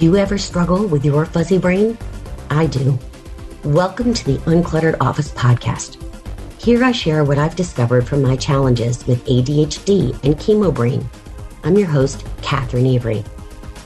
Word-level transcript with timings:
You 0.00 0.16
ever 0.16 0.38
struggle 0.38 0.86
with 0.86 1.04
your 1.04 1.26
fuzzy 1.26 1.58
brain? 1.58 1.98
I 2.48 2.64
do. 2.64 2.98
Welcome 3.64 4.14
to 4.14 4.24
the 4.24 4.38
Uncluttered 4.50 4.96
Office 4.98 5.30
podcast. 5.30 6.02
Here 6.58 6.82
I 6.82 6.90
share 6.90 7.22
what 7.22 7.36
I've 7.36 7.54
discovered 7.54 8.08
from 8.08 8.22
my 8.22 8.34
challenges 8.34 9.06
with 9.06 9.22
ADHD 9.26 10.12
and 10.24 10.36
chemo 10.36 10.72
brain. 10.72 11.06
I'm 11.64 11.76
your 11.76 11.88
host, 11.88 12.24
Catherine 12.40 12.86
Avery. 12.86 13.22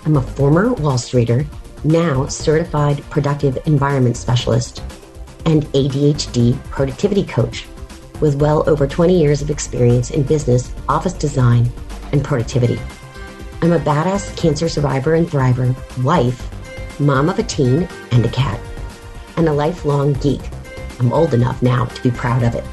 I'm 0.07 0.16
a 0.16 0.23
former 0.23 0.73
Wall 0.75 0.98
Streeter, 0.98 1.45
now 1.82 2.29
certified 2.29 3.03
productive 3.11 3.59
environment 3.67 4.17
specialist, 4.17 4.85
and 5.46 5.65
ADHD 5.73 6.62
productivity 6.67 7.25
coach 7.25 7.67
with 8.21 8.37
well 8.37 8.62
over 8.71 8.87
20 8.87 9.21
years 9.21 9.43
of 9.43 9.51
experience 9.51 10.12
in 10.12 10.23
business, 10.23 10.73
office 10.89 11.15
design, 11.15 11.73
and 12.12 12.23
productivity. 12.23 12.78
I'm 13.63 13.73
a 13.73 13.79
badass 13.79 14.37
cancer 14.37 14.69
survivor 14.69 15.15
and 15.15 15.27
thriver, 15.27 15.75
wife, 16.03 17.01
mom 17.01 17.29
of 17.29 17.39
a 17.39 17.43
teen 17.43 17.89
and 18.13 18.25
a 18.25 18.29
cat, 18.29 18.61
and 19.37 19.49
a 19.49 19.53
lifelong 19.53 20.13
geek. 20.15 20.43
I'm 21.01 21.13
old 21.13 21.35
enough 21.35 21.63
now 21.63 21.87
to 21.87 22.03
be 22.03 22.11
proud 22.11 22.43
of 22.43 22.55
it. 22.55 22.65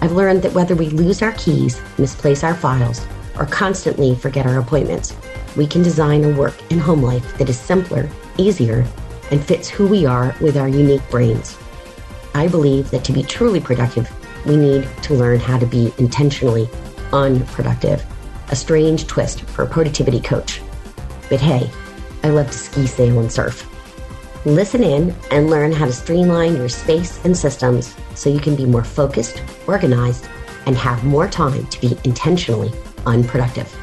I've 0.00 0.12
learned 0.12 0.42
that 0.42 0.54
whether 0.54 0.74
we 0.74 0.90
lose 0.90 1.22
our 1.22 1.32
keys, 1.32 1.80
misplace 1.98 2.44
our 2.44 2.54
files, 2.54 3.04
or 3.38 3.46
constantly 3.46 4.14
forget 4.14 4.46
our 4.46 4.58
appointments, 4.58 5.16
we 5.56 5.66
can 5.66 5.82
design 5.82 6.24
a 6.24 6.36
work 6.36 6.54
and 6.70 6.80
home 6.80 7.02
life 7.02 7.36
that 7.38 7.48
is 7.48 7.58
simpler, 7.58 8.08
easier, 8.38 8.86
and 9.30 9.44
fits 9.44 9.68
who 9.68 9.86
we 9.86 10.06
are 10.06 10.34
with 10.40 10.56
our 10.56 10.68
unique 10.68 11.08
brains. 11.10 11.58
I 12.34 12.48
believe 12.48 12.90
that 12.90 13.04
to 13.04 13.12
be 13.12 13.22
truly 13.22 13.60
productive, 13.60 14.10
we 14.46 14.56
need 14.56 14.88
to 15.02 15.14
learn 15.14 15.40
how 15.40 15.58
to 15.58 15.66
be 15.66 15.92
intentionally 15.98 16.68
unproductive. 17.12 18.04
A 18.52 18.54
strange 18.54 19.06
twist 19.06 19.40
for 19.40 19.62
a 19.62 19.66
productivity 19.66 20.20
coach. 20.20 20.60
But 21.30 21.40
hey, 21.40 21.70
I 22.22 22.28
love 22.28 22.48
to 22.48 22.52
ski, 22.52 22.86
sail, 22.86 23.18
and 23.18 23.32
surf. 23.32 23.66
Listen 24.44 24.82
in 24.82 25.14
and 25.30 25.48
learn 25.48 25.72
how 25.72 25.86
to 25.86 25.92
streamline 25.92 26.56
your 26.56 26.68
space 26.68 27.24
and 27.24 27.34
systems 27.34 27.96
so 28.14 28.28
you 28.28 28.40
can 28.40 28.54
be 28.54 28.66
more 28.66 28.84
focused, 28.84 29.42
organized, 29.66 30.28
and 30.66 30.76
have 30.76 31.02
more 31.02 31.26
time 31.26 31.66
to 31.68 31.80
be 31.80 31.96
intentionally 32.04 32.70
unproductive. 33.06 33.74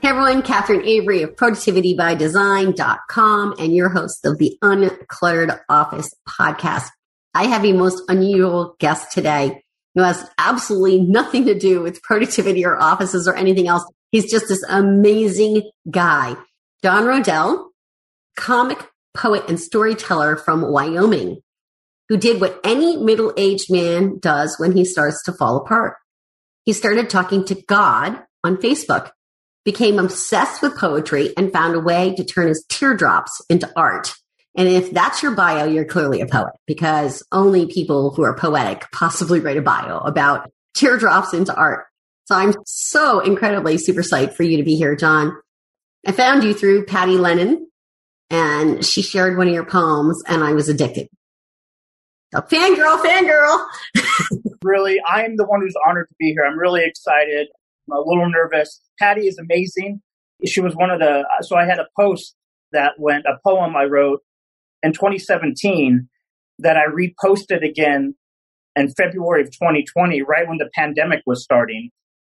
Hey 0.00 0.10
everyone, 0.10 0.42
Catherine 0.42 0.86
Avery 0.86 1.22
of 1.22 1.34
productivitybydesign.com 1.34 3.54
and 3.58 3.74
your 3.74 3.88
host 3.88 4.24
of 4.24 4.38
the 4.38 4.56
Uncluttered 4.62 5.58
Office 5.68 6.14
podcast. 6.28 6.86
I 7.34 7.46
have 7.46 7.64
a 7.64 7.72
most 7.72 8.04
unusual 8.08 8.76
guest 8.78 9.10
today 9.10 9.64
who 9.94 10.02
has 10.02 10.28
absolutely 10.38 11.00
nothing 11.00 11.46
to 11.46 11.58
do 11.58 11.82
with 11.82 12.02
productivity 12.02 12.64
or 12.64 12.80
offices 12.80 13.28
or 13.28 13.34
anything 13.34 13.68
else. 13.68 13.84
He's 14.10 14.30
just 14.30 14.48
this 14.48 14.64
amazing 14.68 15.70
guy. 15.90 16.36
John 16.82 17.04
Roedel, 17.04 17.68
comic 18.36 18.86
poet 19.14 19.44
and 19.48 19.60
storyteller 19.60 20.36
from 20.36 20.70
Wyoming, 20.70 21.40
who 22.08 22.16
did 22.16 22.40
what 22.40 22.60
any 22.64 22.96
middle 22.96 23.32
aged 23.36 23.70
man 23.70 24.18
does 24.18 24.58
when 24.58 24.72
he 24.72 24.84
starts 24.84 25.22
to 25.24 25.32
fall 25.32 25.58
apart. 25.58 25.96
He 26.64 26.72
started 26.72 27.10
talking 27.10 27.44
to 27.46 27.62
God 27.68 28.22
on 28.44 28.56
Facebook 28.56 29.10
became 29.64 29.98
obsessed 29.98 30.62
with 30.62 30.76
poetry 30.76 31.32
and 31.36 31.52
found 31.52 31.74
a 31.74 31.80
way 31.80 32.14
to 32.16 32.24
turn 32.24 32.48
his 32.48 32.64
teardrops 32.68 33.40
into 33.48 33.70
art. 33.76 34.14
And 34.56 34.68
if 34.68 34.90
that's 34.90 35.22
your 35.22 35.34
bio, 35.34 35.64
you're 35.64 35.86
clearly 35.86 36.20
a 36.20 36.26
poet 36.26 36.52
because 36.66 37.22
only 37.32 37.66
people 37.66 38.10
who 38.10 38.22
are 38.22 38.36
poetic 38.36 38.84
possibly 38.92 39.40
write 39.40 39.56
a 39.56 39.62
bio 39.62 39.98
about 39.98 40.50
teardrops 40.74 41.32
into 41.32 41.54
art. 41.54 41.86
So 42.24 42.34
I'm 42.34 42.54
so 42.66 43.20
incredibly 43.20 43.78
super 43.78 44.02
psyched 44.02 44.34
for 44.34 44.42
you 44.42 44.58
to 44.58 44.62
be 44.62 44.76
here, 44.76 44.94
John. 44.94 45.36
I 46.06 46.12
found 46.12 46.44
you 46.44 46.52
through 46.52 46.86
Patty 46.86 47.16
Lennon 47.16 47.68
and 48.30 48.84
she 48.84 49.02
shared 49.02 49.36
one 49.36 49.48
of 49.48 49.54
your 49.54 49.64
poems 49.64 50.22
and 50.26 50.42
I 50.42 50.52
was 50.52 50.68
addicted. 50.68 51.08
So 52.34 52.40
fangirl, 52.40 53.02
fangirl. 53.02 53.66
really, 54.62 54.98
I'm 55.06 55.36
the 55.36 55.44
one 55.44 55.60
who's 55.60 55.74
honored 55.86 56.08
to 56.08 56.14
be 56.18 56.32
here. 56.32 56.44
I'm 56.44 56.58
really 56.58 56.84
excited. 56.84 57.48
I'm 57.88 57.98
a 57.98 58.00
little 58.00 58.30
nervous. 58.30 58.80
Patty 58.98 59.26
is 59.26 59.38
amazing. 59.38 60.00
She 60.46 60.60
was 60.60 60.74
one 60.74 60.90
of 60.90 60.98
the, 60.98 61.24
so 61.42 61.56
I 61.56 61.64
had 61.64 61.78
a 61.78 61.86
post 61.98 62.34
that 62.72 62.92
went, 62.98 63.26
a 63.26 63.38
poem 63.46 63.76
I 63.76 63.84
wrote 63.84 64.22
in 64.82 64.92
2017 64.92 66.08
that 66.58 66.76
I 66.76 66.86
reposted 66.86 67.66
again 67.68 68.14
in 68.76 68.90
February 68.90 69.42
of 69.42 69.48
2020, 69.48 70.22
right 70.22 70.48
when 70.48 70.58
the 70.58 70.70
pandemic 70.74 71.22
was 71.26 71.42
starting. 71.42 71.90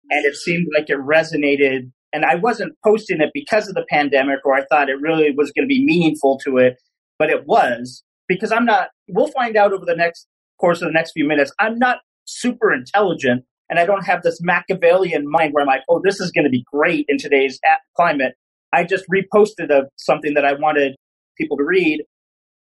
And 0.09 0.25
it 0.25 0.35
seemed 0.35 0.67
like 0.75 0.89
it 0.89 0.97
resonated. 0.97 1.91
And 2.13 2.25
I 2.25 2.35
wasn't 2.35 2.75
posting 2.83 3.21
it 3.21 3.29
because 3.33 3.67
of 3.67 3.75
the 3.75 3.85
pandemic 3.89 4.39
or 4.45 4.55
I 4.55 4.65
thought 4.65 4.89
it 4.89 4.99
really 4.99 5.31
was 5.35 5.51
going 5.51 5.65
to 5.65 5.67
be 5.67 5.83
meaningful 5.83 6.39
to 6.45 6.57
it, 6.57 6.77
but 7.19 7.29
it 7.29 7.45
was 7.45 8.03
because 8.27 8.51
I'm 8.51 8.65
not, 8.65 8.89
we'll 9.07 9.27
find 9.27 9.55
out 9.55 9.73
over 9.73 9.85
the 9.85 9.95
next 9.95 10.27
course 10.59 10.81
of 10.81 10.87
the 10.87 10.93
next 10.93 11.11
few 11.11 11.27
minutes. 11.27 11.51
I'm 11.59 11.77
not 11.77 11.97
super 12.25 12.73
intelligent 12.73 13.43
and 13.69 13.77
I 13.77 13.85
don't 13.85 14.05
have 14.05 14.23
this 14.23 14.39
Machiavellian 14.41 15.29
mind 15.29 15.53
where 15.53 15.61
I'm 15.61 15.67
like, 15.67 15.83
oh, 15.89 16.01
this 16.03 16.19
is 16.19 16.31
going 16.31 16.45
to 16.45 16.49
be 16.49 16.63
great 16.71 17.05
in 17.07 17.17
today's 17.17 17.59
climate. 17.95 18.33
I 18.73 18.83
just 18.83 19.05
reposted 19.13 19.69
a, 19.69 19.83
something 19.97 20.33
that 20.33 20.45
I 20.45 20.53
wanted 20.53 20.95
people 21.37 21.57
to 21.57 21.63
read, 21.63 22.03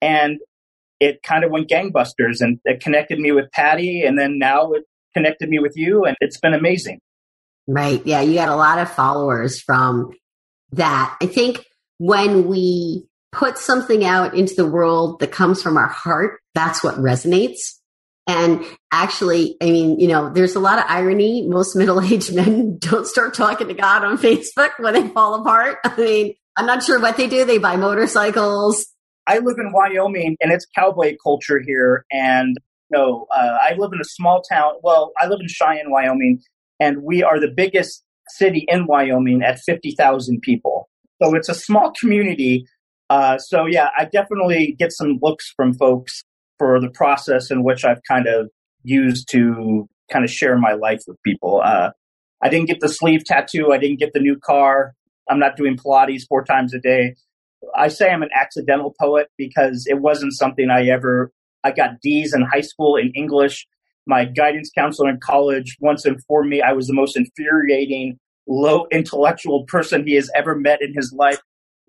and 0.00 0.38
it 1.00 1.22
kind 1.22 1.44
of 1.44 1.50
went 1.50 1.68
gangbusters, 1.68 2.40
and 2.40 2.58
it 2.64 2.80
connected 2.80 3.18
me 3.18 3.32
with 3.32 3.50
Patty, 3.52 4.02
and 4.02 4.18
then 4.18 4.38
now 4.38 4.72
it 4.72 4.84
connected 5.14 5.48
me 5.48 5.58
with 5.58 5.76
you, 5.76 6.04
and 6.04 6.16
it's 6.20 6.38
been 6.38 6.54
amazing. 6.54 7.00
Right? 7.66 8.04
Yeah, 8.06 8.20
you 8.20 8.34
got 8.34 8.48
a 8.48 8.56
lot 8.56 8.78
of 8.78 8.90
followers 8.90 9.60
from 9.60 10.12
that. 10.72 11.16
I 11.20 11.26
think 11.26 11.64
when 11.98 12.46
we 12.46 13.06
put 13.32 13.58
something 13.58 14.04
out 14.04 14.34
into 14.34 14.54
the 14.54 14.66
world 14.66 15.20
that 15.20 15.32
comes 15.32 15.62
from 15.62 15.76
our 15.76 15.88
heart, 15.88 16.40
that's 16.54 16.82
what 16.82 16.94
resonates. 16.96 17.74
And 18.26 18.64
actually, 18.90 19.56
I 19.62 19.66
mean, 19.66 20.00
you 20.00 20.08
know, 20.08 20.30
there's 20.32 20.56
a 20.56 20.60
lot 20.60 20.78
of 20.78 20.84
irony. 20.88 21.46
Most 21.46 21.76
middle 21.76 22.00
aged 22.00 22.34
men 22.34 22.78
don't 22.80 23.06
start 23.06 23.34
talking 23.34 23.68
to 23.68 23.74
God 23.74 24.04
on 24.04 24.18
Facebook 24.18 24.70
when 24.78 24.94
they 24.94 25.08
fall 25.08 25.34
apart. 25.34 25.78
I 25.84 25.96
mean, 25.96 26.34
I'm 26.56 26.66
not 26.66 26.82
sure 26.82 27.00
what 27.00 27.16
they 27.16 27.28
do. 27.28 27.44
They 27.44 27.58
buy 27.58 27.76
motorcycles. 27.76 28.86
I 29.26 29.38
live 29.38 29.58
in 29.58 29.72
Wyoming 29.72 30.36
and 30.40 30.52
it's 30.52 30.66
cowboy 30.74 31.16
culture 31.22 31.60
here. 31.64 32.04
And 32.12 32.56
you 32.90 32.98
know, 32.98 33.26
uh, 33.34 33.58
I 33.60 33.74
live 33.76 33.90
in 33.92 34.00
a 34.00 34.04
small 34.04 34.42
town. 34.42 34.74
Well, 34.82 35.12
I 35.20 35.26
live 35.26 35.40
in 35.40 35.48
Cheyenne, 35.48 35.90
Wyoming, 35.90 36.40
and 36.78 37.02
we 37.02 37.22
are 37.22 37.40
the 37.40 37.50
biggest 37.54 38.04
city 38.28 38.64
in 38.68 38.86
Wyoming 38.86 39.42
at 39.42 39.58
50,000 39.60 40.40
people. 40.40 40.88
So 41.22 41.34
it's 41.34 41.48
a 41.48 41.54
small 41.54 41.92
community. 41.98 42.66
Uh, 43.10 43.38
so 43.38 43.66
yeah, 43.66 43.88
I 43.96 44.04
definitely 44.04 44.76
get 44.78 44.92
some 44.92 45.18
looks 45.22 45.52
from 45.56 45.74
folks 45.74 46.24
for 46.58 46.80
the 46.80 46.90
process 46.90 47.50
in 47.50 47.64
which 47.64 47.84
I've 47.84 48.02
kind 48.08 48.26
of 48.26 48.50
used 48.82 49.28
to 49.32 49.88
kind 50.10 50.24
of 50.24 50.30
share 50.30 50.56
my 50.58 50.72
life 50.72 51.02
with 51.06 51.20
people. 51.22 51.60
Uh, 51.64 51.90
I 52.42 52.48
didn't 52.48 52.68
get 52.68 52.80
the 52.80 52.88
sleeve 52.88 53.24
tattoo. 53.24 53.72
I 53.72 53.78
didn't 53.78 53.98
get 53.98 54.12
the 54.12 54.20
new 54.20 54.38
car. 54.38 54.94
I'm 55.28 55.38
not 55.38 55.56
doing 55.56 55.76
Pilates 55.76 56.22
four 56.28 56.44
times 56.44 56.74
a 56.74 56.78
day. 56.78 57.16
I 57.74 57.88
say 57.88 58.10
I'm 58.10 58.22
an 58.22 58.30
accidental 58.34 58.94
poet 59.00 59.28
because 59.36 59.86
it 59.88 60.00
wasn't 60.00 60.32
something 60.32 60.70
I 60.70 60.86
ever, 60.86 61.32
I 61.64 61.72
got 61.72 62.00
D's 62.02 62.34
in 62.34 62.42
high 62.42 62.60
school 62.60 62.96
in 62.96 63.12
English. 63.14 63.66
My 64.06 64.24
guidance 64.24 64.70
counselor 64.76 65.10
in 65.10 65.18
college 65.20 65.76
once 65.80 66.06
informed 66.06 66.50
me 66.50 66.62
I 66.62 66.72
was 66.72 66.86
the 66.86 66.94
most 66.94 67.16
infuriating, 67.16 68.18
low 68.46 68.86
intellectual 68.92 69.64
person 69.64 70.06
he 70.06 70.14
has 70.14 70.30
ever 70.34 70.54
met 70.54 70.80
in 70.80 70.94
his 70.94 71.12
life. 71.16 71.40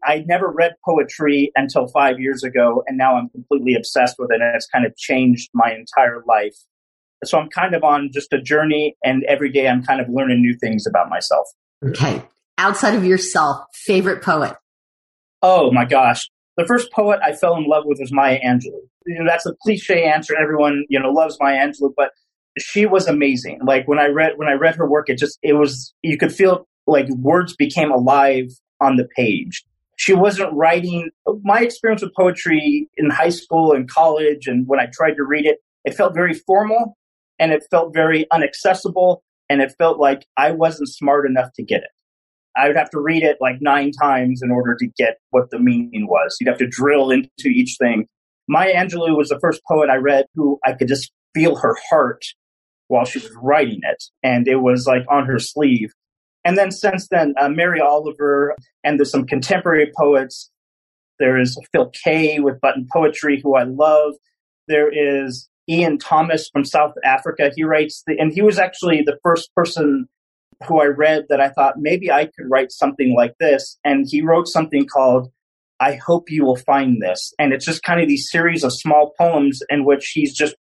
I 0.04 0.24
never 0.28 0.50
read 0.50 0.76
poetry 0.86 1.52
until 1.56 1.88
five 1.88 2.20
years 2.20 2.44
ago, 2.44 2.84
and 2.88 2.98
now 2.98 3.16
I'm 3.18 3.30
completely 3.30 3.76
obsessed 3.76 4.16
with 4.20 4.32
it, 4.32 4.42
and 4.42 4.56
it's 4.56 4.68
kind 4.68 4.86
of 4.86 4.96
changed 4.96 5.50
my 5.54 5.72
entire 5.72 6.24
life. 6.28 6.56
So 7.24 7.40
I'm 7.40 7.50
kind 7.50 7.74
of 7.74 7.84
on 7.84 8.12
just 8.14 8.32
a 8.32 8.42
journey, 8.42 8.96
and 9.04 9.24
every 9.24 9.52
day 9.52 9.68
I'm 9.68 9.84
kind 9.84 10.00
of 10.00 10.08
learning 10.10 10.42
new 10.42 10.56
things 10.60 10.86
about 10.88 11.10
myself. 11.10 11.48
Okay. 11.84 12.24
Outside 12.60 12.96
of 12.96 13.06
yourself, 13.06 13.66
favorite 13.74 14.22
poet? 14.22 14.56
Oh 15.42 15.72
my 15.72 15.86
gosh. 15.86 16.30
The 16.58 16.66
first 16.66 16.92
poet 16.92 17.20
I 17.24 17.34
fell 17.34 17.56
in 17.56 17.66
love 17.66 17.84
with 17.86 18.00
was 18.00 18.12
Maya 18.12 18.40
Angelou. 18.44 18.82
You 19.06 19.20
know, 19.20 19.26
that's 19.28 19.46
a 19.46 19.54
cliche 19.62 20.04
answer. 20.04 20.36
Everyone, 20.36 20.86
you 20.90 21.00
know, 21.00 21.12
loves 21.12 21.38
Maya 21.40 21.68
Angelou, 21.68 21.94
but 21.96 22.12
she 22.58 22.86
was 22.86 23.08
amazing. 23.08 23.60
Like 23.64 23.88
when 23.88 24.00
I 24.00 24.08
read 24.08 24.34
when 24.38 24.48
I 24.48 24.54
read 24.54 24.76
her 24.76 24.90
work, 24.90 25.10
it 25.10 25.18
just 25.18 25.38
it 25.44 25.54
was 25.54 25.94
you 26.02 26.18
could 26.18 26.34
feel 26.34 26.68
like 26.88 27.08
words 27.10 27.56
became 27.56 27.92
alive 27.92 28.48
on 28.82 28.96
the 28.96 29.08
page 29.16 29.64
she 29.98 30.14
wasn't 30.14 30.54
writing. 30.54 31.10
My 31.44 31.60
experience 31.62 32.02
with 32.02 32.14
poetry 32.16 32.88
in 32.98 33.10
high 33.10 33.30
school 33.30 33.74
and 33.74 33.90
college, 33.90 34.48
and 34.48 34.66
when 34.68 34.80
I 34.80 34.88
tried 34.94 35.16
to 35.16 35.24
read 35.24 35.46
it, 35.46 35.58
it 35.84 35.96
felt 35.96 36.14
very 36.14 36.34
formal 36.34 36.96
and 37.40 37.52
it 37.52 37.66
felt 37.70 37.94
very 37.94 38.26
inaccessible 38.34 39.24
and 39.50 39.62
it 39.62 39.74
felt 39.78 40.00
like 40.00 40.26
I 40.38 40.52
wasn't 40.52 40.90
smart 40.90 41.26
enough 41.26 41.52
to 41.56 41.64
get 41.64 41.82
it. 41.82 41.90
I 42.58 42.68
would 42.68 42.78
have 42.78 42.90
to 42.92 43.00
read 43.00 43.24
it 43.24 43.38
like 43.40 43.58
nine 43.62 43.92
times 43.92 44.42
in 44.44 44.52
order 44.52 44.76
to 44.76 44.88
get 44.98 45.18
what 45.30 45.52
the 45.52 45.60
meaning 45.60 46.08
was. 46.08 46.38
You'd 46.40 46.50
have 46.50 46.58
to 46.58 46.68
drill 46.68 47.12
into 47.12 47.48
each 47.48 47.78
thing. 47.80 48.08
Maya 48.48 48.74
Angelou 48.74 49.16
was 49.16 49.30
the 49.30 49.40
first 49.40 49.62
poet 49.68 49.90
I 49.90 49.98
read 49.98 50.26
who 50.36 50.60
I 50.66 50.74
could 50.74 50.88
just 50.88 51.12
feel 51.34 51.58
her 51.58 51.76
heart 51.90 52.24
while 52.88 53.06
she 53.06 53.20
was 53.20 53.32
writing 53.42 53.82
it. 53.84 54.04
And 54.24 54.48
it 54.48 54.58
was 54.58 54.88
like 54.88 55.04
on 55.10 55.26
her 55.26 55.40
sleeve. 55.40 55.92
And 56.44 56.58
then 56.58 56.72
since 56.72 57.08
then, 57.10 57.34
uh, 57.40 57.50
Mary 57.50 57.82
Oliver, 57.82 58.56
and 58.84 58.98
there's 58.98 59.12
some 59.12 59.26
contemporary 59.26 59.92
poets. 59.98 60.50
There 61.20 61.38
is 61.38 61.60
Phil 61.74 61.92
Kaye 62.04 62.40
with 62.40 62.62
Button 62.62 62.88
Poetry, 62.92 63.42
who 63.44 63.56
I 63.56 63.64
love. 63.64 64.14
There 64.68 64.90
is 64.90 65.50
Ian 65.70 65.98
Thomas 65.98 66.50
from 66.52 66.64
South 66.64 66.94
Africa. 67.04 67.52
He 67.56 67.64
writes 67.64 68.04
the, 68.08 68.18
and 68.18 68.32
he 68.32 68.42
was 68.42 68.58
actually 68.58 69.02
the 69.02 69.18
first 69.24 69.54
person 69.56 70.08
who 70.66 70.82
I 70.82 70.86
read 70.86 71.26
that 71.30 71.40
I 71.40 71.50
thought 71.50 71.80
maybe 71.80 72.12
I 72.12 72.26
could 72.26 72.50
write 72.50 72.72
something 72.72 73.16
like 73.16 73.36
this. 73.40 73.78
And 73.84 74.06
he 74.10 74.22
wrote 74.22 74.48
something 74.48 74.88
called 74.88 75.32
I 75.80 75.96
Hope 75.96 76.32
You 76.32 76.46
Will 76.46 76.56
Find 76.56 77.02
This. 77.02 77.34
And 77.38 77.54
it's 77.54 77.66
just 77.66 77.84
kind 77.84 78.02
of 78.02 78.08
these 78.08 78.30
series 78.32 78.64
of 78.64 78.74
small 78.74 79.14
poems 79.20 79.62
in 79.70 79.86
which 79.86 80.12
he's 80.14 80.36
just 80.36 80.56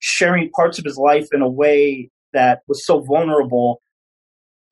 sharing 0.00 0.50
parts 0.50 0.78
of 0.78 0.84
his 0.84 0.96
life 0.96 1.28
in 1.32 1.40
a 1.40 1.48
way 1.48 2.10
that 2.32 2.60
was 2.68 2.84
so 2.84 3.00
vulnerable. 3.00 3.80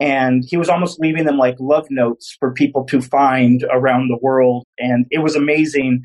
And 0.01 0.45
he 0.47 0.57
was 0.57 0.69
almost 0.69 1.01
leaving 1.01 1.25
them 1.25 1.39
like 1.39 1.57
love 1.59 1.87
notes 1.91 2.37
for 2.39 2.53
people 2.53 2.85
to 2.85 3.01
find 3.01 3.65
around 3.71 4.09
the 4.09 4.19
world. 4.21 4.65
And 4.79 5.07
it 5.11 5.19
was 5.19 5.35
amazing. 5.35 6.03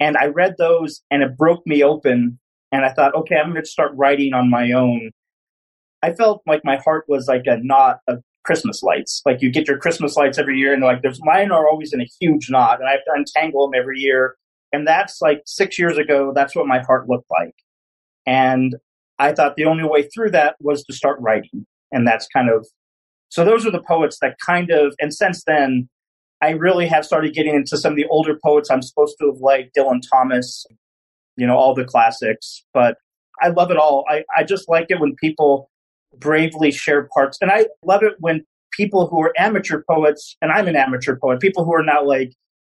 And 0.00 0.16
I 0.16 0.26
read 0.26 0.54
those 0.58 1.02
and 1.10 1.22
it 1.22 1.36
broke 1.36 1.66
me 1.66 1.82
open. 1.82 2.38
And 2.72 2.84
I 2.84 2.92
thought, 2.92 3.14
okay, 3.14 3.36
I'm 3.36 3.52
going 3.52 3.62
to 3.62 3.68
start 3.68 3.92
writing 3.94 4.34
on 4.34 4.50
my 4.50 4.72
own. 4.72 5.10
I 6.02 6.12
felt 6.12 6.42
like 6.46 6.64
my 6.64 6.76
heart 6.76 7.04
was 7.08 7.26
like 7.28 7.44
a 7.46 7.58
knot 7.62 7.98
of 8.08 8.22
Christmas 8.44 8.82
lights. 8.82 9.22
Like 9.26 9.42
you 9.42 9.50
get 9.50 9.66
your 9.66 9.78
Christmas 9.78 10.16
lights 10.16 10.38
every 10.38 10.58
year, 10.58 10.72
and 10.72 10.82
like 10.82 11.02
there's 11.02 11.20
mine 11.22 11.50
are 11.50 11.68
always 11.68 11.92
in 11.92 12.00
a 12.00 12.06
huge 12.20 12.48
knot, 12.50 12.80
and 12.80 12.88
I 12.88 12.92
have 12.92 13.04
to 13.04 13.12
untangle 13.14 13.68
them 13.68 13.78
every 13.78 13.98
year. 13.98 14.36
And 14.72 14.86
that's 14.86 15.20
like 15.20 15.42
six 15.46 15.78
years 15.78 15.98
ago. 15.98 16.32
That's 16.34 16.54
what 16.54 16.66
my 16.66 16.80
heart 16.80 17.08
looked 17.08 17.30
like, 17.30 17.54
and 18.26 18.76
I 19.18 19.32
thought 19.32 19.56
the 19.56 19.64
only 19.64 19.84
way 19.84 20.02
through 20.02 20.30
that 20.30 20.56
was 20.60 20.84
to 20.84 20.92
start 20.92 21.18
writing, 21.20 21.66
and 21.90 22.06
that's 22.06 22.26
kind 22.28 22.50
of 22.50 22.66
so. 23.28 23.44
Those 23.44 23.66
are 23.66 23.70
the 23.70 23.82
poets 23.82 24.18
that 24.20 24.36
kind 24.44 24.70
of, 24.70 24.94
and 25.00 25.12
since 25.12 25.42
then, 25.44 25.88
I 26.42 26.50
really 26.50 26.86
have 26.86 27.04
started 27.04 27.34
getting 27.34 27.54
into 27.54 27.76
some 27.76 27.92
of 27.92 27.96
the 27.96 28.06
older 28.06 28.38
poets 28.44 28.70
I'm 28.70 28.82
supposed 28.82 29.16
to 29.20 29.26
have 29.26 29.40
liked, 29.40 29.74
Dylan 29.76 30.00
Thomas, 30.08 30.66
you 31.36 31.46
know, 31.46 31.56
all 31.56 31.74
the 31.74 31.84
classics. 31.84 32.64
But 32.74 32.96
I 33.42 33.48
love 33.48 33.70
it 33.70 33.76
all. 33.76 34.04
I, 34.08 34.24
I 34.36 34.44
just 34.44 34.68
like 34.68 34.86
it 34.90 35.00
when 35.00 35.14
people 35.16 35.70
bravely 36.18 36.70
share 36.70 37.08
parts. 37.14 37.38
And 37.40 37.50
I 37.50 37.66
love 37.84 38.02
it 38.02 38.14
when 38.18 38.44
people 38.72 39.06
who 39.06 39.22
are 39.22 39.32
amateur 39.38 39.82
poets, 39.88 40.36
and 40.40 40.50
I'm 40.50 40.68
an 40.68 40.76
amateur 40.76 41.16
poet, 41.16 41.40
people 41.40 41.64
who 41.64 41.74
are 41.74 41.84
not 41.84 42.06
like 42.06 42.32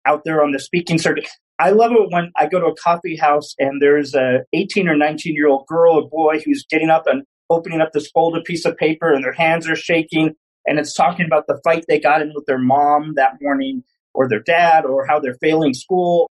out 0.06 0.24
there 0.24 0.44
on 0.44 0.52
the 0.52 0.60
speaking 0.60 0.98
circuit. 0.98 1.28
I 1.60 1.72
love 1.72 1.92
it 1.92 2.12
when 2.12 2.32
I 2.36 2.48
go 2.48 2.60
to 2.60 2.68
a 2.68 2.76
coffee 2.76 3.16
house 3.16 3.56
and 3.58 3.82
there's 3.82 4.14
a 4.14 4.44
18 4.54 4.88
or 4.88 4.96
19 4.96 5.34
year 5.34 5.48
old 5.48 5.66
girl 5.68 5.96
or 5.96 6.08
boy 6.08 6.40
who's 6.46 6.66
getting 6.70 6.90
up 6.90 7.08
and 7.08 7.24
opening 7.50 7.82
up 7.82 7.94
this 7.94 8.10
folded 8.12 8.44
piece 8.44 8.64
of 8.64 8.78
paper 8.78 9.12
and 9.12 9.24
their 9.24 9.34
hands 9.34 9.68
are 9.68 9.76
shaking 9.76 10.36
and 10.68 10.78
it's 10.78 10.94
talking 10.94 11.26
about 11.26 11.48
the 11.48 11.60
fight 11.64 11.86
they 11.88 12.00
got 12.00 12.22
in 12.22 12.32
with 12.36 12.46
their 12.46 12.60
mom 12.60 13.14
that 13.16 13.34
morning 13.42 13.84
or 14.14 14.28
their 14.28 14.42
dad 14.42 14.86
or 14.86 15.06
how 15.08 15.20
they're 15.20 15.38
failing 15.42 15.74
school. 15.74 16.30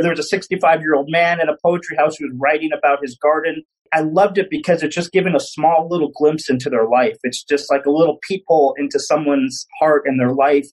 There 0.00 0.10
was 0.10 0.18
a 0.18 0.24
65 0.24 0.80
year 0.80 0.94
old 0.94 1.10
man 1.10 1.40
in 1.40 1.48
a 1.48 1.56
poetry 1.62 1.96
house 1.96 2.16
who 2.16 2.26
was 2.26 2.36
writing 2.38 2.70
about 2.72 2.98
his 3.02 3.16
garden 3.16 3.64
I 3.92 4.00
loved 4.00 4.38
it 4.38 4.48
because 4.50 4.82
it's 4.82 4.94
just 4.94 5.12
given 5.12 5.34
a 5.34 5.40
small 5.40 5.88
little 5.90 6.10
glimpse 6.14 6.48
into 6.48 6.70
their 6.70 6.88
life. 6.88 7.16
It's 7.24 7.42
just 7.42 7.70
like 7.70 7.86
a 7.86 7.90
little 7.90 8.18
peephole 8.28 8.74
into 8.78 9.00
someone's 9.00 9.66
heart 9.80 10.02
and 10.06 10.18
their 10.18 10.32
life. 10.32 10.66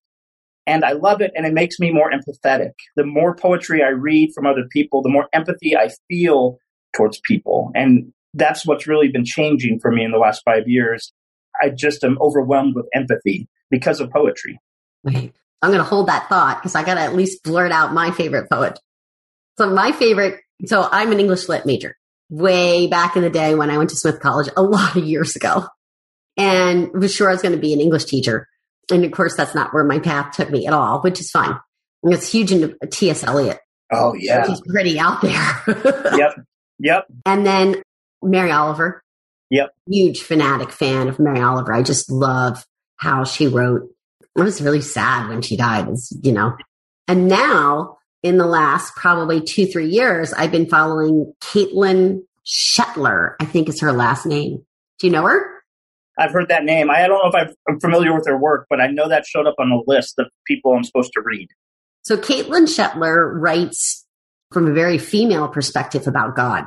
And 0.68 0.84
I 0.84 0.92
love 0.92 1.22
it 1.22 1.32
and 1.36 1.46
it 1.46 1.54
makes 1.54 1.80
me 1.80 1.92
more 1.92 2.12
empathetic. 2.12 2.72
The 2.96 3.06
more 3.06 3.36
poetry 3.36 3.84
I 3.84 3.90
read 3.90 4.32
from 4.36 4.46
other 4.46 4.66
people, 4.72 5.02
the 5.02 5.10
more 5.10 5.28
empathy 5.34 5.76
I 5.76 5.90
feel 6.08 6.58
towards 6.96 7.20
people. 7.22 7.72
And 7.74 8.12
that's 8.34 8.66
what's 8.66 8.88
really 8.88 9.08
been 9.08 9.26
changing 9.26 9.80
for 9.80 9.92
me 9.92 10.04
in 10.04 10.12
the 10.12 10.18
last 10.18 10.42
five 10.44 10.68
years. 10.68 11.12
I 11.62 11.70
just 11.70 12.04
am 12.04 12.18
overwhelmed 12.22 12.76
with 12.76 12.86
empathy 12.94 13.48
because 13.72 14.00
of 14.00 14.12
poetry. 14.12 14.60
Wait, 15.04 15.34
I'm 15.62 15.72
going 15.72 15.80
to 15.80 15.90
hold 15.90 16.08
that 16.08 16.30
thought 16.30 16.62
because 16.62 16.76
I 16.76 16.84
got 16.84 16.96
to 16.96 17.02
at 17.02 17.16
least 17.16 17.44
blurt 17.44 17.72
out 17.72 17.94
my 17.94 18.12
favorite 18.12 18.50
poet. 18.50 18.78
So 19.58 19.70
my 19.70 19.92
favorite, 19.92 20.42
so 20.66 20.88
I'm 20.92 21.12
an 21.12 21.20
English 21.20 21.50
lit 21.50 21.66
major 21.66 21.96
way 22.30 22.88
back 22.88 23.16
in 23.16 23.22
the 23.24 23.30
day 23.30 23.56
when 23.56 23.70
I 23.70 23.78
went 23.78 23.90
to 23.92 23.96
Smith 23.96 24.20
College 24.20 24.50
a 24.56 24.62
lot 24.64 24.96
of 24.96 25.04
years 25.04 25.36
ago 25.36 25.66
and 26.36 26.92
was 26.94 27.14
sure 27.14 27.30
I 27.30 27.34
was 27.34 27.42
going 27.42 27.56
to 27.56 27.62
be 27.62 27.74
an 27.74 27.82
English 27.82 28.06
teacher. 28.06 28.48
And 28.92 29.04
of 29.04 29.12
course, 29.12 29.36
that's 29.36 29.56
not 29.56 29.74
where 29.74 29.84
my 29.84 30.00
path 30.00 30.36
took 30.36 30.50
me 30.50 30.68
at 30.68 30.74
all, 30.74 31.02
which 31.02 31.20
is 31.20 31.32
fine. 31.32 31.58
It's 32.04 32.32
huge 32.32 32.52
into 32.52 32.78
T.S. 32.90 33.24
Eliot. 33.24 33.60
Oh, 33.92 34.14
yeah. 34.14 34.48
He's 34.48 34.62
pretty 34.62 35.00
out 35.00 35.22
there. 35.22 35.64
yep. 36.18 36.36
Yep. 36.80 37.06
And 37.26 37.46
then 37.46 37.82
Mary 38.22 38.52
Oliver. 38.52 39.02
Yep. 39.50 39.72
Huge 39.90 40.22
fanatic 40.22 40.72
fan 40.72 41.08
of 41.08 41.20
Mary 41.20 41.42
Oliver. 41.42 41.74
I 41.74 41.82
just 41.82 42.12
love 42.12 42.66
how 42.98 43.24
she 43.24 43.48
wrote. 43.48 43.90
I 44.38 44.44
was 44.44 44.62
really 44.62 44.82
sad 44.82 45.30
when 45.30 45.42
she 45.42 45.58
died, 45.58 45.90
as 45.90 46.14
you 46.22 46.32
know. 46.32 46.56
And 47.08 47.28
now 47.28 47.98
in 48.24 48.38
the 48.38 48.46
last 48.46 48.96
probably 48.96 49.42
two, 49.42 49.66
three 49.66 49.90
years, 49.90 50.34
I've 50.34 50.52
been 50.52 50.68
following 50.68 51.34
Caitlin 51.42 52.22
Shetler, 52.46 53.36
I 53.40 53.46
think 53.46 53.70
is 53.70 53.82
her 53.82 53.92
last 53.92 54.26
name. 54.26 54.66
Do 55.00 55.08
you 55.08 55.14
know 55.14 55.26
her? 55.26 55.58
I've 56.18 56.32
heard 56.32 56.50
that 56.50 56.64
name. 56.64 56.90
I 56.90 57.08
don't 57.08 57.24
know 57.24 57.30
if 57.30 57.36
i 57.36 57.72
am 57.72 57.80
familiar 57.80 58.14
with 58.14 58.26
her 58.26 58.38
work, 58.38 58.66
but 58.70 58.82
I 58.82 58.88
know 58.88 59.08
that 59.08 59.26
showed 59.28 59.46
up 59.46 59.56
on 59.60 59.72
a 59.72 59.80
list 59.86 60.16
of 60.18 60.28
people 60.48 60.74
I'm 60.74 60.84
supposed 60.84 61.12
to 61.14 61.22
read. 61.24 61.50
So 62.02 62.18
Caitlin 62.18 62.66
Shetler 62.66 63.32
writes 63.40 64.06
from 64.52 64.68
a 64.68 64.74
very 64.74 64.98
female 64.98 65.48
perspective 65.48 66.08
about 66.08 66.36
God. 66.36 66.66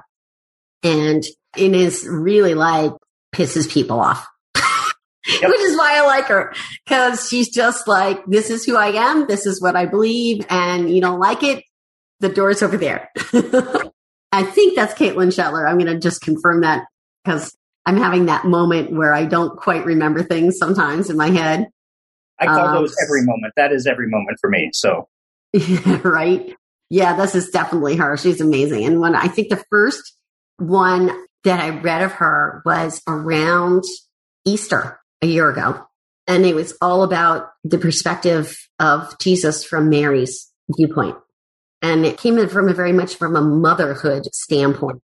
And 0.83 1.25
it 1.57 1.75
is 1.75 2.07
really 2.09 2.55
like 2.55 2.93
pisses 3.35 3.71
people 3.71 4.01
off. 4.01 4.27
Yep. 5.41 5.51
Which 5.51 5.61
is 5.61 5.77
why 5.77 5.99
I 5.99 6.07
like 6.07 6.27
her 6.27 6.55
because 6.85 7.29
she's 7.29 7.49
just 7.49 7.87
like, 7.87 8.25
this 8.27 8.51
is 8.51 8.65
who 8.65 8.77
I 8.77 8.89
am. 8.89 9.27
This 9.27 9.47
is 9.47 9.61
what 9.61 9.77
I 9.77 9.87
believe. 9.87 10.45
And 10.51 10.91
you 10.91 11.01
don't 11.01 11.21
like 11.21 11.43
it. 11.43 11.65
The 12.21 12.29
door's 12.29 12.63
over 12.63 12.77
there. 12.77 13.11
I 14.33 14.43
think 14.45 14.77
that's 14.77 14.95
Caitlin 14.95 15.29
Shetler. 15.29 15.69
I'm 15.69 15.79
going 15.79 15.93
to 15.93 15.99
just 15.99 16.21
confirm 16.21 16.61
that 16.61 16.85
because 17.25 17.57
I'm 17.87 17.97
having 17.97 18.27
that 18.27 18.45
moment 18.45 18.93
where 18.93 19.15
I 19.15 19.25
don't 19.25 19.57
quite 19.57 19.85
remember 19.85 20.23
things 20.23 20.59
sometimes 20.59 21.11
in 21.11 21.17
my 21.17 21.31
head. 21.31 21.69
I 22.39 22.47
call 22.47 22.69
um, 22.69 22.75
those 22.75 22.95
every 23.05 23.25
moment. 23.25 23.53
That 23.57 23.73
is 23.73 23.87
every 23.87 24.09
moment 24.09 24.39
for 24.41 24.49
me. 24.49 24.71
So, 24.73 25.09
right. 26.05 26.55
Yeah, 26.89 27.17
this 27.17 27.35
is 27.35 27.51
definitely 27.51 27.97
her. 27.97 28.17
She's 28.17 28.41
amazing. 28.41 28.85
And 28.85 29.01
when 29.01 29.15
I 29.15 29.29
think 29.29 29.49
the 29.49 29.63
first 29.71 30.17
one 30.59 31.11
that 31.45 31.61
I 31.61 31.71
read 31.71 32.03
of 32.03 32.13
her 32.13 32.63
was 32.65 33.03
around 33.07 33.85
Easter 34.45 35.00
a 35.23 35.27
year 35.27 35.51
ago. 35.51 35.87
And 36.27 36.45
it 36.45 36.55
was 36.55 36.77
all 36.81 37.03
about 37.03 37.51
the 37.65 37.79
perspective 37.79 38.57
of 38.79 39.19
Jesus 39.19 39.65
from 39.65 39.91
Mary's 39.91 40.51
viewpoint. 40.77 41.17
And 41.83 42.05
it 42.05 42.19
came 42.19 42.39
in 42.39 42.49
from 42.49 42.69
a 42.69 42.75
very 42.75 42.93
much 42.93 43.17
from 43.17 43.37
a 43.37 43.41
motherhood 43.41 44.27
standpoint. 44.35 45.01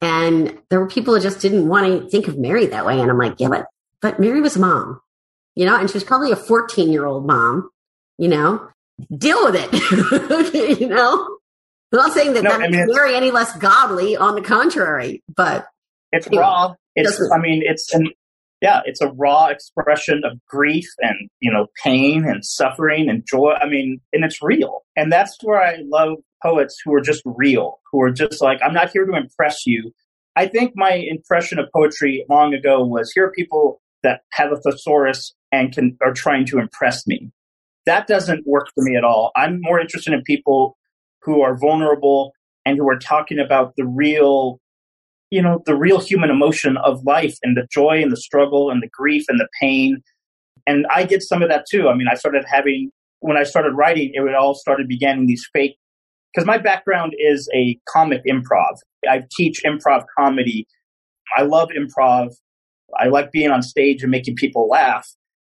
And 0.00 0.58
there 0.68 0.80
were 0.80 0.88
people 0.88 1.14
that 1.14 1.22
just 1.22 1.40
didn't 1.40 1.68
want 1.68 1.86
to 1.86 2.08
think 2.08 2.28
of 2.28 2.38
Mary 2.38 2.66
that 2.66 2.86
way. 2.86 3.00
And 3.00 3.10
I'm 3.10 3.18
like, 3.18 3.36
yeah, 3.38 3.48
but, 3.48 3.66
but 4.00 4.20
Mary 4.20 4.40
was 4.40 4.56
a 4.56 4.60
mom, 4.60 5.00
you 5.54 5.64
know, 5.64 5.76
and 5.76 5.88
she 5.88 5.94
was 5.94 6.04
probably 6.04 6.32
a 6.32 6.36
14 6.36 6.92
year 6.92 7.06
old 7.06 7.26
mom, 7.26 7.70
you 8.16 8.28
know, 8.28 8.68
deal 9.16 9.44
with 9.44 9.54
it, 9.56 10.80
you 10.80 10.88
know. 10.88 11.38
I'm 11.92 11.98
not 11.98 12.12
saying 12.12 12.34
that 12.34 12.44
no, 12.44 12.50
that 12.50 12.60
I 12.60 12.68
mean, 12.68 12.86
makes 12.86 12.92
Mary 12.94 13.14
any 13.14 13.30
less 13.30 13.56
godly. 13.56 14.16
On 14.16 14.34
the 14.34 14.42
contrary, 14.42 15.22
but 15.34 15.66
it's 16.12 16.26
anyway, 16.26 16.42
raw. 16.42 16.74
It's. 16.94 17.18
I 17.32 17.38
mean, 17.38 17.62
it's 17.64 17.94
an 17.94 18.10
yeah, 18.60 18.80
it's 18.84 19.00
a 19.00 19.12
raw 19.12 19.46
expression 19.46 20.22
of 20.24 20.38
grief 20.46 20.86
and, 20.98 21.28
you 21.40 21.52
know, 21.52 21.66
pain 21.82 22.24
and 22.24 22.44
suffering 22.44 23.08
and 23.08 23.24
joy. 23.26 23.52
I 23.60 23.68
mean, 23.68 24.00
and 24.12 24.24
it's 24.24 24.42
real. 24.42 24.82
And 24.96 25.12
that's 25.12 25.36
where 25.42 25.62
I 25.62 25.76
love 25.84 26.18
poets 26.42 26.76
who 26.84 26.92
are 26.94 27.00
just 27.00 27.22
real, 27.24 27.78
who 27.90 28.02
are 28.02 28.10
just 28.10 28.42
like, 28.42 28.58
I'm 28.64 28.74
not 28.74 28.90
here 28.90 29.06
to 29.06 29.16
impress 29.16 29.66
you. 29.66 29.92
I 30.36 30.46
think 30.46 30.72
my 30.74 30.92
impression 30.92 31.58
of 31.58 31.66
poetry 31.72 32.24
long 32.28 32.54
ago 32.54 32.84
was 32.84 33.12
here 33.12 33.26
are 33.26 33.32
people 33.32 33.80
that 34.02 34.22
have 34.32 34.52
a 34.52 34.60
thesaurus 34.60 35.34
and 35.52 35.72
can 35.72 35.96
are 36.02 36.12
trying 36.12 36.46
to 36.46 36.58
impress 36.58 37.06
me. 37.06 37.30
That 37.86 38.06
doesn't 38.06 38.46
work 38.46 38.68
for 38.74 38.82
me 38.84 38.96
at 38.96 39.04
all. 39.04 39.32
I'm 39.36 39.60
more 39.60 39.80
interested 39.80 40.12
in 40.12 40.22
people 40.22 40.76
who 41.22 41.42
are 41.42 41.56
vulnerable 41.56 42.32
and 42.64 42.76
who 42.76 42.88
are 42.88 42.98
talking 42.98 43.38
about 43.38 43.74
the 43.76 43.86
real 43.86 44.60
you 45.30 45.42
know, 45.42 45.62
the 45.66 45.74
real 45.74 46.00
human 46.00 46.30
emotion 46.30 46.76
of 46.78 47.02
life 47.04 47.36
and 47.42 47.56
the 47.56 47.66
joy 47.70 48.00
and 48.02 48.10
the 48.10 48.16
struggle 48.16 48.70
and 48.70 48.82
the 48.82 48.88
grief 48.88 49.24
and 49.28 49.38
the 49.38 49.48
pain. 49.60 50.02
And 50.66 50.86
I 50.94 51.04
get 51.04 51.22
some 51.22 51.42
of 51.42 51.48
that 51.48 51.66
too. 51.70 51.88
I 51.88 51.94
mean, 51.94 52.08
I 52.10 52.14
started 52.14 52.44
having, 52.46 52.90
when 53.20 53.36
I 53.36 53.42
started 53.42 53.72
writing, 53.72 54.12
it 54.14 54.34
all 54.34 54.54
started 54.54 54.88
beginning 54.88 55.26
these 55.26 55.46
fake, 55.52 55.76
because 56.32 56.46
my 56.46 56.58
background 56.58 57.14
is 57.18 57.48
a 57.54 57.78
comic 57.88 58.22
improv. 58.28 58.76
I 59.08 59.24
teach 59.36 59.62
improv 59.64 60.04
comedy. 60.18 60.66
I 61.36 61.42
love 61.42 61.68
improv. 61.76 62.34
I 62.98 63.08
like 63.08 63.32
being 63.32 63.50
on 63.50 63.62
stage 63.62 64.02
and 64.02 64.10
making 64.10 64.36
people 64.36 64.68
laugh. 64.68 65.06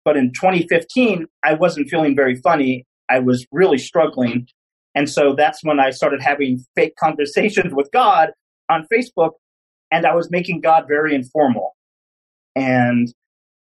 But 0.05 0.17
in 0.17 0.33
2015, 0.33 1.27
I 1.45 1.55
wasn't 1.55 1.89
feeling 1.89 2.17
very 2.17 2.37
funny. 2.37 2.85
I 3.11 3.21
was 3.21 3.47
really 3.53 3.79
struggling. 3.79 4.49
And 4.95 5.09
so 5.09 5.35
that's 5.35 5.63
when 5.63 5.81
I 5.81 5.91
started 5.91 6.21
having 6.21 6.65
fake 6.75 6.95
conversations 6.97 7.73
with 7.75 7.89
God 7.93 8.31
on 8.69 8.87
Facebook 8.93 9.33
and 9.93 10.07
I 10.07 10.15
was 10.15 10.31
making 10.31 10.63
God 10.63 10.87
very 10.89 11.15
informal. 11.15 11.77
And 12.57 13.13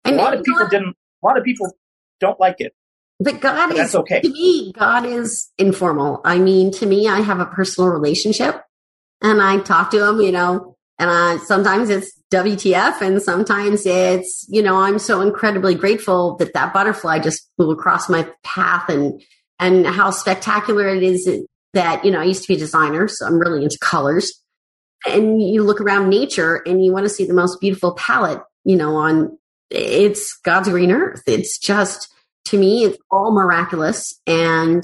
a 0.06 0.12
lot 0.12 0.36
of 0.36 0.44
people 0.44 0.68
didn't. 0.68 0.96
A 1.24 1.26
lot 1.26 1.38
of 1.38 1.44
people 1.44 1.72
don't 2.20 2.40
like 2.40 2.58
it. 2.60 2.74
But 3.20 3.42
God 3.42 3.68
But 3.68 3.72
is 3.72 3.78
that's 3.78 3.96
okay. 3.96 4.22
to 4.22 4.30
me, 4.30 4.72
God 4.72 5.06
is 5.06 5.50
informal. 5.58 6.22
I 6.24 6.38
mean, 6.38 6.72
to 6.74 6.86
me, 6.86 7.08
I 7.08 7.22
have 7.22 7.40
a 7.40 7.46
personal 7.46 7.90
relationship 7.90 8.62
and 9.22 9.42
I 9.42 9.60
talk 9.60 9.92
to 9.92 10.08
him, 10.08 10.22
you 10.22 10.32
know, 10.32 10.78
and 10.98 11.10
I, 11.10 11.38
sometimes 11.38 11.90
it's 11.90 12.18
WTF 12.32 13.02
and 13.02 13.22
sometimes 13.22 13.86
it's, 13.86 14.46
you 14.50 14.62
know, 14.62 14.78
I'm 14.78 15.00
so 15.00 15.20
incredibly 15.20 15.76
grateful 15.76 16.38
that 16.38 16.54
that 16.54 16.74
butterfly 16.74 17.20
just 17.20 17.50
flew 17.58 17.72
across 17.72 18.08
my 18.08 18.30
path 18.44 18.88
and, 18.88 19.22
and 19.60 19.86
how 19.86 20.12
spectacular 20.12 20.88
it 20.88 21.04
is 21.04 21.30
that, 21.74 22.06
you 22.06 22.12
know, 22.12 22.22
I 22.22 22.26
used 22.26 22.44
to 22.44 22.48
be 22.48 22.56
a 22.56 22.58
designer, 22.58 23.10
so 23.10 23.26
I'm 23.26 23.38
really 23.38 23.64
into 23.64 23.78
colors. 23.82 24.32
And 25.08 25.42
you 25.42 25.64
look 25.64 25.82
around 25.82 26.10
nature 26.10 26.62
and 26.66 26.84
you 26.84 26.92
want 26.92 27.06
to 27.06 27.10
see 27.10 27.26
the 27.26 27.34
most 27.34 27.62
beautiful 27.62 27.94
palette, 27.94 28.42
you 28.66 28.76
know, 28.76 28.96
on 28.96 29.38
it's 29.70 30.38
God's 30.44 30.70
green 30.70 30.92
earth. 30.92 31.24
It's 31.28 31.58
just, 31.58 32.14
to 32.46 32.58
me, 32.58 32.84
it's 32.84 32.98
all 33.12 33.32
miraculous. 33.32 34.20
And 34.26 34.84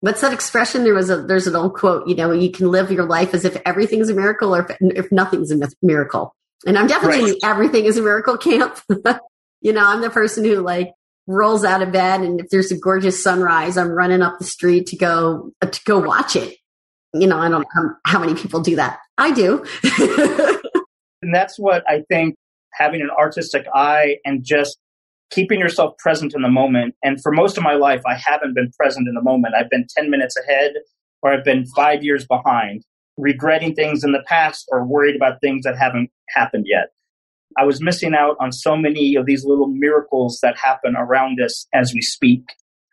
what's 0.00 0.22
that 0.22 0.32
expression? 0.32 0.84
There 0.84 0.94
was 0.94 1.10
a, 1.10 1.22
there's 1.22 1.46
an 1.46 1.56
old 1.56 1.74
quote, 1.74 2.08
you 2.08 2.14
know, 2.14 2.32
you 2.32 2.50
can 2.50 2.70
live 2.70 2.90
your 2.90 3.04
life 3.04 3.34
as 3.34 3.44
if 3.44 3.60
everything's 3.64 4.08
a 4.08 4.14
miracle 4.14 4.54
or 4.54 4.66
if, 4.68 4.76
if 4.80 5.12
nothing's 5.12 5.50
a 5.52 5.68
miracle. 5.82 6.34
And 6.66 6.78
I'm 6.78 6.86
definitely 6.86 7.32
Right. 7.32 7.40
everything 7.44 7.84
is 7.84 7.98
a 7.98 8.02
miracle 8.02 8.38
camp. 8.38 8.80
you 9.60 9.72
know, 9.72 9.84
I'm 9.84 10.00
the 10.00 10.10
person 10.10 10.44
who 10.44 10.56
like 10.56 10.92
rolls 11.26 11.64
out 11.64 11.82
of 11.82 11.92
bed 11.92 12.20
and 12.22 12.40
if 12.40 12.48
there's 12.50 12.72
a 12.72 12.78
gorgeous 12.78 13.22
sunrise, 13.22 13.76
I'm 13.76 13.90
running 13.90 14.22
up 14.22 14.38
the 14.38 14.44
street 14.44 14.86
to 14.88 14.96
go, 14.96 15.52
to 15.60 15.80
go 15.84 16.00
watch 16.00 16.36
it. 16.36 16.56
You 17.12 17.26
know, 17.26 17.38
I 17.38 17.48
don't 17.48 17.66
know 17.74 17.94
how 18.04 18.18
many 18.18 18.34
people 18.34 18.60
do 18.60 18.76
that. 18.76 18.98
I 19.18 19.32
do. 19.32 19.64
And 21.22 21.34
that's 21.34 21.58
what 21.58 21.82
I 21.88 22.02
think 22.08 22.36
having 22.72 23.00
an 23.00 23.10
artistic 23.10 23.66
eye 23.74 24.16
and 24.24 24.44
just 24.44 24.78
keeping 25.30 25.58
yourself 25.58 25.96
present 25.98 26.34
in 26.34 26.42
the 26.42 26.50
moment. 26.50 26.94
And 27.02 27.20
for 27.22 27.32
most 27.32 27.56
of 27.56 27.64
my 27.64 27.74
life, 27.74 28.02
I 28.06 28.14
haven't 28.14 28.54
been 28.54 28.70
present 28.78 29.08
in 29.08 29.14
the 29.14 29.22
moment. 29.22 29.54
I've 29.56 29.70
been 29.70 29.86
10 29.96 30.10
minutes 30.10 30.36
ahead 30.36 30.72
or 31.22 31.32
I've 31.32 31.44
been 31.44 31.64
five 31.74 32.04
years 32.04 32.26
behind, 32.26 32.84
regretting 33.16 33.74
things 33.74 34.04
in 34.04 34.12
the 34.12 34.22
past 34.26 34.66
or 34.70 34.84
worried 34.84 35.16
about 35.16 35.40
things 35.40 35.64
that 35.64 35.78
haven't 35.78 36.10
happened 36.28 36.66
yet. 36.68 36.88
I 37.56 37.64
was 37.64 37.80
missing 37.80 38.14
out 38.14 38.36
on 38.38 38.52
so 38.52 38.76
many 38.76 39.14
of 39.14 39.24
these 39.24 39.44
little 39.46 39.68
miracles 39.68 40.40
that 40.42 40.58
happen 40.58 40.94
around 40.96 41.40
us 41.40 41.66
as 41.72 41.94
we 41.94 42.02
speak. 42.02 42.42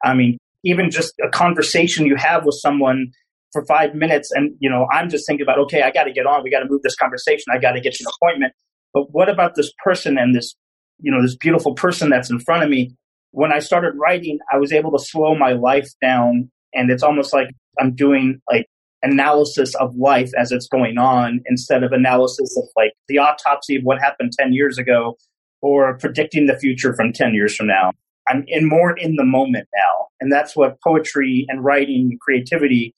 I 0.04 0.14
mean, 0.14 0.38
even 0.64 0.90
just 0.90 1.14
a 1.22 1.30
conversation 1.30 2.06
you 2.06 2.16
have 2.16 2.46
with 2.46 2.56
someone 2.62 3.12
for 3.52 3.66
five 3.66 3.94
minutes 3.94 4.32
and 4.32 4.56
you 4.60 4.70
know 4.70 4.88
i'm 4.92 5.10
just 5.10 5.26
thinking 5.28 5.44
about 5.44 5.60
okay 5.60 5.82
i 5.82 5.92
got 5.92 6.06
to 6.06 6.12
get 6.12 6.26
on 6.26 6.44
we 6.44 6.50
got 6.50 6.60
to 6.60 6.70
move 6.70 6.82
this 6.84 6.96
conversation 6.96 7.46
i 7.52 7.58
got 7.58 7.72
to 7.72 7.82
get 7.82 8.00
an 8.00 8.06
appointment. 8.16 8.54
But 8.94 9.12
what 9.12 9.30
about 9.30 9.56
this 9.56 9.72
person 9.84 10.18
and 10.18 10.36
this 10.36 10.56
you 11.00 11.12
know 11.12 11.22
this 11.22 11.36
beautiful 11.36 11.74
person 11.74 12.10
that's 12.10 12.30
in 12.30 12.40
front 12.40 12.64
of 12.64 12.70
me? 12.70 12.96
When 13.32 13.52
i 13.52 13.60
started 13.60 13.94
writing 13.96 14.40
i 14.52 14.58
was 14.58 14.74
able 14.74 14.92
to 14.92 15.04
slow 15.04 15.36
my 15.36 15.54
life 15.54 15.90
down 16.02 16.52
and 16.74 16.92
it's 16.92 17.04
almost 17.04 17.34
like 17.34 17.50
i'm 17.80 17.96
doing 17.96 18.42
like 18.52 18.68
analysis 19.04 19.74
of 19.76 19.96
life 19.96 20.32
as 20.38 20.52
it's 20.52 20.68
going 20.68 20.98
on 20.98 21.42
instead 21.46 21.84
of 21.84 21.92
analysis 21.92 22.56
of 22.58 22.66
like 22.76 22.94
the 23.08 23.18
autopsy 23.18 23.76
of 23.76 23.84
what 23.84 24.00
happened 24.00 24.32
10 24.38 24.54
years 24.54 24.78
ago 24.78 25.18
or 25.62 25.98
predicting 25.98 26.48
the 26.48 26.58
future 26.58 26.94
from 26.94 27.14
10 27.14 27.34
years 27.34 27.56
from 27.56 27.68
now. 27.68 27.92
I'm 28.28 28.44
in 28.48 28.68
more 28.68 28.96
in 28.98 29.16
the 29.16 29.26
moment 29.26 29.68
now. 29.76 30.08
And 30.20 30.32
that's 30.32 30.56
what 30.56 30.80
poetry 30.82 31.46
and 31.50 31.64
writing 31.64 32.10
and 32.12 32.20
creativity 32.20 32.94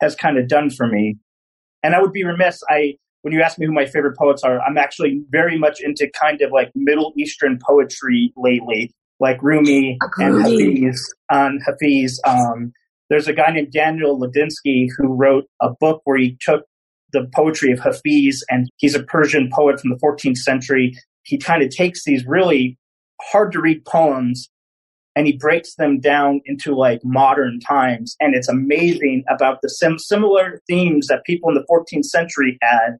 has 0.00 0.14
kind 0.14 0.38
of 0.38 0.48
done 0.48 0.70
for 0.70 0.86
me. 0.86 1.16
And 1.82 1.94
I 1.94 2.00
would 2.00 2.12
be 2.12 2.24
remiss, 2.24 2.62
I 2.68 2.94
when 3.24 3.32
you 3.32 3.40
ask 3.40 3.58
me 3.58 3.64
who 3.64 3.72
my 3.72 3.86
favorite 3.86 4.18
poets 4.18 4.42
are, 4.42 4.60
I'm 4.60 4.76
actually 4.76 5.22
very 5.30 5.58
much 5.58 5.80
into 5.80 6.10
kind 6.20 6.42
of 6.42 6.52
like 6.52 6.70
Middle 6.74 7.14
Eastern 7.16 7.58
poetry 7.66 8.34
lately, 8.36 8.92
like 9.18 9.42
Rumi 9.42 9.96
and 10.18 10.42
Hafiz. 10.42 11.14
On 11.30 11.58
Hafiz, 11.64 12.20
um, 12.26 12.72
there's 13.08 13.26
a 13.26 13.32
guy 13.32 13.50
named 13.50 13.72
Daniel 13.72 14.20
Ladinsky 14.20 14.88
who 14.94 15.14
wrote 15.14 15.44
a 15.62 15.70
book 15.80 16.02
where 16.04 16.18
he 16.18 16.36
took 16.38 16.66
the 17.12 17.26
poetry 17.34 17.72
of 17.72 17.80
Hafiz, 17.80 18.44
and 18.50 18.68
he's 18.76 18.94
a 18.94 19.02
Persian 19.02 19.48
poet 19.50 19.80
from 19.80 19.88
the 19.88 19.96
14th 19.96 20.36
century. 20.36 20.94
He 21.22 21.38
kind 21.38 21.62
of 21.62 21.70
takes 21.70 22.04
these 22.04 22.26
really 22.26 22.76
hard 23.22 23.52
to 23.52 23.60
read 23.60 23.86
poems 23.86 24.50
and 25.16 25.26
he 25.26 25.36
breaks 25.36 25.76
them 25.76 26.00
down 26.00 26.40
into 26.44 26.74
like 26.74 27.00
modern 27.04 27.60
times. 27.60 28.16
And 28.20 28.34
it's 28.34 28.48
amazing 28.48 29.24
about 29.28 29.58
the 29.62 29.68
sim- 29.68 29.98
similar 29.98 30.60
themes 30.68 31.06
that 31.06 31.24
people 31.24 31.48
in 31.50 31.54
the 31.54 31.64
14th 31.70 32.06
century 32.06 32.58
had 32.62 32.96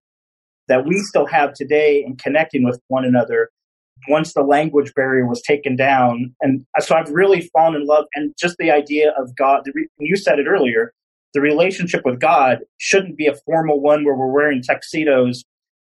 that 0.68 0.86
we 0.86 0.98
still 1.00 1.26
have 1.26 1.52
today 1.52 2.02
in 2.06 2.16
connecting 2.16 2.64
with 2.64 2.80
one 2.88 3.04
another 3.04 3.50
once 4.08 4.34
the 4.34 4.42
language 4.42 4.92
barrier 4.94 5.26
was 5.26 5.42
taken 5.42 5.76
down. 5.76 6.34
And 6.40 6.64
so 6.80 6.94
I've 6.94 7.10
really 7.10 7.48
fallen 7.52 7.74
in 7.74 7.86
love 7.86 8.06
and 8.14 8.34
just 8.38 8.56
the 8.58 8.70
idea 8.70 9.12
of 9.18 9.34
God, 9.36 9.62
re- 9.74 9.88
you 9.98 10.16
said 10.16 10.38
it 10.38 10.46
earlier, 10.46 10.92
the 11.32 11.40
relationship 11.40 12.02
with 12.04 12.20
God 12.20 12.60
shouldn't 12.78 13.16
be 13.16 13.26
a 13.26 13.34
formal 13.44 13.80
one 13.80 14.04
where 14.04 14.14
we're 14.14 14.32
wearing 14.32 14.62
tuxedos 14.62 15.42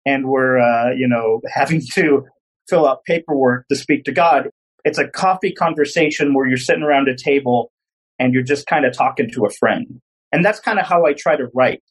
and 0.04 0.26
we're, 0.26 0.58
uh, 0.58 0.92
you 0.92 1.06
know, 1.06 1.40
having 1.54 1.82
to 1.92 2.24
fill 2.68 2.88
out 2.88 3.04
paperwork 3.04 3.66
to 3.68 3.76
speak 3.76 4.04
to 4.04 4.12
God 4.12 4.48
it's 4.86 4.98
a 4.98 5.08
coffee 5.08 5.50
conversation 5.50 6.32
where 6.32 6.46
you're 6.46 6.56
sitting 6.56 6.84
around 6.84 7.08
a 7.08 7.16
table 7.16 7.72
and 8.20 8.32
you're 8.32 8.44
just 8.44 8.68
kind 8.68 8.86
of 8.86 8.96
talking 8.96 9.28
to 9.32 9.44
a 9.44 9.50
friend. 9.50 10.00
And 10.30 10.44
that's 10.44 10.60
kind 10.60 10.78
of 10.78 10.86
how 10.86 11.04
I 11.04 11.12
try 11.12 11.34
to 11.34 11.48
write. 11.52 11.82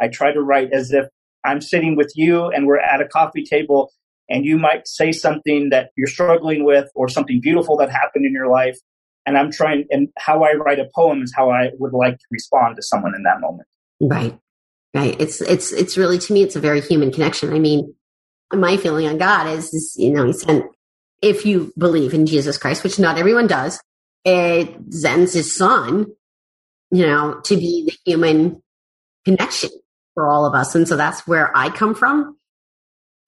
I 0.00 0.08
try 0.08 0.32
to 0.32 0.40
write 0.40 0.72
as 0.72 0.90
if 0.90 1.04
I'm 1.44 1.60
sitting 1.60 1.94
with 1.94 2.10
you 2.16 2.46
and 2.46 2.66
we're 2.66 2.78
at 2.78 3.02
a 3.02 3.06
coffee 3.06 3.44
table 3.44 3.92
and 4.30 4.46
you 4.46 4.56
might 4.56 4.88
say 4.88 5.12
something 5.12 5.68
that 5.68 5.90
you're 5.94 6.06
struggling 6.06 6.64
with 6.64 6.88
or 6.94 7.10
something 7.10 7.38
beautiful 7.38 7.76
that 7.76 7.90
happened 7.90 8.24
in 8.24 8.32
your 8.32 8.48
life. 8.48 8.78
And 9.26 9.36
I'm 9.36 9.52
trying, 9.52 9.84
and 9.90 10.08
how 10.16 10.42
I 10.42 10.54
write 10.54 10.78
a 10.78 10.88
poem 10.94 11.22
is 11.22 11.34
how 11.36 11.50
I 11.50 11.68
would 11.78 11.92
like 11.92 12.16
to 12.16 12.24
respond 12.30 12.76
to 12.76 12.82
someone 12.82 13.14
in 13.14 13.24
that 13.24 13.42
moment. 13.42 13.68
Right. 14.00 14.38
Right. 14.94 15.20
It's 15.20 15.42
it's 15.42 15.70
it's 15.70 15.98
really 15.98 16.18
to 16.18 16.32
me 16.32 16.42
it's 16.42 16.56
a 16.56 16.60
very 16.60 16.80
human 16.80 17.12
connection. 17.12 17.52
I 17.52 17.58
mean, 17.58 17.94
my 18.54 18.78
feeling 18.78 19.06
on 19.06 19.18
God 19.18 19.48
is, 19.48 19.66
is 19.74 19.94
you 19.98 20.10
know, 20.10 20.24
he 20.24 20.32
sent 20.32 20.64
if 21.22 21.44
you 21.44 21.72
believe 21.76 22.14
in 22.14 22.26
Jesus 22.26 22.58
Christ, 22.58 22.84
which 22.84 22.98
not 22.98 23.18
everyone 23.18 23.46
does, 23.46 23.80
it 24.24 24.74
sends 24.90 25.32
his 25.32 25.54
son, 25.54 26.06
you 26.90 27.06
know, 27.06 27.40
to 27.44 27.56
be 27.56 27.84
the 27.86 28.10
human 28.10 28.62
connection 29.24 29.70
for 30.14 30.28
all 30.28 30.46
of 30.46 30.54
us. 30.54 30.74
And 30.74 30.86
so 30.86 30.96
that's 30.96 31.26
where 31.26 31.56
I 31.56 31.70
come 31.70 31.94
from. 31.94 32.36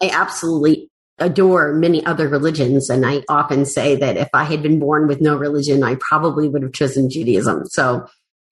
I 0.02 0.10
absolutely 0.10 0.90
adore 1.18 1.74
many 1.74 2.04
other 2.06 2.28
religions. 2.28 2.88
And 2.88 3.04
I 3.04 3.22
often 3.28 3.66
say 3.66 3.96
that 3.96 4.16
if 4.16 4.28
I 4.32 4.44
had 4.44 4.62
been 4.62 4.78
born 4.78 5.06
with 5.06 5.20
no 5.20 5.36
religion, 5.36 5.82
I 5.82 5.96
probably 5.96 6.48
would 6.48 6.62
have 6.62 6.72
chosen 6.72 7.10
Judaism. 7.10 7.66
So 7.66 8.06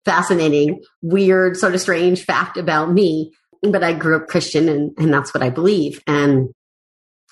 fascinating, 0.05 0.83
weird, 1.01 1.57
sort 1.57 1.75
of 1.75 1.81
strange 1.81 2.25
fact 2.25 2.57
about 2.57 2.93
me. 2.93 3.33
But 3.63 3.83
I 3.83 3.93
grew 3.93 4.17
up 4.17 4.29
Christian 4.29 4.69
and, 4.69 4.93
and 4.99 5.13
that's 5.13 5.35
what 5.35 5.43
I 5.43 5.51
believe. 5.51 6.01
And 6.07 6.51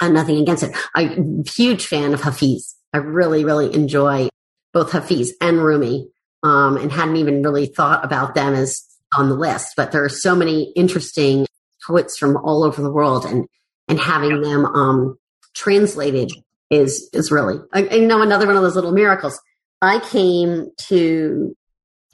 I'm 0.01 0.15
nothing 0.15 0.39
against 0.39 0.63
it. 0.63 0.77
I'm 0.95 1.45
a 1.47 1.51
huge 1.51 1.87
fan 1.87 2.15
of 2.15 2.21
Hafiz. 2.23 2.75
I 2.93 2.99
really, 2.99 3.45
really 3.45 3.75
enjoy 3.75 4.29
both 4.73 4.93
Hafiz 4.93 5.35
and 5.41 5.59
Rumi. 5.63 6.09
Um, 6.43 6.77
and 6.77 6.93
hadn't 6.93 7.17
even 7.17 7.43
really 7.43 7.67
thought 7.67 8.05
about 8.05 8.35
them 8.35 8.55
as 8.55 8.85
on 9.17 9.29
the 9.29 9.35
list, 9.35 9.73
but 9.77 9.91
there 9.91 10.05
are 10.05 10.09
so 10.09 10.37
many 10.37 10.71
interesting 10.77 11.47
poets 11.85 12.17
from 12.19 12.37
all 12.37 12.63
over 12.63 12.83
the 12.83 12.93
world 12.93 13.25
and, 13.25 13.47
and 13.89 13.99
having 13.99 14.43
them, 14.43 14.65
um, 14.65 15.19
translated 15.55 16.31
is, 16.71 17.09
is 17.13 17.33
really, 17.33 17.57
I, 17.73 17.89
I 17.91 17.99
know 17.99 18.23
another 18.23 18.47
one 18.47 18.57
of 18.57 18.63
those 18.63 18.77
little 18.77 18.93
miracles. 18.93 19.41
I 19.81 19.99
came 19.99 20.71
to 20.89 21.57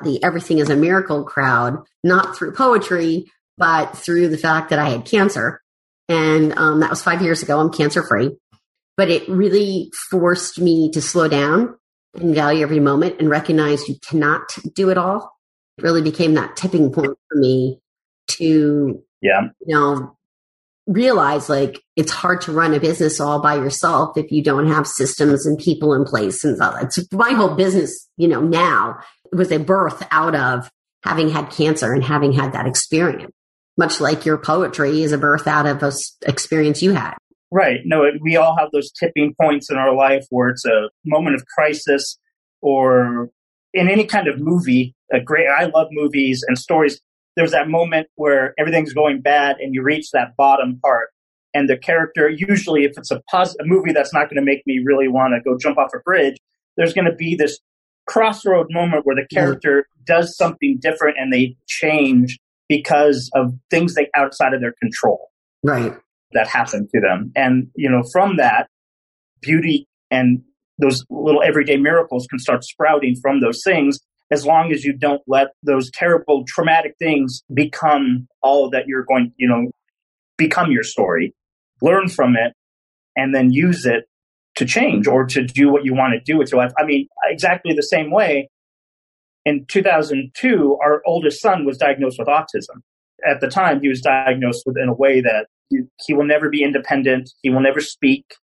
the 0.02 0.22
Everything 0.22 0.58
is 0.58 0.70
a 0.70 0.76
Miracle 0.76 1.24
crowd, 1.24 1.78
not 2.02 2.36
through 2.36 2.52
poetry, 2.52 3.26
but 3.58 3.96
through 3.96 4.28
the 4.28 4.38
fact 4.38 4.70
that 4.70 4.78
I 4.78 4.88
had 4.88 5.04
cancer. 5.04 5.61
And 6.08 6.56
um, 6.58 6.80
that 6.80 6.90
was 6.90 7.02
five 7.02 7.22
years 7.22 7.42
ago. 7.42 7.58
I'm 7.58 7.70
cancer 7.70 8.02
free. 8.02 8.36
But 8.96 9.10
it 9.10 9.26
really 9.28 9.90
forced 10.10 10.60
me 10.60 10.90
to 10.92 11.00
slow 11.00 11.28
down 11.28 11.76
and 12.14 12.34
value 12.34 12.62
every 12.62 12.80
moment 12.80 13.16
and 13.18 13.30
recognize 13.30 13.88
you 13.88 13.96
cannot 14.06 14.42
do 14.74 14.90
it 14.90 14.98
all. 14.98 15.32
It 15.78 15.84
really 15.84 16.02
became 16.02 16.34
that 16.34 16.56
tipping 16.56 16.92
point 16.92 17.16
for 17.28 17.38
me 17.38 17.80
to, 18.28 19.02
Yeah. 19.22 19.48
you 19.66 19.74
know, 19.74 20.16
realize 20.86 21.48
like 21.48 21.80
it's 21.96 22.12
hard 22.12 22.40
to 22.42 22.52
run 22.52 22.74
a 22.74 22.80
business 22.80 23.20
all 23.20 23.40
by 23.40 23.54
yourself 23.54 24.18
if 24.18 24.30
you 24.30 24.42
don't 24.42 24.66
have 24.66 24.86
systems 24.86 25.46
and 25.46 25.58
people 25.58 25.94
in 25.94 26.04
place. 26.04 26.44
And 26.44 26.58
so 26.58 26.74
it's 26.82 26.98
my 27.12 27.30
whole 27.30 27.54
business, 27.54 28.08
you 28.16 28.28
know, 28.28 28.40
now 28.40 28.98
was 29.32 29.50
a 29.50 29.58
birth 29.58 30.06
out 30.10 30.34
of 30.34 30.68
having 31.04 31.30
had 31.30 31.50
cancer 31.50 31.92
and 31.92 32.04
having 32.04 32.32
had 32.32 32.52
that 32.52 32.66
experience 32.66 33.32
much 33.78 34.00
like 34.00 34.26
your 34.26 34.38
poetry 34.38 35.02
is 35.02 35.12
a 35.12 35.18
birth 35.18 35.46
out 35.46 35.66
of 35.66 35.82
a 35.82 35.92
experience 36.26 36.82
you 36.82 36.92
had. 36.92 37.14
Right. 37.50 37.80
No, 37.84 38.10
we 38.20 38.36
all 38.36 38.56
have 38.58 38.70
those 38.72 38.90
tipping 38.90 39.34
points 39.40 39.70
in 39.70 39.76
our 39.76 39.94
life 39.94 40.24
where 40.30 40.48
it's 40.48 40.64
a 40.64 40.88
moment 41.04 41.36
of 41.36 41.44
crisis 41.46 42.18
or 42.62 43.28
in 43.74 43.88
any 43.88 44.04
kind 44.04 44.26
of 44.28 44.40
movie, 44.40 44.94
a 45.12 45.20
great, 45.20 45.46
I 45.48 45.66
love 45.66 45.88
movies 45.90 46.44
and 46.46 46.58
stories. 46.58 47.00
There's 47.36 47.52
that 47.52 47.68
moment 47.68 48.08
where 48.14 48.54
everything's 48.58 48.92
going 48.92 49.20
bad 49.20 49.56
and 49.58 49.74
you 49.74 49.82
reach 49.82 50.10
that 50.12 50.36
bottom 50.36 50.78
part 50.80 51.10
and 51.54 51.68
the 51.68 51.76
character, 51.76 52.28
usually 52.28 52.84
if 52.84 52.96
it's 52.96 53.10
a, 53.10 53.20
pos- 53.30 53.56
a 53.60 53.64
movie 53.64 53.92
that's 53.92 54.12
not 54.12 54.30
going 54.30 54.36
to 54.36 54.42
make 54.42 54.66
me 54.66 54.80
really 54.84 55.08
want 55.08 55.34
to 55.34 55.40
go 55.42 55.56
jump 55.58 55.78
off 55.78 55.90
a 55.94 55.98
bridge, 56.00 56.36
there's 56.76 56.94
going 56.94 57.04
to 57.04 57.14
be 57.14 57.34
this 57.34 57.58
crossroad 58.06 58.66
moment 58.70 59.04
where 59.04 59.16
the 59.16 59.26
character 59.32 59.86
does 60.04 60.36
something 60.36 60.78
different 60.80 61.16
and 61.18 61.32
they 61.32 61.56
change 61.66 62.38
because 62.68 63.30
of 63.34 63.52
things 63.70 63.94
they 63.94 64.08
outside 64.14 64.54
of 64.54 64.60
their 64.60 64.74
control. 64.80 65.28
Right. 65.62 65.94
That 66.32 66.48
happen 66.48 66.88
to 66.94 67.00
them. 67.00 67.32
And, 67.36 67.68
you 67.76 67.90
know, 67.90 68.02
from 68.12 68.36
that, 68.38 68.68
beauty 69.42 69.86
and 70.10 70.42
those 70.78 71.04
little 71.10 71.42
everyday 71.42 71.76
miracles 71.76 72.26
can 72.28 72.38
start 72.38 72.64
sprouting 72.64 73.16
from 73.20 73.40
those 73.40 73.62
things 73.64 73.98
as 74.30 74.46
long 74.46 74.72
as 74.72 74.84
you 74.84 74.94
don't 74.94 75.20
let 75.26 75.48
those 75.62 75.90
terrible 75.90 76.44
traumatic 76.48 76.94
things 76.98 77.42
become 77.52 78.26
all 78.42 78.70
that 78.70 78.84
you're 78.86 79.04
going, 79.04 79.32
you 79.36 79.46
know, 79.46 79.70
become 80.38 80.72
your 80.72 80.82
story. 80.82 81.34
Learn 81.82 82.08
from 82.08 82.36
it 82.36 82.54
and 83.14 83.34
then 83.34 83.52
use 83.52 83.84
it 83.84 84.04
to 84.56 84.64
change 84.64 85.06
or 85.06 85.26
to 85.26 85.44
do 85.44 85.70
what 85.70 85.84
you 85.84 85.94
want 85.94 86.14
to 86.14 86.32
do 86.32 86.38
with 86.38 86.50
your 86.50 86.62
life. 86.62 86.72
I 86.78 86.84
mean, 86.84 87.08
exactly 87.24 87.74
the 87.74 87.82
same 87.82 88.10
way. 88.10 88.48
In 89.44 89.64
2002, 89.66 90.78
our 90.82 91.02
oldest 91.04 91.40
son 91.40 91.64
was 91.64 91.76
diagnosed 91.76 92.18
with 92.18 92.28
autism. 92.28 92.80
At 93.28 93.40
the 93.40 93.48
time, 93.48 93.80
he 93.80 93.88
was 93.88 94.00
diagnosed 94.00 94.64
with 94.66 94.76
in 94.76 94.88
a 94.88 94.94
way 94.94 95.20
that 95.20 95.46
he, 96.06 96.14
will 96.14 96.26
never 96.26 96.48
be 96.48 96.62
independent. 96.62 97.30
He 97.42 97.50
will 97.50 97.60
never 97.60 97.80
speak. 97.80 98.34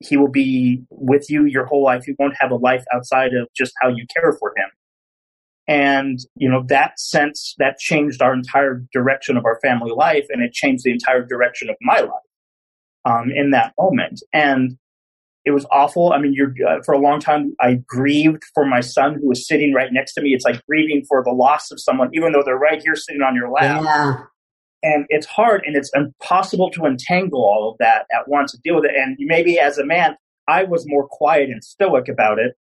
He 0.00 0.16
will 0.16 0.30
be 0.30 0.82
with 0.90 1.30
you 1.30 1.44
your 1.44 1.66
whole 1.66 1.84
life. 1.84 2.04
He 2.04 2.14
won't 2.18 2.36
have 2.40 2.50
a 2.50 2.56
life 2.56 2.84
outside 2.92 3.34
of 3.34 3.48
just 3.56 3.72
how 3.80 3.88
you 3.88 4.06
care 4.14 4.32
for 4.38 4.52
him. 4.56 4.68
And, 5.68 6.18
you 6.34 6.50
know, 6.50 6.64
that 6.68 6.98
sense, 6.98 7.54
that 7.58 7.78
changed 7.78 8.22
our 8.22 8.34
entire 8.34 8.82
direction 8.92 9.36
of 9.36 9.44
our 9.44 9.60
family 9.60 9.92
life 9.94 10.26
and 10.30 10.42
it 10.42 10.52
changed 10.52 10.84
the 10.84 10.90
entire 10.90 11.24
direction 11.24 11.70
of 11.70 11.76
my 11.80 12.00
life, 12.00 12.10
um, 13.04 13.30
in 13.30 13.50
that 13.50 13.74
moment. 13.78 14.20
And 14.32 14.76
it 15.44 15.52
was 15.52 15.66
awful. 15.70 16.12
I 16.12 16.18
mean, 16.18 16.34
you're, 16.34 16.52
uh, 16.68 16.82
for 16.84 16.92
a 16.92 16.98
long 16.98 17.18
time, 17.18 17.54
I 17.60 17.80
grieved 17.86 18.42
for 18.54 18.66
my 18.66 18.80
son 18.80 19.18
who 19.20 19.28
was 19.28 19.46
sitting 19.46 19.72
right 19.72 19.88
next 19.90 20.14
to 20.14 20.20
me. 20.20 20.30
It's 20.30 20.44
like 20.44 20.64
grieving 20.66 21.04
for 21.08 21.22
the 21.24 21.32
loss 21.32 21.70
of 21.70 21.80
someone, 21.80 22.10
even 22.12 22.32
though 22.32 22.42
they're 22.44 22.56
right 22.56 22.82
here 22.82 22.94
sitting 22.94 23.22
on 23.22 23.34
your 23.34 23.50
lap. 23.50 23.82
Yeah. 23.82 24.16
And 24.82 25.06
it's 25.08 25.26
hard 25.26 25.62
and 25.66 25.76
it's 25.76 25.90
impossible 25.94 26.70
to 26.70 26.84
untangle 26.84 27.42
all 27.42 27.70
of 27.70 27.78
that 27.78 28.06
at 28.12 28.28
once 28.28 28.52
to 28.52 28.58
deal 28.62 28.76
with 28.76 28.84
it. 28.84 28.92
And 28.94 29.16
maybe 29.20 29.58
as 29.58 29.78
a 29.78 29.84
man, 29.84 30.16
I 30.48 30.64
was 30.64 30.84
more 30.86 31.06
quiet 31.06 31.50
and 31.50 31.62
stoic 31.62 32.08
about 32.08 32.38
it 32.38 32.56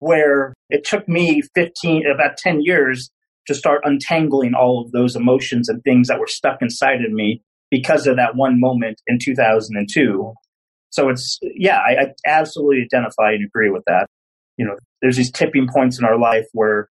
where 0.00 0.54
it 0.70 0.84
took 0.84 1.08
me 1.08 1.42
15, 1.54 2.04
about 2.06 2.36
10 2.36 2.62
years 2.62 3.10
to 3.46 3.54
start 3.54 3.82
untangling 3.84 4.54
all 4.54 4.82
of 4.82 4.92
those 4.92 5.16
emotions 5.16 5.68
and 5.68 5.82
things 5.82 6.08
that 6.08 6.18
were 6.18 6.26
stuck 6.26 6.60
inside 6.60 7.02
of 7.04 7.12
me 7.12 7.42
because 7.70 8.06
of 8.06 8.16
that 8.16 8.34
one 8.34 8.58
moment 8.58 9.00
in 9.06 9.18
2002. 9.22 10.34
So 10.90 11.08
it's, 11.08 11.38
yeah, 11.42 11.78
I, 11.78 12.02
I 12.02 12.06
absolutely 12.26 12.82
identify 12.82 13.32
and 13.32 13.44
agree 13.44 13.70
with 13.70 13.84
that. 13.86 14.06
You 14.56 14.66
know, 14.66 14.76
there's 15.00 15.16
these 15.16 15.30
tipping 15.30 15.68
points 15.72 15.98
in 15.98 16.04
our 16.04 16.18
life 16.18 16.46
where 16.52 16.88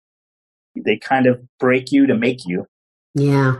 they 0.74 0.96
kind 0.96 1.26
of 1.26 1.40
break 1.60 1.92
you 1.92 2.06
to 2.06 2.16
make 2.16 2.40
you. 2.46 2.66
Yeah. 3.14 3.54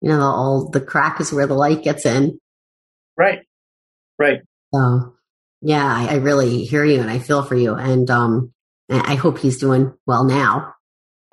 You 0.00 0.08
know, 0.08 0.20
all 0.20 0.70
the 0.70 0.80
crack 0.80 1.20
is 1.20 1.32
where 1.32 1.46
the 1.46 1.54
light 1.54 1.82
gets 1.82 2.06
in. 2.06 2.38
Right. 3.16 3.40
Right. 4.18 4.40
So 4.72 5.14
yeah, 5.60 5.84
I, 5.84 6.06
I 6.12 6.14
really 6.16 6.64
hear 6.64 6.84
you 6.84 7.00
and 7.00 7.10
I 7.10 7.18
feel 7.18 7.42
for 7.42 7.56
you. 7.56 7.74
And 7.74 8.10
um 8.10 8.52
I 8.88 9.14
hope 9.14 9.38
he's 9.38 9.58
doing 9.58 9.94
well 10.06 10.24
now. 10.24 10.74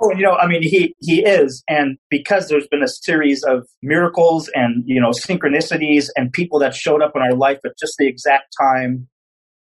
Oh, 0.01 0.13
you 0.13 0.23
know, 0.23 0.33
I 0.33 0.47
mean, 0.47 0.61
he 0.61 0.95
he 0.99 1.21
is, 1.25 1.61
and 1.67 1.97
because 2.09 2.47
there's 2.47 2.67
been 2.67 2.83
a 2.83 2.87
series 2.87 3.43
of 3.43 3.67
miracles 3.81 4.49
and 4.53 4.83
you 4.85 5.01
know 5.01 5.09
synchronicities 5.09 6.07
and 6.15 6.31
people 6.31 6.59
that 6.59 6.73
showed 6.73 7.01
up 7.01 7.13
in 7.15 7.21
our 7.21 7.35
life 7.35 7.59
at 7.65 7.77
just 7.77 7.95
the 7.99 8.07
exact 8.07 8.55
time 8.59 9.07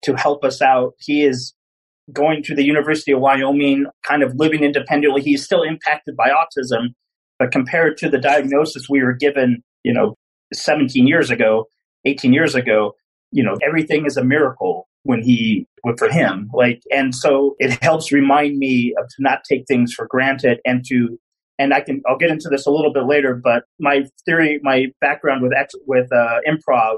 to 0.04 0.16
help 0.16 0.44
us 0.44 0.62
out, 0.62 0.94
he 1.00 1.24
is 1.24 1.54
going 2.12 2.44
to 2.44 2.56
the 2.56 2.64
University 2.64 3.12
of 3.12 3.20
Wyoming, 3.20 3.86
kind 4.04 4.24
of 4.24 4.34
living 4.36 4.64
independently. 4.64 5.22
He's 5.22 5.44
still 5.44 5.64
impacted 5.64 6.16
by 6.16 6.30
autism, 6.30 6.90
but 7.40 7.52
compared 7.52 7.98
to 7.98 8.10
the 8.10 8.20
diagnosis 8.20 8.90
we 8.90 9.02
were 9.02 9.14
given, 9.14 9.64
you 9.84 9.94
know, 9.94 10.16
17 10.54 11.08
years 11.08 11.32
ago, 11.32 11.66
18 12.06 12.34
years 12.34 12.56
ago, 12.56 12.94
you 13.32 13.44
know, 13.44 13.58
everything 13.66 14.06
is 14.06 14.18
a 14.18 14.24
miracle 14.24 14.88
when 15.06 15.22
he 15.22 15.68
for 15.98 16.10
him 16.10 16.50
like 16.54 16.82
and 16.92 17.14
so 17.14 17.56
it 17.60 17.72
helps 17.82 18.12
remind 18.12 18.58
me 18.58 18.94
of 19.00 19.08
to 19.08 19.16
not 19.20 19.44
take 19.48 19.66
things 19.68 19.94
for 19.94 20.08
granted 20.08 20.60
and 20.66 20.84
to 20.84 21.18
and 21.60 21.74
I 21.74 21.82
can 21.82 22.02
I'll 22.08 22.18
get 22.18 22.32
into 22.32 22.50
this 22.50 22.66
a 22.66 22.72
little 22.72 22.92
bit 22.92 23.06
later 23.06 23.40
but 23.42 23.64
my 23.80 24.06
theory 24.26 24.60
my 24.64 24.88
background 25.00 25.44
with 25.44 25.54
with 25.86 26.12
uh, 26.12 26.40
improv 26.48 26.98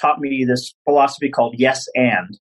taught 0.00 0.20
me 0.20 0.44
this 0.46 0.74
philosophy 0.84 1.28
called 1.30 1.54
yes 1.58 1.86
and 1.94 2.38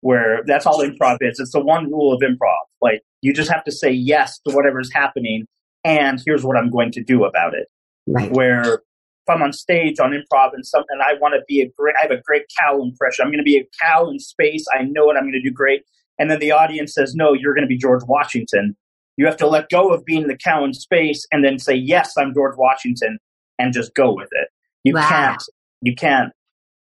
where 0.00 0.42
that's 0.46 0.66
all 0.66 0.78
improv 0.78 1.18
is. 1.20 1.40
It's 1.40 1.52
the 1.52 1.60
one 1.60 1.90
rule 1.90 2.12
of 2.12 2.20
improv. 2.20 2.62
Like 2.80 3.02
you 3.22 3.32
just 3.32 3.50
have 3.50 3.64
to 3.64 3.72
say 3.72 3.90
yes 3.90 4.38
to 4.46 4.54
whatever's 4.54 4.92
happening 4.92 5.46
and 5.84 6.22
here's 6.24 6.44
what 6.44 6.56
I'm 6.56 6.70
going 6.70 6.92
to 6.92 7.02
do 7.02 7.24
about 7.24 7.54
it. 7.54 7.68
Right. 8.06 8.30
Where 8.30 8.82
if 9.26 9.34
I'm 9.34 9.42
on 9.42 9.52
stage 9.52 9.98
on 9.98 10.12
improv 10.12 10.50
and 10.52 10.64
something, 10.64 10.88
and 10.90 11.02
I 11.02 11.14
want 11.20 11.34
to 11.34 11.40
be 11.48 11.60
a 11.60 11.68
great, 11.76 11.96
I 11.98 12.02
have 12.02 12.10
a 12.12 12.22
great 12.24 12.44
cow 12.60 12.80
impression. 12.80 13.24
I'm 13.24 13.30
going 13.30 13.38
to 13.38 13.44
be 13.44 13.58
a 13.58 13.66
cow 13.82 14.08
in 14.08 14.18
space. 14.18 14.64
I 14.72 14.82
know 14.82 15.10
it. 15.10 15.16
I'm 15.16 15.24
going 15.24 15.32
to 15.32 15.42
do 15.42 15.52
great. 15.52 15.82
And 16.18 16.30
then 16.30 16.38
the 16.38 16.52
audience 16.52 16.94
says, 16.94 17.14
no, 17.14 17.32
you're 17.32 17.54
going 17.54 17.64
to 17.64 17.68
be 17.68 17.76
George 17.76 18.02
Washington. 18.06 18.76
You 19.16 19.26
have 19.26 19.36
to 19.38 19.46
let 19.46 19.68
go 19.68 19.92
of 19.92 20.04
being 20.04 20.28
the 20.28 20.36
cow 20.36 20.64
in 20.64 20.74
space 20.74 21.26
and 21.32 21.44
then 21.44 21.58
say, 21.58 21.74
yes, 21.74 22.14
I'm 22.16 22.32
George 22.34 22.56
Washington 22.56 23.18
and 23.58 23.72
just 23.72 23.94
go 23.94 24.14
with 24.14 24.28
it. 24.32 24.48
You 24.84 24.94
wow. 24.94 25.08
can't, 25.08 25.42
you 25.82 25.94
can't, 25.94 26.32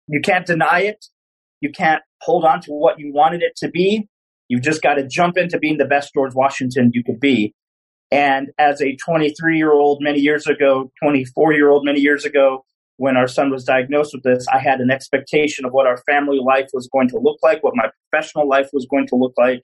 you 0.09 0.20
can't 0.20 0.46
deny 0.46 0.81
it. 0.81 1.05
You 1.61 1.70
can't 1.70 2.03
hold 2.22 2.44
on 2.44 2.61
to 2.62 2.70
what 2.70 2.98
you 2.98 3.12
wanted 3.12 3.42
it 3.42 3.57
to 3.57 3.68
be. 3.68 4.09
You've 4.48 4.62
just 4.62 4.83
got 4.83 4.94
to 4.94 5.07
jump 5.07 5.37
into 5.37 5.59
being 5.59 5.79
the 5.79 5.85
best 5.85 6.14
George 6.14 6.35
Washington 6.35 6.90
you 6.94 7.05
could 7.05 7.20
be. 7.20 7.55
And 8.11 8.49
as 8.59 8.81
a 8.83 8.96
23 8.96 9.57
year 9.57 9.73
old 9.73 9.99
many 10.03 10.18
years 10.18 10.46
ago, 10.46 10.90
24 11.03 11.53
year 11.53 11.70
old 11.70 11.85
many 11.85 12.01
years 12.01 12.25
ago, 12.25 12.64
when 12.96 13.16
our 13.16 13.29
son 13.29 13.51
was 13.51 13.64
diagnosed 13.64 14.12
with 14.12 14.25
this, 14.25 14.46
I 14.53 14.59
had 14.59 14.81
an 14.81 14.90
expectation 14.90 15.64
of 15.64 15.73
what 15.73 15.87
our 15.87 15.96
family 15.99 16.38
life 16.44 16.68
was 16.75 16.88
going 16.92 17.09
to 17.09 17.18
look 17.18 17.38
like, 17.42 17.62
what 17.62 17.75
my 17.75 17.88
professional 18.11 18.46
life 18.46 18.68
was 18.73 18.87
going 18.90 19.07
to 19.07 19.16
look 19.16 19.33
like. 19.38 19.62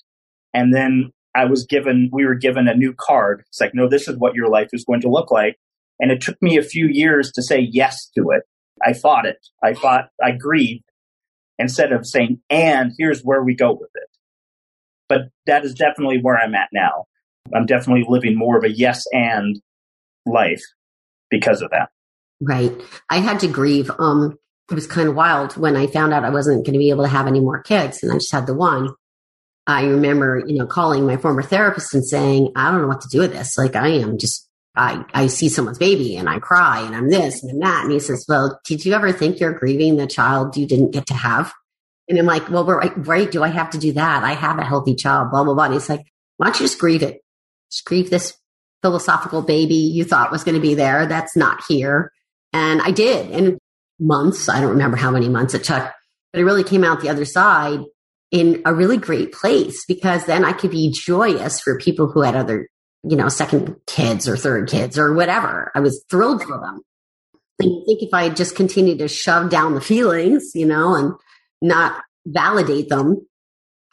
And 0.55 0.75
then 0.75 1.13
I 1.35 1.45
was 1.45 1.67
given, 1.67 2.09
we 2.13 2.25
were 2.25 2.35
given 2.35 2.67
a 2.67 2.75
new 2.75 2.95
card. 2.99 3.43
It's 3.49 3.61
like, 3.61 3.75
no, 3.75 3.89
this 3.89 4.09
is 4.09 4.17
what 4.17 4.35
your 4.35 4.49
life 4.49 4.71
is 4.73 4.87
going 4.87 5.03
to 5.03 5.11
look 5.11 5.31
like. 5.31 5.59
And 6.01 6.11
it 6.11 6.23
took 6.23 6.41
me 6.41 6.57
a 6.57 6.63
few 6.63 6.87
years 6.87 7.31
to 7.33 7.43
say 7.43 7.69
yes 7.71 8.09
to 8.17 8.31
it. 8.31 8.45
I 8.83 8.95
fought 8.95 9.27
it. 9.27 9.39
I 9.63 9.75
fought, 9.75 10.09
I 10.23 10.33
grieved 10.33 10.85
instead 11.59 11.93
of 11.93 12.07
saying, 12.07 12.41
and 12.49 12.93
here's 12.99 13.23
where 13.23 13.43
we 13.43 13.55
go 13.55 13.73
with 13.73 13.91
it. 13.95 14.09
But 15.09 15.29
that 15.47 15.65
is 15.65 15.75
definitely 15.75 16.21
where 16.23 16.39
I'm 16.39 16.55
at 16.55 16.69
now. 16.73 17.05
I'm 17.55 17.67
definitely 17.67 18.05
living 18.09 18.37
more 18.37 18.57
of 18.57 18.65
a 18.65 18.71
yes 18.71 19.05
and 19.13 19.61
life 20.25 20.63
because 21.31 21.63
of 21.63 21.71
that. 21.71 21.91
Right. 22.41 22.73
I 23.09 23.19
had 23.19 23.41
to 23.41 23.49
grieve. 23.49 23.91
Um, 23.99 24.39
it 24.71 24.75
was 24.75 24.87
kind 24.87 25.09
of 25.09 25.15
wild 25.15 25.57
when 25.57 25.77
I 25.77 25.87
found 25.87 26.13
out 26.13 26.25
I 26.25 26.31
wasn't 26.31 26.67
going 26.67 26.75
to 26.75 26.79
be 26.79 26.91
able 26.91 27.05
to 27.05 27.11
have 27.11 27.27
any 27.27 27.41
more 27.41 27.63
kids 27.63 28.03
and 28.03 28.13
I 28.13 28.17
just 28.17 28.33
had 28.33 28.47
the 28.47 28.55
one. 28.55 28.91
I 29.67 29.85
remember, 29.85 30.43
you 30.47 30.57
know, 30.57 30.67
calling 30.67 31.07
my 31.07 31.17
former 31.17 31.43
therapist 31.43 31.95
and 31.95 32.05
saying, 32.05 32.53
I 32.55 32.71
don't 32.71 32.83
know 32.83 32.89
what 32.89 33.01
to 33.03 33.09
do 33.09 33.21
with 33.21 33.33
this. 33.33 33.57
Like 33.59 33.75
I 33.75 33.89
am 33.89 34.19
just, 34.19 34.49
I, 34.77 35.05
I 35.15 35.27
see 35.29 35.49
someone's 35.49 35.79
baby 35.79 36.17
and 36.17 36.29
I 36.29 36.39
cry 36.39 36.83
and 36.83 36.95
I'm 36.95 37.11
this 37.11 37.43
and 37.43 37.51
I'm 37.51 37.61
that. 37.61 37.85
And 37.85 37.93
he 37.93 37.99
says, 37.99 38.25
well, 38.29 38.61
did 38.65 38.85
you 38.85 38.93
ever 38.93 39.13
think 39.13 39.41
you're 39.41 39.53
grieving 39.53 39.97
the 39.97 40.07
child 40.07 40.57
you 40.57 40.67
didn't 40.67 40.93
get 40.93 41.07
to 41.07 41.15
have? 41.15 41.53
And 42.09 42.19
I'm 42.19 42.27
like, 42.27 42.49
well, 42.49 42.65
right, 42.65 42.93
right. 43.07 43.31
Do 43.31 43.43
I 43.43 43.49
have 43.49 43.71
to 43.71 43.79
do 43.79 43.93
that? 43.95 44.23
I 44.23 44.35
have 44.35 44.59
a 44.59 44.65
healthy 44.65 44.95
child, 44.95 45.31
blah, 45.31 45.43
blah, 45.43 45.55
blah. 45.55 45.65
And 45.65 45.75
he's 45.75 45.89
like, 45.89 46.05
why 46.37 46.47
don't 46.47 46.61
you 46.61 46.67
just 46.67 46.79
grieve 46.79 47.03
it? 47.03 47.21
Grieve 47.85 48.11
this 48.11 48.37
philosophical 48.83 49.43
baby 49.43 49.75
you 49.75 50.05
thought 50.05 50.31
was 50.31 50.45
going 50.45 50.55
to 50.55 50.61
be 50.61 50.75
there. 50.75 51.07
That's 51.07 51.37
not 51.37 51.65
here. 51.69 52.13
And 52.53 52.81
I 52.83 52.91
did 52.91 53.31
in 53.31 53.59
months. 53.99 54.49
I 54.49 54.61
don't 54.61 54.71
remember 54.71 54.97
how 54.97 55.11
many 55.11 55.29
months 55.29 55.55
it 55.55 55.65
took, 55.65 55.91
but 56.33 56.41
it 56.41 56.45
really 56.45 56.65
came 56.65 56.85
out 56.85 57.01
the 57.01 57.09
other 57.09 57.25
side 57.25 57.81
in 58.31 58.63
a 58.65 58.75
really 58.75 58.97
great 58.97 59.33
place 59.33 59.85
because 59.87 60.27
then 60.27 60.45
I 60.45 60.53
could 60.53 60.71
be 60.71 60.91
joyous 60.91 61.61
for 61.61 61.79
people 61.79 62.09
who 62.09 62.23
had 62.23 62.37
other, 62.37 62.69
you 63.05 63.17
know, 63.17 63.29
second 63.29 63.77
kids 63.87 64.29
or 64.29 64.37
third 64.37 64.69
kids 64.69 64.99
or 64.99 65.15
whatever. 65.15 65.71
I 65.75 65.81
was 65.81 66.05
thrilled 66.11 66.43
for 66.43 66.59
them. 66.59 66.81
And 67.59 67.71
I 67.71 67.85
think 67.87 68.03
if 68.03 68.13
I 68.13 68.25
had 68.25 68.37
just 68.37 68.57
continued 68.57 68.99
to 68.99 69.09
shove 69.09 69.51
down 69.51 69.75
the 69.75 69.81
feelings, 69.81 70.51
you 70.55 70.67
know, 70.67 70.95
and 70.95 71.13
not 71.63 72.03
validate 72.27 72.89
them, 72.89 73.27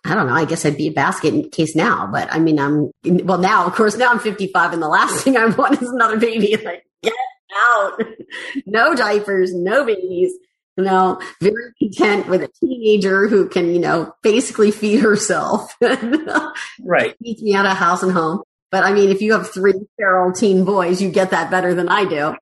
I 0.05 0.15
don't 0.15 0.27
know. 0.27 0.33
I 0.33 0.45
guess 0.45 0.65
I'd 0.65 0.77
be 0.77 0.87
a 0.87 0.91
basket 0.91 1.51
case 1.51 1.75
now, 1.75 2.07
but 2.11 2.31
I 2.33 2.39
mean, 2.39 2.59
I'm 2.59 2.91
well 3.03 3.37
now. 3.37 3.65
Of 3.65 3.73
course, 3.73 3.95
now 3.95 4.11
I'm 4.11 4.19
55, 4.19 4.73
and 4.73 4.81
the 4.81 4.87
last 4.87 5.15
thing 5.23 5.37
I 5.37 5.45
want 5.45 5.81
is 5.81 5.89
another 5.89 6.19
baby. 6.19 6.57
Like, 6.63 6.85
get 7.01 7.13
out! 7.55 8.01
no 8.65 8.95
diapers, 8.95 9.53
no 9.53 9.85
babies. 9.85 10.33
You 10.77 10.85
know, 10.85 11.21
very 11.39 11.71
content 11.77 12.27
with 12.27 12.41
a 12.41 12.49
teenager 12.59 13.27
who 13.27 13.47
can, 13.47 13.73
you 13.73 13.79
know, 13.79 14.13
basically 14.23 14.71
feed 14.71 15.01
herself. 15.01 15.75
Uh, 15.81 16.51
right. 16.81 17.15
Keeps 17.23 17.43
me 17.43 17.53
out 17.53 17.67
of 17.67 17.77
house 17.77 18.01
and 18.01 18.11
home. 18.11 18.41
But 18.71 18.83
I 18.83 18.91
mean, 18.91 19.11
if 19.11 19.21
you 19.21 19.33
have 19.33 19.51
three 19.51 19.73
feral 19.97 20.31
teen 20.31 20.65
boys, 20.65 20.99
you 20.99 21.11
get 21.11 21.29
that 21.29 21.51
better 21.51 21.75
than 21.75 21.89
I 21.89 22.05
do. 22.05 22.35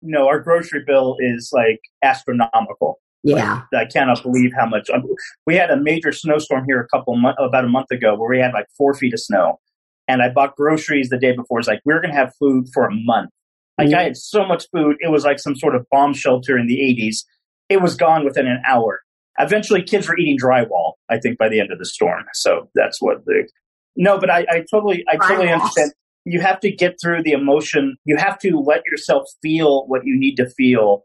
No, 0.00 0.28
our 0.28 0.40
grocery 0.40 0.82
bill 0.86 1.16
is 1.20 1.50
like 1.52 1.80
astronomical 2.02 3.00
Yeah. 3.24 3.62
Like, 3.72 3.86
I 3.86 3.90
cannot 3.90 4.22
believe 4.22 4.52
how 4.56 4.66
much. 4.66 4.90
Um, 4.90 5.02
we 5.46 5.56
had 5.56 5.70
a 5.70 5.76
major 5.76 6.12
snowstorm 6.12 6.64
here 6.66 6.80
a 6.80 6.86
couple 6.86 7.16
months, 7.16 7.38
about 7.40 7.64
a 7.64 7.68
month 7.68 7.90
ago, 7.90 8.14
where 8.14 8.28
we 8.28 8.38
had 8.38 8.52
like 8.52 8.66
four 8.76 8.92
feet 8.94 9.14
of 9.14 9.20
snow, 9.20 9.58
and 10.06 10.22
I 10.22 10.28
bought 10.28 10.54
groceries 10.56 11.08
the 11.08 11.18
day 11.18 11.34
before. 11.34 11.58
It's 11.58 11.66
like 11.66 11.80
we're 11.84 12.00
gonna 12.02 12.14
have 12.14 12.34
food 12.38 12.66
for 12.72 12.84
a 12.84 12.90
month. 12.92 13.30
Like 13.78 13.88
mm-hmm. 13.88 13.98
I 13.98 14.02
had 14.04 14.16
so 14.16 14.46
much 14.46 14.66
food, 14.70 14.96
it 15.00 15.10
was 15.10 15.24
like 15.24 15.40
some 15.40 15.56
sort 15.56 15.74
of 15.74 15.86
bomb 15.90 16.12
shelter 16.12 16.58
in 16.58 16.66
the 16.66 16.76
'80s. 16.76 17.24
It 17.70 17.80
was 17.80 17.96
gone 17.96 18.24
within 18.24 18.46
an 18.46 18.62
hour. 18.66 19.00
Eventually, 19.38 19.82
kids 19.82 20.06
were 20.06 20.18
eating 20.18 20.38
drywall. 20.38 20.92
I 21.08 21.18
think 21.18 21.38
by 21.38 21.48
the 21.48 21.60
end 21.60 21.72
of 21.72 21.78
the 21.78 21.86
storm. 21.86 22.24
So 22.34 22.68
that's 22.74 23.00
what 23.00 23.24
the. 23.24 23.48
No, 23.96 24.18
but 24.18 24.28
I, 24.28 24.44
I 24.50 24.64
totally, 24.70 25.02
I 25.08 25.16
totally 25.16 25.50
understand. 25.50 25.92
You 26.26 26.40
have 26.40 26.60
to 26.60 26.70
get 26.70 26.96
through 27.00 27.22
the 27.22 27.32
emotion. 27.32 27.96
You 28.04 28.16
have 28.16 28.38
to 28.40 28.58
let 28.58 28.82
yourself 28.90 29.24
feel 29.40 29.86
what 29.86 30.02
you 30.04 30.18
need 30.18 30.36
to 30.36 30.48
feel, 30.50 31.04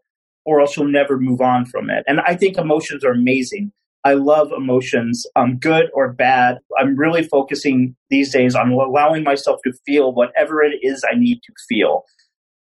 or 0.50 0.62
else 0.62 0.76
you'll 0.76 0.88
never 0.88 1.20
move 1.20 1.42
on 1.42 1.66
from 1.66 1.90
it. 1.90 2.04
And 2.08 2.20
I 2.22 2.36
think 2.36 2.58
emotions 2.58 3.04
are 3.04 3.12
amazing. 3.12 3.72
I 4.04 4.14
love 4.14 4.52
emotions, 4.56 5.26
um, 5.36 5.58
good 5.58 5.90
or 5.94 6.14
bad. 6.14 6.60
I'm 6.80 6.98
really 6.98 7.24
focusing 7.24 7.96
these 8.10 8.32
days 8.32 8.56
on 8.56 8.72
allowing 8.72 9.24
myself 9.24 9.60
to 9.66 9.74
feel 9.86 10.14
whatever 10.14 10.64
it 10.64 10.80
is 10.82 11.04
I 11.10 11.16
need 11.16 11.42
to 11.44 11.54
feel 11.68 12.06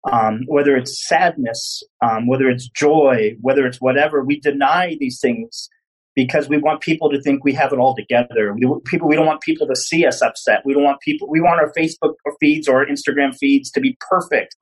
um, 0.09 0.43
whether 0.47 0.75
it's 0.75 1.07
sadness, 1.07 1.83
um, 2.03 2.27
whether 2.27 2.49
it's 2.49 2.69
joy, 2.69 3.35
whether 3.41 3.65
it's 3.65 3.81
whatever, 3.81 4.23
we 4.23 4.39
deny 4.39 4.95
these 4.99 5.19
things 5.19 5.69
because 6.15 6.49
we 6.49 6.57
want 6.57 6.81
people 6.81 7.09
to 7.09 7.21
think 7.21 7.43
we 7.43 7.53
have 7.53 7.73
it 7.73 7.79
all 7.79 7.95
together. 7.95 8.53
We, 8.53 8.67
people, 8.85 9.07
we 9.07 9.15
don't 9.15 9.25
want 9.25 9.41
people 9.41 9.67
to 9.67 9.75
see 9.75 10.05
us 10.05 10.21
upset. 10.21 10.61
We 10.65 10.73
don't 10.73 10.83
want 10.83 11.01
people. 11.01 11.29
We 11.29 11.41
want 11.41 11.59
our 11.59 11.71
Facebook 11.77 12.13
feeds 12.39 12.67
or 12.67 12.85
Instagram 12.85 13.35
feeds 13.35 13.71
to 13.71 13.81
be 13.81 13.97
perfect. 14.09 14.55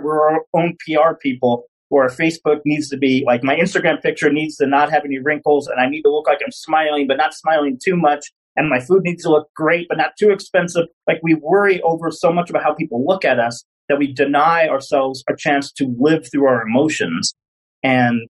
We're 0.00 0.30
our 0.30 0.40
own 0.54 0.76
PR 0.86 1.14
people. 1.20 1.64
Where 1.88 2.08
Facebook 2.08 2.60
needs 2.64 2.88
to 2.88 2.96
be 2.96 3.22
like 3.26 3.44
my 3.44 3.56
Instagram 3.56 4.00
picture 4.02 4.32
needs 4.32 4.56
to 4.56 4.66
not 4.66 4.90
have 4.90 5.04
any 5.04 5.18
wrinkles, 5.18 5.68
and 5.68 5.80
I 5.80 5.88
need 5.88 6.02
to 6.02 6.10
look 6.10 6.26
like 6.26 6.38
I'm 6.44 6.50
smiling, 6.50 7.06
but 7.06 7.18
not 7.18 7.34
smiling 7.34 7.78
too 7.82 7.96
much. 7.96 8.32
And 8.56 8.68
my 8.68 8.80
food 8.80 9.02
needs 9.02 9.22
to 9.24 9.30
look 9.30 9.48
great, 9.54 9.86
but 9.88 9.98
not 9.98 10.12
too 10.18 10.30
expensive. 10.30 10.84
Like 11.06 11.18
we 11.22 11.34
worry 11.34 11.80
over 11.82 12.10
so 12.10 12.32
much 12.32 12.50
about 12.50 12.62
how 12.62 12.74
people 12.74 13.04
look 13.04 13.24
at 13.24 13.38
us 13.38 13.64
that 13.88 13.98
we 13.98 14.12
deny 14.12 14.68
ourselves 14.68 15.22
a 15.28 15.34
chance 15.36 15.72
to 15.72 15.94
live 15.98 16.26
through 16.30 16.46
our 16.46 16.62
emotions. 16.62 17.34
And 17.82 18.28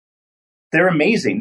they're 0.73 0.89
amazing. 0.89 1.41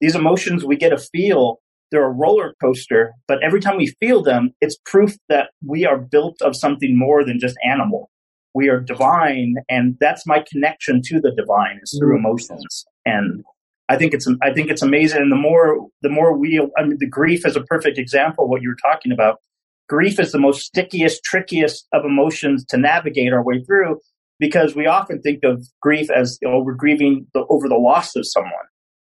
These 0.00 0.16
emotions 0.16 0.64
we 0.64 0.76
get 0.76 0.92
a 0.92 0.98
feel, 0.98 1.60
they're 1.90 2.04
a 2.04 2.10
roller 2.10 2.54
coaster, 2.60 3.12
but 3.28 3.38
every 3.44 3.60
time 3.60 3.76
we 3.76 3.94
feel 4.00 4.22
them, 4.22 4.50
it's 4.60 4.76
proof 4.84 5.14
that 5.28 5.50
we 5.64 5.86
are 5.86 5.98
built 5.98 6.42
of 6.42 6.56
something 6.56 6.98
more 6.98 7.24
than 7.24 7.38
just 7.38 7.56
animal. 7.64 8.10
We 8.54 8.68
are 8.68 8.80
divine, 8.80 9.56
and 9.68 9.96
that's 10.00 10.26
my 10.26 10.44
connection 10.48 11.02
to 11.06 11.20
the 11.20 11.32
divine 11.32 11.80
is 11.82 11.96
through 11.98 12.16
mm-hmm. 12.16 12.26
emotions. 12.26 12.84
And 13.04 13.44
I 13.88 13.96
think 13.96 14.14
it's 14.14 14.28
I 14.42 14.52
think 14.52 14.70
it's 14.70 14.82
amazing. 14.82 15.20
And 15.20 15.32
the 15.32 15.36
more 15.36 15.88
the 16.02 16.08
more 16.08 16.36
we, 16.36 16.60
I 16.78 16.84
mean, 16.84 16.98
the 16.98 17.08
grief 17.08 17.46
is 17.46 17.56
a 17.56 17.62
perfect 17.62 17.98
example 17.98 18.44
of 18.44 18.50
what 18.50 18.62
you 18.62 18.68
were 18.68 18.90
talking 18.90 19.12
about 19.12 19.40
grief 19.88 20.18
is 20.18 20.32
the 20.32 20.38
most 20.38 20.62
stickiest, 20.62 21.22
trickiest 21.24 21.86
of 21.92 22.04
emotions 22.04 22.64
to 22.66 22.76
navigate 22.76 23.32
our 23.32 23.44
way 23.44 23.62
through 23.64 24.00
because 24.38 24.74
we 24.74 24.86
often 24.86 25.20
think 25.20 25.44
of 25.44 25.66
grief 25.80 26.10
as 26.10 26.38
you 26.42 26.48
know, 26.48 26.60
we're 26.60 26.74
grieving 26.74 27.26
the, 27.34 27.44
over 27.48 27.68
the 27.68 27.76
loss 27.76 28.16
of 28.16 28.26
someone, 28.26 28.52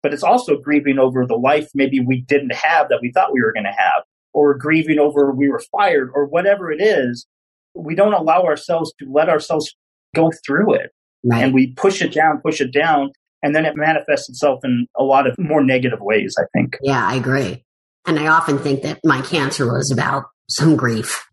but 0.02 0.12
it's 0.12 0.22
also 0.22 0.58
grieving 0.58 0.98
over 0.98 1.26
the 1.26 1.36
life 1.36 1.68
maybe 1.74 2.00
we 2.00 2.20
didn't 2.22 2.54
have 2.54 2.88
that 2.88 3.00
we 3.00 3.10
thought 3.12 3.32
we 3.32 3.42
were 3.42 3.52
going 3.52 3.64
to 3.64 3.70
have, 3.70 4.02
or 4.32 4.54
grieving 4.54 4.98
over 4.98 5.32
we 5.32 5.48
were 5.48 5.62
fired, 5.70 6.10
or 6.14 6.26
whatever 6.26 6.70
it 6.70 6.80
is. 6.80 7.26
We 7.74 7.94
don't 7.94 8.12
allow 8.12 8.44
ourselves 8.44 8.92
to 8.98 9.06
let 9.10 9.28
ourselves 9.28 9.74
go 10.14 10.30
through 10.44 10.74
it. 10.74 10.90
Right. 11.24 11.44
And 11.44 11.54
we 11.54 11.72
push 11.72 12.02
it 12.02 12.12
down, 12.12 12.40
push 12.40 12.60
it 12.60 12.72
down, 12.72 13.12
and 13.42 13.54
then 13.54 13.64
it 13.64 13.76
manifests 13.76 14.28
itself 14.28 14.60
in 14.64 14.86
a 14.96 15.02
lot 15.02 15.26
of 15.26 15.36
more 15.38 15.64
negative 15.64 16.00
ways, 16.00 16.34
I 16.38 16.44
think. 16.54 16.76
Yeah, 16.82 17.06
I 17.06 17.14
agree. 17.14 17.64
And 18.06 18.18
I 18.18 18.26
often 18.28 18.58
think 18.58 18.82
that 18.82 19.00
my 19.04 19.20
cancer 19.22 19.72
was 19.72 19.90
about 19.90 20.24
some 20.48 20.76
grief. 20.76 21.24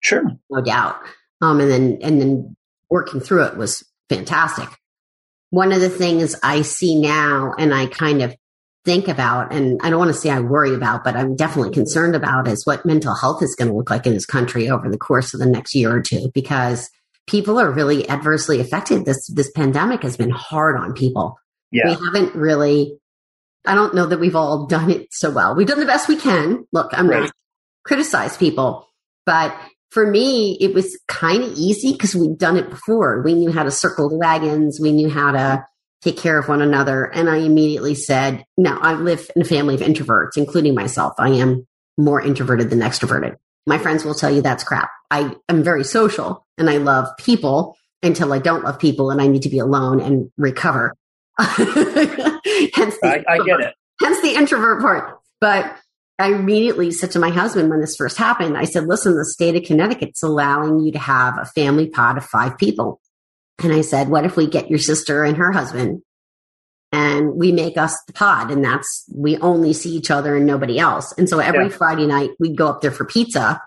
Sure. 0.00 0.24
No 0.50 0.60
doubt. 0.60 0.96
Um, 1.40 1.60
and 1.60 1.70
then, 1.70 1.98
and 2.02 2.20
then 2.20 2.56
working 2.90 3.20
through 3.20 3.44
it 3.44 3.56
was 3.56 3.84
fantastic. 4.08 4.68
One 5.50 5.72
of 5.72 5.80
the 5.80 5.88
things 5.88 6.36
I 6.42 6.62
see 6.62 7.00
now 7.00 7.54
and 7.58 7.72
I 7.72 7.86
kind 7.86 8.22
of 8.22 8.34
think 8.84 9.08
about, 9.08 9.52
and 9.52 9.80
I 9.82 9.90
don't 9.90 9.98
want 9.98 10.12
to 10.12 10.18
say 10.18 10.30
I 10.30 10.40
worry 10.40 10.74
about, 10.74 11.04
but 11.04 11.16
I'm 11.16 11.36
definitely 11.36 11.72
concerned 11.72 12.14
about 12.14 12.48
is 12.48 12.64
what 12.64 12.86
mental 12.86 13.14
health 13.14 13.42
is 13.42 13.54
going 13.54 13.68
to 13.70 13.76
look 13.76 13.90
like 13.90 14.06
in 14.06 14.14
this 14.14 14.26
country 14.26 14.70
over 14.70 14.88
the 14.88 14.98
course 14.98 15.34
of 15.34 15.40
the 15.40 15.46
next 15.46 15.74
year 15.74 15.94
or 15.94 16.00
two, 16.00 16.30
because 16.32 16.88
people 17.26 17.58
are 17.58 17.70
really 17.70 18.08
adversely 18.08 18.60
affected. 18.60 19.04
This, 19.04 19.26
this 19.26 19.50
pandemic 19.50 20.02
has 20.02 20.16
been 20.16 20.30
hard 20.30 20.76
on 20.76 20.94
people. 20.94 21.38
Yeah. 21.70 21.88
We 21.88 22.04
haven't 22.06 22.34
really, 22.34 22.98
I 23.66 23.74
don't 23.74 23.94
know 23.94 24.06
that 24.06 24.20
we've 24.20 24.36
all 24.36 24.66
done 24.66 24.90
it 24.90 25.08
so 25.10 25.30
well. 25.30 25.54
We've 25.54 25.66
done 25.66 25.80
the 25.80 25.86
best 25.86 26.08
we 26.08 26.16
can. 26.16 26.66
Look, 26.72 26.90
I'm 26.92 27.08
right. 27.08 27.24
not 27.24 27.32
criticize 27.84 28.36
people. 28.36 28.88
But 29.26 29.54
for 29.90 30.06
me, 30.06 30.56
it 30.60 30.72
was 30.72 30.98
kind 31.08 31.42
of 31.42 31.52
easy 31.52 31.92
because 31.92 32.14
we'd 32.14 32.38
done 32.38 32.56
it 32.56 32.70
before. 32.70 33.20
We 33.22 33.34
knew 33.34 33.52
how 33.52 33.64
to 33.64 33.70
circle 33.70 34.08
the 34.08 34.16
wagons. 34.16 34.78
We 34.80 34.92
knew 34.92 35.10
how 35.10 35.32
to 35.32 35.66
take 36.02 36.16
care 36.16 36.38
of 36.38 36.48
one 36.48 36.62
another. 36.62 37.04
And 37.04 37.28
I 37.28 37.38
immediately 37.38 37.94
said, 37.94 38.44
no, 38.56 38.76
I 38.78 38.94
live 38.94 39.30
in 39.34 39.42
a 39.42 39.44
family 39.44 39.74
of 39.74 39.80
introverts, 39.80 40.36
including 40.36 40.74
myself. 40.74 41.14
I 41.18 41.30
am 41.30 41.66
more 41.96 42.20
introverted 42.20 42.70
than 42.70 42.80
extroverted. 42.80 43.36
My 43.66 43.78
friends 43.78 44.04
will 44.04 44.14
tell 44.14 44.30
you 44.30 44.40
that's 44.40 44.64
crap. 44.64 44.90
I 45.10 45.34
am 45.48 45.62
very 45.62 45.84
social 45.84 46.46
and 46.56 46.70
I 46.70 46.78
love 46.78 47.08
people 47.18 47.76
until 48.02 48.32
I 48.32 48.38
don't 48.38 48.64
love 48.64 48.78
people 48.78 49.10
and 49.10 49.20
I 49.20 49.26
need 49.26 49.42
to 49.42 49.48
be 49.48 49.58
alone 49.58 50.00
and 50.00 50.30
recover. 50.36 50.94
hence 51.38 51.58
the, 51.58 52.98
I, 53.04 53.24
I 53.28 53.38
get 53.44 53.60
it. 53.60 53.74
Hence 54.00 54.22
the 54.22 54.34
introvert 54.36 54.80
part. 54.80 55.18
But 55.40 55.76
I 56.18 56.32
immediately 56.32 56.90
said 56.90 57.12
to 57.12 57.18
my 57.18 57.30
husband 57.30 57.70
when 57.70 57.80
this 57.80 57.96
first 57.96 58.16
happened, 58.16 58.56
I 58.56 58.64
said, 58.64 58.86
listen, 58.86 59.16
the 59.16 59.24
state 59.24 59.54
of 59.54 59.62
Connecticut's 59.64 60.22
allowing 60.22 60.80
you 60.80 60.92
to 60.92 60.98
have 60.98 61.38
a 61.38 61.44
family 61.44 61.88
pod 61.88 62.16
of 62.16 62.24
five 62.24 62.58
people. 62.58 63.00
And 63.62 63.72
I 63.72 63.80
said, 63.80 64.08
what 64.08 64.24
if 64.24 64.36
we 64.36 64.46
get 64.46 64.70
your 64.70 64.78
sister 64.78 65.24
and 65.24 65.36
her 65.36 65.52
husband 65.52 66.02
and 66.92 67.34
we 67.34 67.52
make 67.52 67.76
us 67.76 67.96
the 68.06 68.12
pod 68.12 68.50
and 68.50 68.64
that's, 68.64 69.04
we 69.14 69.36
only 69.38 69.72
see 69.72 69.90
each 69.90 70.10
other 70.10 70.36
and 70.36 70.46
nobody 70.46 70.78
else. 70.78 71.12
And 71.18 71.28
so 71.28 71.40
every 71.40 71.64
yeah. 71.66 71.76
Friday 71.76 72.06
night 72.06 72.30
we'd 72.38 72.56
go 72.56 72.68
up 72.68 72.80
there 72.80 72.92
for 72.92 73.04
pizza. 73.04 73.60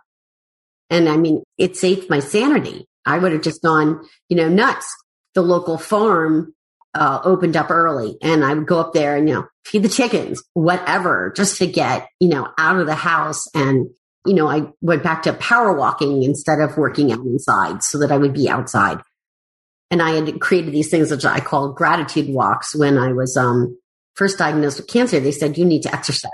And 0.89 1.09
I 1.09 1.17
mean, 1.17 1.43
it 1.57 1.75
saved 1.75 2.09
my 2.09 2.19
sanity. 2.19 2.87
I 3.05 3.17
would 3.17 3.31
have 3.33 3.41
just 3.41 3.61
gone, 3.61 4.01
you 4.29 4.37
know, 4.37 4.49
nuts. 4.49 4.87
The 5.33 5.41
local 5.41 5.77
farm 5.77 6.53
uh, 6.93 7.19
opened 7.23 7.55
up 7.55 7.71
early 7.71 8.17
and 8.21 8.43
I 8.43 8.53
would 8.53 8.67
go 8.67 8.79
up 8.79 8.93
there 8.93 9.15
and, 9.15 9.27
you 9.27 9.35
know, 9.35 9.47
feed 9.65 9.83
the 9.83 9.89
chickens, 9.89 10.43
whatever, 10.53 11.33
just 11.35 11.57
to 11.57 11.67
get, 11.67 12.07
you 12.19 12.29
know, 12.29 12.49
out 12.57 12.79
of 12.79 12.85
the 12.85 12.95
house. 12.95 13.45
And, 13.53 13.89
you 14.25 14.33
know, 14.33 14.47
I 14.47 14.67
went 14.81 15.03
back 15.03 15.23
to 15.23 15.33
power 15.33 15.73
walking 15.73 16.23
instead 16.23 16.59
of 16.59 16.77
working 16.77 17.11
out 17.11 17.19
inside 17.19 17.83
so 17.83 17.99
that 17.99 18.11
I 18.11 18.17
would 18.17 18.33
be 18.33 18.49
outside. 18.49 19.01
And 19.91 20.01
I 20.01 20.11
had 20.11 20.41
created 20.41 20.73
these 20.73 20.89
things 20.89 21.11
which 21.11 21.25
I 21.25 21.39
call 21.39 21.73
gratitude 21.73 22.29
walks 22.29 22.73
when 22.73 22.97
I 22.97 23.11
was, 23.13 23.37
um, 23.37 23.77
first 24.15 24.39
diagnosed 24.39 24.77
with 24.77 24.87
cancer. 24.87 25.19
They 25.19 25.31
said, 25.31 25.57
you 25.57 25.65
need 25.65 25.83
to 25.83 25.93
exercise. 25.93 26.31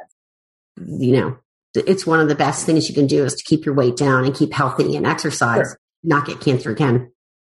You 0.78 1.18
know, 1.18 1.38
it's 1.74 2.06
one 2.06 2.20
of 2.20 2.30
the 2.30 2.36
best 2.36 2.66
things 2.66 2.88
you 2.88 2.96
can 2.96 3.08
do 3.08 3.26
is 3.26 3.34
to 3.36 3.44
keep 3.44 3.66
your 3.66 3.76
weight 3.76 3.98
down 3.98 4.26
and 4.26 4.36
keep 4.36 4.54
healthy 4.54 4.96
and 4.96 5.06
exercise, 5.06 5.68
sure. 5.68 5.80
not 6.04 6.26
get 6.26 6.40
cancer 6.40 6.72
again. 6.72 7.12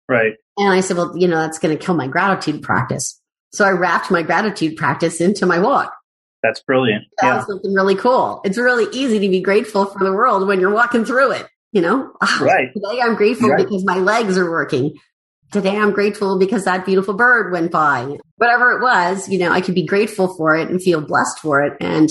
Right. 0.09 0.33
And 0.59 0.69
I 0.69 0.81
said, 0.81 0.97
well, 0.97 1.17
you 1.17 1.29
know, 1.29 1.37
that's 1.37 1.59
going 1.59 1.77
to 1.77 1.83
kill 1.83 1.95
my 1.95 2.07
gratitude 2.07 2.63
practice. 2.63 3.21
So 3.53 3.65
I 3.65 3.71
wrapped 3.71 4.11
my 4.11 4.23
gratitude 4.23 4.77
practice 4.77 5.21
into 5.21 5.47
my 5.47 5.59
walk. 5.59 5.95
That's 6.43 6.63
brilliant. 6.63 7.05
That 7.21 7.27
yeah. 7.27 7.37
was 7.37 7.47
something 7.47 7.73
really 7.75 7.95
cool. 7.95 8.41
It's 8.45 8.57
really 8.57 8.87
easy 8.97 9.19
to 9.19 9.29
be 9.29 9.41
grateful 9.41 9.85
for 9.85 10.03
the 10.03 10.13
world 10.13 10.47
when 10.49 10.61
you're 10.61 10.73
walking 10.73 11.05
through 11.05 11.33
it. 11.33 11.47
You 11.73 11.83
know, 11.83 12.13
right. 12.41 12.73
Today 12.73 13.01
I'm 13.01 13.15
grateful 13.15 13.51
right. 13.51 13.65
because 13.65 13.85
my 13.85 13.99
legs 13.99 14.37
are 14.37 14.51
working. 14.51 14.95
Today 15.51 15.77
I'm 15.77 15.93
grateful 15.93 16.39
because 16.39 16.65
that 16.65 16.87
beautiful 16.87 17.15
bird 17.15 17.53
went 17.53 17.73
by. 17.73 18.17
Whatever 18.37 18.73
it 18.73 18.83
was, 18.83 19.29
you 19.29 19.39
know, 19.39 19.51
I 19.51 19.61
could 19.61 19.75
be 19.75 19.87
grateful 19.87 20.35
for 20.37 20.57
it 20.57 20.69
and 20.69 20.83
feel 20.83 21.01
blessed 21.01 21.39
for 21.41 21.63
it. 21.63 21.77
And 21.81 22.09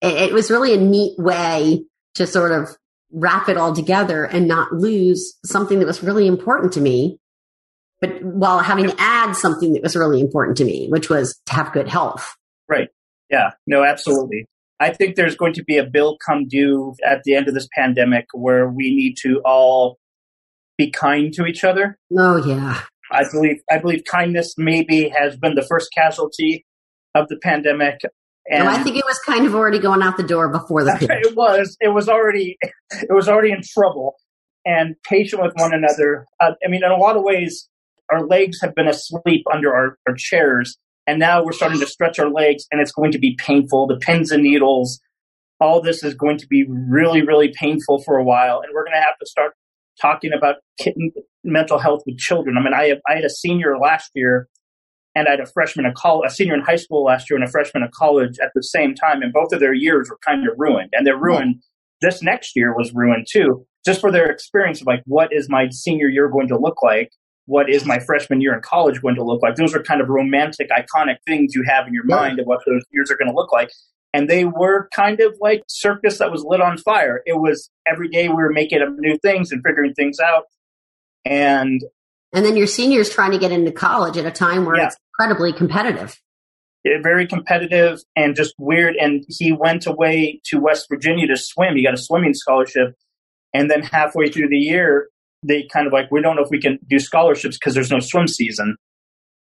it, 0.00 0.30
it 0.30 0.32
was 0.32 0.50
really 0.50 0.72
a 0.72 0.80
neat 0.80 1.18
way 1.18 1.84
to 2.14 2.26
sort 2.26 2.52
of 2.52 2.76
wrap 3.12 3.48
it 3.48 3.56
all 3.56 3.74
together 3.74 4.24
and 4.24 4.48
not 4.48 4.72
lose 4.72 5.38
something 5.44 5.78
that 5.78 5.86
was 5.86 6.02
really 6.02 6.26
important 6.26 6.72
to 6.72 6.80
me 6.80 7.18
but 8.04 8.22
while 8.22 8.58
having 8.58 8.86
to 8.86 8.94
add 8.98 9.32
something 9.34 9.72
that 9.72 9.82
was 9.82 9.96
really 9.96 10.20
important 10.20 10.56
to 10.58 10.64
me, 10.64 10.88
which 10.88 11.08
was 11.08 11.40
to 11.46 11.54
have 11.54 11.72
good 11.72 11.88
health. 11.88 12.34
Right. 12.68 12.88
Yeah. 13.30 13.52
No, 13.66 13.82
absolutely. 13.82 14.46
I 14.80 14.92
think 14.92 15.16
there's 15.16 15.36
going 15.36 15.54
to 15.54 15.64
be 15.64 15.78
a 15.78 15.84
bill 15.84 16.18
come 16.24 16.46
due 16.46 16.94
at 17.06 17.22
the 17.24 17.34
end 17.34 17.48
of 17.48 17.54
this 17.54 17.68
pandemic 17.74 18.26
where 18.32 18.68
we 18.68 18.94
need 18.94 19.16
to 19.22 19.40
all 19.44 19.98
be 20.76 20.90
kind 20.90 21.32
to 21.34 21.46
each 21.46 21.64
other. 21.64 21.98
Oh 22.16 22.44
yeah. 22.44 22.82
I 23.10 23.24
believe 23.30 23.56
I 23.70 23.78
believe 23.78 24.02
kindness 24.10 24.54
maybe 24.56 25.08
has 25.08 25.36
been 25.36 25.54
the 25.54 25.62
first 25.62 25.90
casualty 25.94 26.64
of 27.14 27.28
the 27.28 27.36
pandemic. 27.36 28.00
And 28.50 28.64
no, 28.64 28.70
I 28.70 28.82
think 28.82 28.96
it 28.96 29.04
was 29.06 29.18
kind 29.20 29.46
of 29.46 29.54
already 29.54 29.78
going 29.78 30.02
out 30.02 30.16
the 30.16 30.22
door 30.22 30.48
before 30.48 30.84
the 30.84 30.96
it 31.24 31.36
was. 31.36 31.76
It 31.80 31.88
was 31.88 32.08
already 32.08 32.58
it 32.90 33.12
was 33.12 33.28
already 33.28 33.52
in 33.52 33.62
trouble. 33.62 34.16
And 34.66 34.96
patient 35.06 35.42
with 35.42 35.52
one 35.56 35.74
another. 35.74 36.26
Uh, 36.40 36.52
I 36.64 36.70
mean, 36.70 36.82
in 36.82 36.90
a 36.90 36.96
lot 36.96 37.18
of 37.18 37.22
ways, 37.22 37.68
our 38.10 38.26
legs 38.26 38.60
have 38.62 38.74
been 38.74 38.88
asleep 38.88 39.44
under 39.52 39.74
our, 39.74 39.98
our 40.08 40.14
chairs 40.16 40.78
And 41.06 41.18
now 41.18 41.44
we're 41.44 41.52
starting 41.52 41.80
to 41.80 41.86
stretch 41.86 42.18
our 42.18 42.30
legs 42.30 42.66
and 42.72 42.80
it's 42.80 42.92
going 42.92 43.12
to 43.12 43.18
be 43.18 43.36
painful. 43.36 43.86
The 43.86 43.96
pins 43.98 44.30
and 44.30 44.42
needles, 44.42 45.00
all 45.60 45.82
this 45.82 46.02
is 46.02 46.14
going 46.14 46.38
to 46.38 46.46
be 46.46 46.64
really, 46.66 47.22
really 47.22 47.52
painful 47.54 48.02
for 48.02 48.16
a 48.16 48.24
while. 48.24 48.60
And 48.60 48.72
we're 48.74 48.84
going 48.84 48.96
to 48.96 49.02
have 49.02 49.18
to 49.20 49.26
start 49.26 49.52
talking 50.00 50.32
about 50.32 50.56
mental 51.42 51.78
health 51.78 52.02
with 52.06 52.18
children. 52.18 52.56
I 52.56 52.62
mean, 52.62 52.74
I, 52.74 52.88
have, 52.88 52.98
I 53.08 53.14
had 53.14 53.24
a 53.24 53.30
senior 53.30 53.78
last 53.78 54.10
year 54.14 54.48
and 55.14 55.28
I 55.28 55.32
had 55.32 55.40
a 55.40 55.46
freshman 55.46 55.86
in 55.86 55.92
college, 55.94 56.30
a 56.30 56.34
senior 56.34 56.54
in 56.54 56.62
high 56.62 56.76
school 56.76 57.04
last 57.04 57.30
year 57.30 57.36
and 57.36 57.46
a 57.46 57.50
freshman 57.50 57.82
in 57.82 57.90
college 57.94 58.38
at 58.42 58.50
the 58.54 58.62
same 58.62 58.94
time. 58.94 59.22
And 59.22 59.32
both 59.32 59.52
of 59.52 59.60
their 59.60 59.74
years 59.74 60.10
were 60.10 60.18
kind 60.24 60.46
of 60.46 60.54
ruined 60.56 60.90
and 60.92 61.06
they're 61.06 61.20
ruined. 61.20 61.62
This 62.00 62.22
next 62.22 62.56
year 62.56 62.74
was 62.76 62.92
ruined 62.92 63.26
too, 63.30 63.64
just 63.84 64.00
for 64.00 64.10
their 64.10 64.30
experience 64.30 64.80
of 64.80 64.86
like, 64.86 65.02
what 65.06 65.32
is 65.32 65.48
my 65.48 65.68
senior 65.70 66.08
year 66.08 66.28
going 66.28 66.48
to 66.48 66.58
look 66.58 66.82
like? 66.82 67.10
What 67.46 67.68
is 67.68 67.84
my 67.84 67.98
freshman 67.98 68.40
year 68.40 68.54
in 68.54 68.62
college 68.62 69.00
going 69.00 69.14
to 69.16 69.24
look 69.24 69.42
like? 69.42 69.56
Those 69.56 69.74
are 69.74 69.82
kind 69.82 70.00
of 70.00 70.08
romantic, 70.08 70.70
iconic 70.70 71.16
things 71.26 71.54
you 71.54 71.62
have 71.66 71.86
in 71.86 71.94
your 71.94 72.04
mind 72.06 72.40
of 72.40 72.46
what 72.46 72.60
those 72.66 72.82
years 72.90 73.10
are 73.10 73.16
going 73.16 73.28
to 73.28 73.34
look 73.34 73.52
like 73.52 73.70
and 74.14 74.30
they 74.30 74.44
were 74.44 74.88
kind 74.94 75.20
of 75.20 75.34
like 75.40 75.64
circus 75.66 76.18
that 76.18 76.30
was 76.30 76.44
lit 76.46 76.60
on 76.60 76.78
fire. 76.78 77.20
It 77.26 77.34
was 77.34 77.68
every 77.84 78.08
day 78.08 78.28
we 78.28 78.36
were 78.36 78.52
making 78.52 78.80
up 78.80 78.90
new 78.96 79.18
things 79.18 79.50
and 79.50 79.60
figuring 79.66 79.92
things 79.92 80.20
out. 80.20 80.44
And 81.26 81.82
and 82.32 82.44
then 82.44 82.56
your 82.56 82.68
seniors 82.68 83.10
trying 83.10 83.32
to 83.32 83.38
get 83.38 83.50
into 83.50 83.72
college 83.72 84.16
at 84.16 84.24
a 84.24 84.30
time 84.30 84.64
where 84.64 84.76
yeah. 84.76 84.86
it's 84.86 84.96
incredibly 85.12 85.52
competitive. 85.52 86.16
It, 86.84 87.02
very 87.02 87.26
competitive 87.26 88.00
and 88.14 88.36
just 88.36 88.54
weird. 88.56 88.94
And 88.96 89.24
he 89.28 89.50
went 89.50 89.86
away 89.86 90.40
to 90.46 90.60
West 90.60 90.86
Virginia 90.88 91.26
to 91.26 91.36
swim. 91.36 91.76
He 91.76 91.82
got 91.82 91.94
a 91.94 91.98
swimming 91.98 92.34
scholarship. 92.34 92.94
And 93.52 93.68
then 93.70 93.82
halfway 93.82 94.28
through 94.28 94.48
the 94.48 94.58
year, 94.58 95.08
they 95.42 95.66
kind 95.72 95.86
of 95.86 95.92
like, 95.92 96.10
we 96.10 96.20
don't 96.20 96.36
know 96.36 96.42
if 96.42 96.50
we 96.50 96.60
can 96.60 96.78
do 96.88 96.98
scholarships 96.98 97.56
because 97.56 97.74
there's 97.74 97.90
no 97.90 98.00
swim 98.00 98.28
season. 98.28 98.76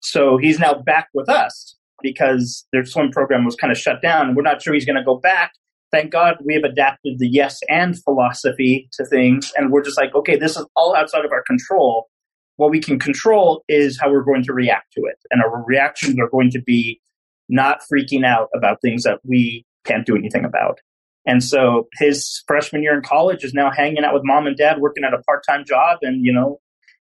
So 0.01 0.37
he's 0.37 0.59
now 0.59 0.75
back 0.75 1.09
with 1.13 1.29
us 1.29 1.77
because 2.03 2.67
their 2.73 2.85
swim 2.85 3.11
program 3.11 3.45
was 3.45 3.57
kind 3.57 3.71
of 3.71 3.79
shut 3.79 4.03
down. 4.03 4.35
We're 4.35 4.43
not 4.43 4.63
sure 4.63 4.75
he's 4.75 4.85
going 4.85 4.97
to 4.97 5.05
go 5.05 5.17
back. 5.17 5.53
Thank 5.93 6.13
God 6.13 6.37
we 6.45 6.55
have 6.55 6.63
adapted 6.63 7.19
the 7.19 7.29
yes 7.29 7.61
and 7.69 8.01
philosophy 8.03 8.89
to 8.93 9.05
things. 9.05 9.53
And 9.57 9.73
we're 9.73 9.83
just 9.83 9.99
like, 9.99 10.15
okay, 10.15 10.37
this 10.37 10.57
is 10.57 10.67
all 10.77 10.95
outside 10.95 11.25
of 11.25 11.33
our 11.33 11.43
control. 11.43 12.09
What 12.57 12.71
we 12.71 12.81
can 12.81 12.99
control 12.99 13.65
is 13.69 13.99
how 14.01 14.11
we're 14.11 14.23
going 14.23 14.45
to 14.45 14.53
react 14.53 14.93
to 14.93 15.01
it. 15.03 15.17
And 15.31 15.43
our 15.43 15.65
reactions 15.65 16.19
are 16.21 16.29
going 16.29 16.51
to 16.51 16.63
be 16.63 17.01
not 17.49 17.81
freaking 17.93 18.25
out 18.25 18.49
about 18.55 18.81
things 18.81 19.03
that 19.03 19.19
we 19.25 19.65
can't 19.85 20.07
do 20.07 20.17
anything 20.17 20.45
about. 20.45 20.79
And 21.27 21.43
so 21.43 21.89
his 21.99 22.43
freshman 22.47 22.83
year 22.83 22.95
in 22.95 23.03
college 23.03 23.45
is 23.45 23.53
now 23.53 23.71
hanging 23.71 24.05
out 24.05 24.15
with 24.15 24.23
mom 24.25 24.47
and 24.47 24.57
dad, 24.57 24.79
working 24.81 25.05
at 25.05 25.13
a 25.13 25.23
part 25.23 25.45
time 25.49 25.65
job 25.65 25.99
and, 26.03 26.25
you 26.25 26.33
know, 26.33 26.61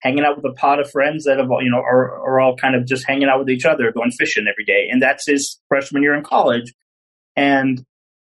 hanging 0.04 0.24
out 0.24 0.36
with 0.36 0.44
a 0.44 0.54
pot 0.54 0.78
of 0.78 0.90
friends 0.90 1.24
that 1.24 1.38
have, 1.38 1.48
you 1.60 1.70
know, 1.70 1.78
are, 1.78 2.20
are 2.20 2.40
all 2.40 2.54
kind 2.56 2.76
of 2.76 2.86
just 2.86 3.06
hanging 3.06 3.28
out 3.28 3.38
with 3.38 3.48
each 3.48 3.64
other, 3.64 3.90
going 3.90 4.10
fishing 4.10 4.46
every 4.50 4.64
day. 4.64 4.88
And 4.90 5.00
that's 5.00 5.26
his 5.26 5.58
freshman 5.68 6.02
year 6.02 6.14
in 6.14 6.22
college. 6.22 6.72
And, 7.36 7.82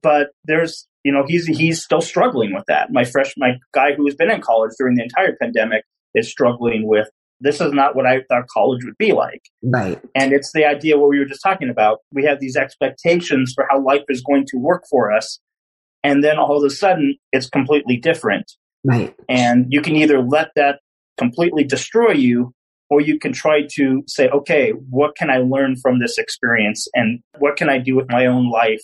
but 0.04 0.30
there's, 0.46 0.88
you 1.04 1.12
know, 1.12 1.24
he's, 1.28 1.48
he's 1.48 1.84
still 1.84 2.02
struggling 2.02 2.54
with 2.54 2.66
that. 2.68 2.92
My 2.92 3.04
fresh, 3.04 3.34
my 3.38 3.58
guy 3.74 3.94
who 3.94 4.06
has 4.06 4.16
been 4.16 4.30
in 4.30 4.40
college 4.40 4.72
during 4.78 4.96
the 4.96 5.04
entire 5.04 5.36
pandemic 5.42 5.84
is 6.14 6.30
struggling 6.30 6.88
with 6.88 7.10
this 7.40 7.60
is 7.60 7.74
not 7.74 7.96
what 7.96 8.06
I 8.06 8.22
thought 8.30 8.48
college 8.48 8.86
would 8.86 8.98
be 8.98 9.12
like. 9.12 9.42
Right. 9.62 10.02
And 10.16 10.32
it's 10.32 10.52
the 10.54 10.66
idea 10.66 10.98
what 10.98 11.10
we 11.10 11.20
were 11.20 11.26
just 11.26 11.44
talking 11.44 11.70
about. 11.70 12.00
We 12.14 12.24
have 12.24 12.40
these 12.40 12.56
expectations 12.56 13.52
for 13.54 13.68
how 13.70 13.82
life 13.82 14.04
is 14.08 14.22
going 14.22 14.46
to 14.50 14.58
work 14.58 14.84
for 14.90 15.12
us. 15.12 15.40
And 16.04 16.24
then 16.24 16.38
all 16.38 16.58
of 16.58 16.64
a 16.64 16.70
sudden 16.70 17.18
it's 17.34 17.50
completely 17.50 17.98
different. 17.98 18.50
Right. 18.86 19.14
And 19.28 19.68
you 19.70 19.82
can 19.82 19.96
either 19.96 20.22
let 20.22 20.52
that 20.56 20.80
completely 21.18 21.64
destroy 21.64 22.12
you, 22.12 22.54
or 22.90 23.02
you 23.02 23.20
can 23.20 23.34
try 23.34 23.62
to 23.76 24.04
say, 24.08 24.30
okay, 24.30 24.72
what 24.72 25.16
can 25.16 25.30
I 25.30 25.38
learn 25.38 25.76
from 25.76 26.00
this 26.00 26.18
experience 26.18 26.88
and 26.94 27.22
what 27.40 27.56
can 27.56 27.70
I 27.70 27.78
do 27.80 27.96
with 27.96 28.10
my 28.10 28.26
own 28.26 28.50
life 28.50 28.82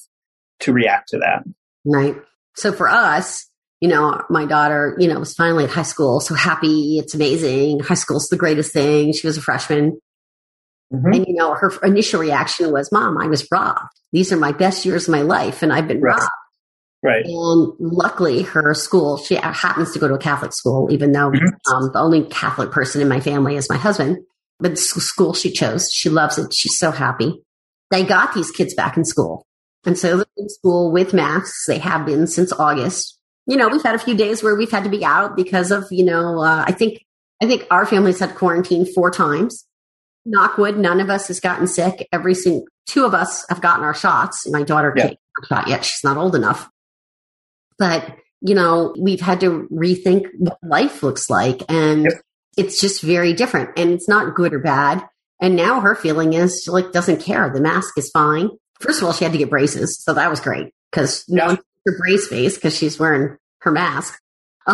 to 0.61 0.73
react 0.73 1.09
to 1.09 1.19
that? 1.19 1.43
Right. 1.85 2.15
So 2.55 2.73
for 2.73 2.89
us, 2.89 3.47
you 3.81 3.87
know, 3.87 4.21
my 4.29 4.45
daughter, 4.45 4.95
you 4.99 5.07
know, 5.07 5.19
was 5.19 5.33
finally 5.33 5.63
at 5.63 5.69
high 5.69 5.83
school, 5.83 6.19
so 6.19 6.35
happy. 6.35 6.99
It's 6.99 7.13
amazing. 7.13 7.79
High 7.79 7.93
school's 7.93 8.27
the 8.27 8.37
greatest 8.37 8.73
thing. 8.73 9.13
She 9.13 9.25
was 9.25 9.37
a 9.37 9.41
freshman. 9.41 9.99
Mm-hmm. 10.93 11.13
And, 11.13 11.25
you 11.27 11.35
know, 11.35 11.53
her 11.53 11.71
initial 11.83 12.19
reaction 12.19 12.71
was, 12.71 12.91
Mom, 12.91 13.17
I 13.17 13.27
was 13.27 13.47
robbed. 13.51 13.79
These 14.11 14.33
are 14.33 14.37
my 14.37 14.51
best 14.51 14.85
years 14.85 15.07
of 15.07 15.11
my 15.11 15.21
life, 15.21 15.61
and 15.61 15.71
I've 15.71 15.87
been 15.87 16.01
right. 16.01 16.17
robbed. 16.17 16.31
Right. 17.01 17.25
And 17.25 17.73
luckily, 17.79 18.41
her 18.41 18.73
school, 18.73 19.17
she 19.17 19.35
happens 19.35 19.91
to 19.93 19.99
go 19.99 20.07
to 20.07 20.15
a 20.15 20.19
Catholic 20.19 20.53
school, 20.53 20.91
even 20.91 21.13
though 21.13 21.31
mm-hmm. 21.31 21.73
um, 21.73 21.91
the 21.93 21.99
only 21.99 22.23
Catholic 22.25 22.71
person 22.71 23.01
in 23.01 23.07
my 23.07 23.21
family 23.21 23.55
is 23.55 23.69
my 23.69 23.77
husband. 23.77 24.17
But 24.59 24.71
the 24.71 24.77
school 24.77 25.33
she 25.33 25.51
chose, 25.51 25.89
she 25.91 26.09
loves 26.09 26.37
it. 26.37 26.53
She's 26.53 26.77
so 26.77 26.91
happy. 26.91 27.41
They 27.91 28.03
got 28.03 28.33
these 28.33 28.51
kids 28.51 28.73
back 28.73 28.97
in 28.97 29.05
school. 29.05 29.45
And 29.85 29.97
so 29.97 30.17
they're 30.17 30.25
in 30.35 30.49
school 30.49 30.91
with 30.91 31.13
masks. 31.13 31.65
They 31.65 31.77
have 31.77 32.05
been 32.05 32.27
since 32.27 32.51
August. 32.51 33.17
You 33.47 33.55
know, 33.55 33.69
we've 33.69 33.81
had 33.81 33.95
a 33.95 33.99
few 33.99 34.15
days 34.15 34.43
where 34.43 34.55
we've 34.55 34.69
had 34.69 34.83
to 34.83 34.89
be 34.89 35.05
out 35.05 35.37
because 35.37 35.71
of, 35.71 35.87
you 35.89 36.03
know, 36.03 36.43
uh, 36.43 36.65
I 36.67 36.73
think, 36.73 37.05
I 37.41 37.47
think 37.47 37.65
our 37.71 37.85
family's 37.85 38.19
had 38.19 38.35
quarantine 38.35 38.85
four 38.93 39.09
times. 39.09 39.65
Knockwood, 40.27 40.75
none 40.75 40.99
of 40.99 41.09
us 41.09 41.29
has 41.29 41.39
gotten 41.39 41.65
sick. 41.65 42.09
Every 42.11 42.35
single, 42.35 42.65
two 42.85 43.05
of 43.05 43.13
us 43.13 43.45
have 43.47 43.61
gotten 43.61 43.85
our 43.85 43.93
shots. 43.93 44.45
My 44.49 44.63
daughter 44.63 44.93
yeah. 44.97 45.07
can't 45.07 45.19
shot 45.47 45.67
yet. 45.69 45.85
She's 45.85 46.03
not 46.03 46.17
old 46.17 46.35
enough 46.35 46.69
but 47.79 48.15
you 48.41 48.55
know, 48.55 48.95
we've 48.97 49.19
had 49.19 49.41
to 49.41 49.67
rethink 49.71 50.27
what 50.37 50.57
life 50.63 51.03
looks 51.03 51.29
like 51.29 51.61
and 51.67 52.03
yep. 52.03 52.13
it's 52.57 52.79
just 52.79 53.01
very 53.01 53.33
different 53.33 53.71
and 53.77 53.91
it's 53.91 54.07
not 54.07 54.35
good 54.35 54.53
or 54.53 54.59
bad. 54.59 55.05
And 55.41 55.55
now 55.55 55.81
her 55.81 55.95
feeling 55.95 56.33
is 56.33 56.63
she 56.63 56.71
like 56.71 56.91
doesn't 56.91 57.21
care. 57.21 57.49
The 57.49 57.61
mask 57.61 57.97
is 57.97 58.09
fine. 58.11 58.49
First 58.79 59.01
of 59.01 59.07
all, 59.07 59.13
she 59.13 59.23
had 59.23 59.33
to 59.33 59.39
get 59.39 59.49
braces. 59.49 60.01
So 60.01 60.13
that 60.13 60.29
was 60.29 60.39
great 60.39 60.73
because 60.91 61.25
no 61.27 61.47
one 61.47 61.59
her 61.85 61.97
brace 61.97 62.27
face 62.27 62.55
because 62.55 62.77
she's 62.77 62.99
wearing 62.99 63.37
her 63.61 63.71
mask. 63.71 64.19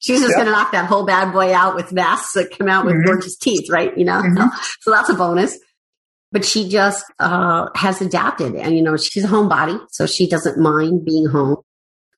she's 0.00 0.20
just 0.20 0.30
yep. 0.30 0.36
going 0.36 0.46
to 0.46 0.52
knock 0.52 0.72
that 0.72 0.84
whole 0.84 1.06
bad 1.06 1.32
boy 1.32 1.52
out 1.54 1.74
with 1.74 1.92
masks 1.92 2.34
that 2.34 2.56
come 2.56 2.68
out 2.68 2.84
with 2.84 2.94
mm-hmm. 2.94 3.06
gorgeous 3.06 3.36
teeth, 3.36 3.70
right? 3.70 3.96
You 3.96 4.04
know, 4.04 4.20
mm-hmm. 4.20 4.48
so 4.80 4.90
that's 4.90 5.08
a 5.08 5.14
bonus. 5.14 5.58
But 6.30 6.44
she 6.44 6.68
just 6.68 7.06
uh, 7.18 7.68
has 7.74 8.02
adapted, 8.02 8.54
and 8.54 8.76
you 8.76 8.82
know, 8.82 8.98
she's 8.98 9.24
a 9.24 9.28
homebody, 9.28 9.80
so 9.90 10.04
she 10.04 10.28
doesn't 10.28 10.58
mind 10.58 11.06
being 11.06 11.24
home 11.24 11.62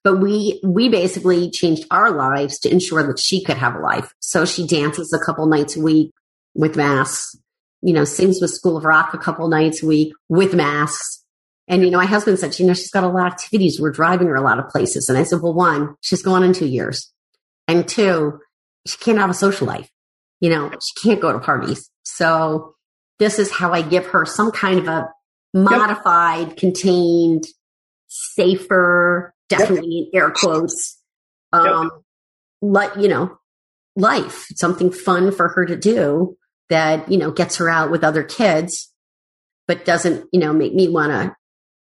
but 0.02 0.16
we 0.16 0.60
we 0.64 0.88
basically 0.88 1.50
changed 1.50 1.86
our 1.90 2.10
lives 2.10 2.58
to 2.60 2.70
ensure 2.70 3.06
that 3.06 3.18
she 3.18 3.44
could 3.44 3.56
have 3.56 3.74
a 3.74 3.80
life. 3.80 4.14
So 4.20 4.44
she 4.44 4.66
dances 4.66 5.12
a 5.12 5.24
couple 5.24 5.46
nights 5.46 5.76
a 5.76 5.80
week 5.80 6.12
with 6.54 6.76
masks, 6.76 7.36
you 7.82 7.92
know, 7.92 8.04
sings 8.04 8.40
with 8.40 8.50
School 8.50 8.76
of 8.76 8.84
Rock 8.84 9.14
a 9.14 9.18
couple 9.18 9.48
nights 9.48 9.82
a 9.82 9.86
week 9.86 10.12
with 10.28 10.54
masks. 10.54 11.24
And 11.68 11.84
you 11.84 11.90
know, 11.90 11.98
my 11.98 12.06
husband 12.06 12.38
said, 12.38 12.58
you 12.58 12.66
know, 12.66 12.74
she's 12.74 12.90
got 12.90 13.04
a 13.04 13.08
lot 13.08 13.26
of 13.26 13.32
activities. 13.32 13.80
We're 13.80 13.92
driving 13.92 14.28
her 14.28 14.34
a 14.34 14.42
lot 14.42 14.58
of 14.58 14.68
places. 14.68 15.08
And 15.08 15.16
I 15.16 15.22
said, 15.22 15.40
well, 15.42 15.54
one, 15.54 15.94
she's 16.00 16.22
gone 16.22 16.42
in 16.42 16.52
two 16.52 16.66
years, 16.66 17.12
and 17.68 17.86
two, 17.86 18.40
she 18.86 18.96
can't 18.98 19.18
have 19.18 19.30
a 19.30 19.34
social 19.34 19.66
life. 19.66 19.88
You 20.40 20.50
know, 20.50 20.70
she 20.70 21.08
can't 21.08 21.20
go 21.20 21.32
to 21.32 21.38
parties. 21.38 21.90
So 22.02 22.74
this 23.18 23.38
is 23.38 23.52
how 23.52 23.72
I 23.72 23.82
give 23.82 24.06
her 24.06 24.24
some 24.24 24.50
kind 24.50 24.78
of 24.80 24.88
a 24.88 25.08
modified, 25.52 26.48
yep. 26.48 26.56
contained, 26.56 27.44
safer 28.08 29.34
definitely 29.50 30.08
yep. 30.12 30.22
air 30.22 30.30
quotes, 30.30 30.98
um, 31.52 31.90
yep. 31.92 32.02
like, 32.62 32.96
you 32.96 33.08
know, 33.08 33.38
life, 33.96 34.46
something 34.54 34.90
fun 34.90 35.32
for 35.32 35.48
her 35.48 35.66
to 35.66 35.76
do 35.76 36.36
that, 36.70 37.10
you 37.10 37.18
know, 37.18 37.30
gets 37.30 37.56
her 37.56 37.68
out 37.68 37.90
with 37.90 38.02
other 38.02 38.22
kids, 38.22 38.90
but 39.68 39.84
doesn't, 39.84 40.24
you 40.32 40.40
know, 40.40 40.52
make 40.52 40.72
me 40.72 40.88
want 40.88 41.10
to 41.10 41.36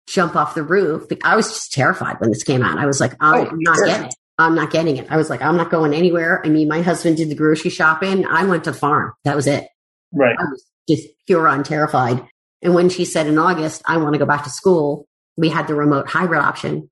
jump 0.07 0.37
off 0.37 0.55
the 0.55 0.63
roof. 0.63 1.07
I 1.25 1.37
was 1.37 1.49
just 1.49 1.73
terrified 1.73 2.21
when 2.21 2.31
this 2.31 2.43
came 2.43 2.63
out. 2.63 2.79
I 2.79 2.87
was 2.87 3.01
like, 3.01 3.15
I'm 3.21 3.47
oh, 3.47 3.51
not 3.55 3.77
sure. 3.77 3.87
getting 3.87 4.07
it. 4.07 4.15
I'm 4.39 4.55
not 4.55 4.71
getting 4.71 4.97
it. 4.97 5.07
I 5.11 5.17
was 5.17 5.31
like, 5.31 5.43
I'm 5.43 5.57
not 5.57 5.71
going 5.71 5.95
anywhere. 5.95 6.45
I 6.45 6.49
mean, 6.49 6.69
my 6.69 6.83
husband 6.83 7.17
did 7.17 7.29
the 7.29 7.35
grocery 7.35 7.71
shopping. 7.71 8.27
I 8.27 8.45
went 8.45 8.65
to 8.65 8.73
the 8.73 8.77
farm. 8.77 9.13
That 9.25 9.37
was 9.37 9.47
it. 9.47 9.69
Right. 10.13 10.37
I 10.39 10.45
was 10.45 10.67
just 10.89 11.09
pure 11.27 11.47
on 11.47 11.63
terrified. 11.63 12.27
And 12.63 12.75
when 12.75 12.89
she 12.89 13.05
said 13.05 13.27
in 13.27 13.39
August, 13.39 13.83
I 13.87 13.99
want 13.99 14.15
to 14.15 14.19
go 14.19 14.27
back 14.27 14.45
to 14.45 14.51
school, 14.51 15.07
we 15.37 15.49
had 15.49 15.67
the 15.67 15.75
remote 15.75 16.09
hybrid 16.09 16.41
option. 16.41 16.91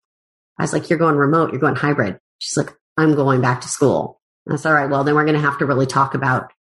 I 0.61 0.65
was 0.65 0.75
like, 0.75 0.91
you're 0.91 0.99
going 0.99 1.17
remote, 1.17 1.53
you're 1.53 1.61
going 1.61 1.75
hybrid. 1.75 2.19
She's 2.39 2.57
like, 2.57 2.71
I'm 2.99 3.15
going 3.15 3.41
back 3.41 3.63
to 3.63 3.69
school. 3.69 4.21
I 4.47 4.57
said, 4.57 4.69
all 4.69 4.75
right, 4.75 4.91
well, 4.91 5.05
then 5.05 5.15
we're 5.15 5.25
going 5.25 5.37
to 5.37 5.41
have 5.41 5.59
to 5.59 5.67
really 5.67 5.87
talk 5.87 6.15
about 6.15 6.53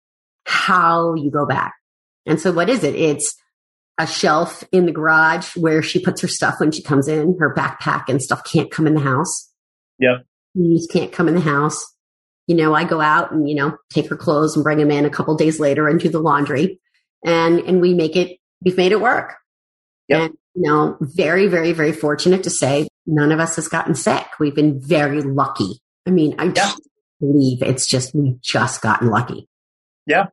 how 0.46 1.14
you 1.14 1.30
go 1.30 1.44
back. 1.44 1.74
And 2.24 2.40
so 2.40 2.50
what 2.50 2.70
is 2.70 2.82
it? 2.82 2.94
It's 2.94 3.36
a 3.98 4.06
shelf 4.06 4.64
in 4.72 4.86
the 4.86 4.92
garage 4.92 5.54
where 5.54 5.82
she 5.82 6.02
puts 6.02 6.22
her 6.22 6.28
stuff 6.28 6.60
when 6.60 6.72
she 6.72 6.82
comes 6.82 7.08
in. 7.08 7.36
Her 7.38 7.54
backpack 7.54 8.04
and 8.08 8.22
stuff 8.22 8.42
can't 8.44 8.70
come 8.70 8.86
in 8.86 8.94
the 8.94 9.00
house. 9.00 9.50
Yep. 9.98 10.24
You 10.54 10.76
just 10.76 10.90
can't 10.90 11.12
come 11.12 11.28
in 11.28 11.34
the 11.34 11.40
house. 11.42 11.84
You 12.46 12.56
know, 12.56 12.74
I 12.74 12.84
go 12.84 13.00
out 13.00 13.32
and, 13.32 13.48
you 13.48 13.54
know, 13.54 13.76
take 13.90 14.08
her 14.08 14.16
clothes 14.16 14.56
and 14.56 14.64
bring 14.64 14.78
them 14.78 14.90
in 14.90 15.04
a 15.04 15.10
couple 15.10 15.36
days 15.36 15.60
later 15.60 15.88
and 15.88 16.00
do 16.00 16.08
the 16.08 16.20
laundry. 16.20 16.80
And, 17.24 17.60
and 17.60 17.80
we 17.82 17.92
make 17.92 18.16
it, 18.16 18.38
we've 18.64 18.78
made 18.78 18.92
it 18.92 19.00
work. 19.00 19.34
Yep. 20.08 20.20
And, 20.20 20.34
you 20.54 20.62
know, 20.62 20.96
very, 21.00 21.48
very, 21.48 21.72
very 21.72 21.92
fortunate 21.92 22.44
to 22.44 22.50
say 22.50 22.88
none 23.06 23.32
of 23.32 23.40
us 23.40 23.56
has 23.56 23.68
gotten 23.68 23.94
sick. 23.94 24.26
We've 24.38 24.54
been 24.54 24.80
very 24.80 25.22
lucky. 25.22 25.80
I 26.06 26.10
mean, 26.10 26.34
I 26.38 26.52
yeah. 26.54 26.72
believe 27.20 27.62
it's 27.62 27.86
just, 27.86 28.14
we 28.14 28.36
just 28.42 28.80
gotten 28.82 29.08
lucky. 29.08 29.48
Yeah. 30.06 30.26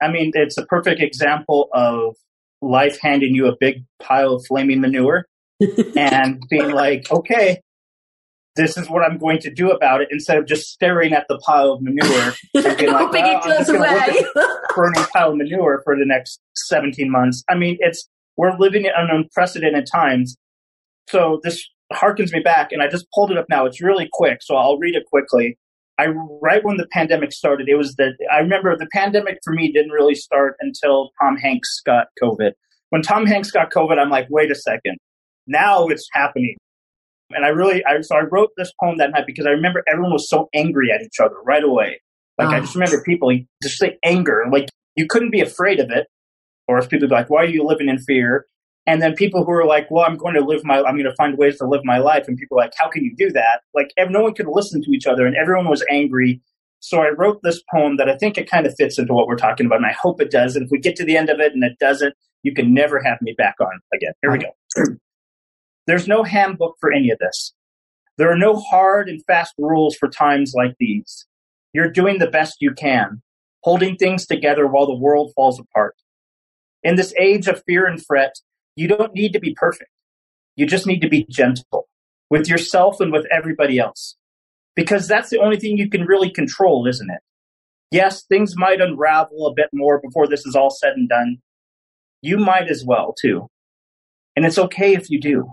I 0.00 0.10
mean, 0.10 0.32
it's 0.34 0.58
a 0.58 0.66
perfect 0.66 1.00
example 1.00 1.68
of 1.72 2.16
life 2.60 2.98
handing 3.00 3.34
you 3.34 3.46
a 3.46 3.56
big 3.58 3.84
pile 4.00 4.34
of 4.34 4.46
flaming 4.46 4.80
manure 4.80 5.26
and 5.96 6.42
being 6.48 6.70
like, 6.70 7.10
okay, 7.10 7.60
this 8.56 8.76
is 8.76 8.88
what 8.88 9.02
I'm 9.02 9.18
going 9.18 9.38
to 9.40 9.50
do 9.50 9.70
about 9.70 10.02
it 10.02 10.08
instead 10.10 10.36
of 10.36 10.46
just 10.46 10.68
staring 10.68 11.12
at 11.12 11.26
the 11.28 11.38
pile 11.38 11.72
of 11.72 11.82
manure 11.82 12.34
and 12.54 12.76
being 12.76 12.92
like, 12.92 13.06
Hoping 13.06 13.24
it 13.24 13.28
"Well, 13.28 13.36
I'm 13.36 13.42
just 13.42 13.70
goes 13.70 13.78
gonna 13.78 13.94
look 13.94 14.08
away. 14.08 14.44
at 14.44 14.74
burning 14.74 15.04
pile 15.12 15.30
of 15.30 15.36
manure 15.36 15.80
for 15.84 15.96
the 15.96 16.04
next 16.04 16.40
17 16.56 17.10
months. 17.10 17.42
I 17.48 17.54
mean, 17.54 17.78
it's, 17.80 18.08
we're 18.36 18.56
living 18.58 18.84
in 18.84 18.92
unprecedented 18.96 19.86
times. 19.90 20.36
So 21.08 21.40
this 21.42 21.66
harkens 21.92 22.32
me 22.32 22.40
back 22.40 22.72
and 22.72 22.82
I 22.82 22.88
just 22.88 23.06
pulled 23.14 23.30
it 23.30 23.38
up 23.38 23.46
now. 23.48 23.64
It's 23.66 23.82
really 23.82 24.08
quick. 24.12 24.38
So 24.42 24.56
I'll 24.56 24.78
read 24.78 24.94
it 24.94 25.04
quickly. 25.06 25.58
I, 25.98 26.06
right 26.40 26.64
when 26.64 26.78
the 26.78 26.86
pandemic 26.90 27.32
started, 27.32 27.68
it 27.68 27.76
was 27.76 27.94
that 27.96 28.14
I 28.32 28.38
remember 28.38 28.76
the 28.76 28.88
pandemic 28.92 29.38
for 29.44 29.52
me 29.52 29.70
didn't 29.70 29.92
really 29.92 30.14
start 30.14 30.56
until 30.60 31.10
Tom 31.20 31.36
Hanks 31.36 31.80
got 31.84 32.06
COVID. 32.22 32.52
When 32.90 33.02
Tom 33.02 33.26
Hanks 33.26 33.50
got 33.50 33.70
COVID, 33.70 33.98
I'm 33.98 34.10
like, 34.10 34.26
wait 34.30 34.50
a 34.50 34.54
second. 34.54 34.96
Now 35.46 35.86
it's 35.88 36.08
happening. 36.12 36.56
And 37.30 37.44
I 37.44 37.48
really, 37.48 37.84
I, 37.84 38.00
so 38.00 38.16
I 38.16 38.22
wrote 38.22 38.50
this 38.56 38.72
poem 38.80 38.98
that 38.98 39.10
night 39.10 39.24
because 39.26 39.46
I 39.46 39.50
remember 39.50 39.82
everyone 39.90 40.12
was 40.12 40.28
so 40.28 40.48
angry 40.54 40.90
at 40.92 41.02
each 41.02 41.20
other 41.22 41.36
right 41.44 41.62
away. 41.64 42.00
Like 42.38 42.48
I 42.48 42.58
Oh. 42.58 42.60
just 42.60 42.74
remember 42.74 43.02
people 43.04 43.30
just 43.62 43.78
say 43.78 43.98
anger, 44.04 44.44
like 44.50 44.68
you 44.96 45.06
couldn't 45.06 45.30
be 45.30 45.40
afraid 45.40 45.78
of 45.80 45.90
it. 45.90 46.06
Or 46.68 46.78
if 46.78 46.88
people 46.88 47.08
be 47.08 47.14
like, 47.14 47.28
why 47.30 47.42
are 47.42 47.46
you 47.46 47.64
living 47.64 47.88
in 47.88 47.98
fear? 47.98 48.46
And 48.86 49.00
then 49.00 49.14
people 49.14 49.44
who 49.44 49.52
are 49.52 49.64
like, 49.64 49.88
well, 49.90 50.04
I'm 50.04 50.16
going 50.16 50.34
to 50.34 50.40
live 50.40 50.64
my, 50.64 50.78
I'm 50.78 50.96
going 50.96 51.04
to 51.04 51.14
find 51.14 51.38
ways 51.38 51.58
to 51.58 51.66
live 51.66 51.82
my 51.84 51.98
life. 51.98 52.26
And 52.26 52.36
people 52.36 52.58
are 52.58 52.62
like, 52.62 52.74
how 52.76 52.88
can 52.88 53.04
you 53.04 53.14
do 53.16 53.30
that? 53.30 53.60
Like 53.74 53.92
no 54.10 54.22
one 54.22 54.34
could 54.34 54.48
listen 54.48 54.82
to 54.82 54.90
each 54.90 55.06
other 55.06 55.24
and 55.24 55.36
everyone 55.36 55.68
was 55.68 55.84
angry. 55.88 56.40
So 56.80 57.00
I 57.00 57.10
wrote 57.10 57.40
this 57.42 57.62
poem 57.72 57.96
that 57.98 58.08
I 58.08 58.16
think 58.16 58.36
it 58.36 58.50
kind 58.50 58.66
of 58.66 58.74
fits 58.76 58.98
into 58.98 59.14
what 59.14 59.28
we're 59.28 59.36
talking 59.36 59.66
about. 59.66 59.76
And 59.76 59.86
I 59.86 59.92
hope 59.92 60.20
it 60.20 60.32
does. 60.32 60.56
And 60.56 60.64
if 60.64 60.70
we 60.72 60.78
get 60.78 60.96
to 60.96 61.04
the 61.04 61.16
end 61.16 61.30
of 61.30 61.38
it 61.38 61.52
and 61.52 61.62
it 61.62 61.78
doesn't, 61.78 62.14
you 62.42 62.52
can 62.52 62.74
never 62.74 63.00
have 63.00 63.22
me 63.22 63.34
back 63.38 63.54
on 63.60 63.80
again. 63.94 64.12
Here 64.20 64.32
we 64.32 64.38
go. 64.38 64.50
There's 65.86 66.08
no 66.08 66.24
handbook 66.24 66.76
for 66.80 66.92
any 66.92 67.10
of 67.10 67.18
this. 67.18 67.54
There 68.18 68.30
are 68.30 68.38
no 68.38 68.56
hard 68.56 69.08
and 69.08 69.24
fast 69.26 69.54
rules 69.58 69.96
for 69.96 70.08
times 70.08 70.54
like 70.56 70.74
these. 70.78 71.26
You're 71.72 71.90
doing 71.90 72.18
the 72.18 72.26
best 72.26 72.56
you 72.60 72.72
can, 72.72 73.22
holding 73.62 73.96
things 73.96 74.26
together 74.26 74.66
while 74.66 74.86
the 74.86 74.98
world 74.98 75.32
falls 75.34 75.58
apart. 75.58 75.94
In 76.82 76.96
this 76.96 77.14
age 77.18 77.46
of 77.46 77.62
fear 77.64 77.86
and 77.86 78.04
fret, 78.04 78.34
you 78.76 78.88
don't 78.88 79.14
need 79.14 79.32
to 79.32 79.40
be 79.40 79.54
perfect. 79.54 79.90
You 80.56 80.66
just 80.66 80.86
need 80.86 81.00
to 81.00 81.08
be 81.08 81.26
gentle 81.28 81.88
with 82.30 82.48
yourself 82.48 83.00
and 83.00 83.12
with 83.12 83.26
everybody 83.30 83.78
else. 83.78 84.16
Because 84.74 85.06
that's 85.06 85.30
the 85.30 85.40
only 85.40 85.58
thing 85.58 85.76
you 85.76 85.90
can 85.90 86.06
really 86.06 86.30
control, 86.30 86.86
isn't 86.86 87.10
it? 87.10 87.20
Yes, 87.90 88.24
things 88.24 88.54
might 88.56 88.80
unravel 88.80 89.46
a 89.46 89.54
bit 89.54 89.68
more 89.74 90.00
before 90.00 90.26
this 90.26 90.46
is 90.46 90.56
all 90.56 90.70
said 90.70 90.94
and 90.96 91.08
done. 91.08 91.38
You 92.22 92.38
might 92.38 92.70
as 92.70 92.84
well, 92.86 93.14
too. 93.20 93.48
And 94.34 94.46
it's 94.46 94.58
okay 94.58 94.94
if 94.94 95.10
you 95.10 95.20
do. 95.20 95.52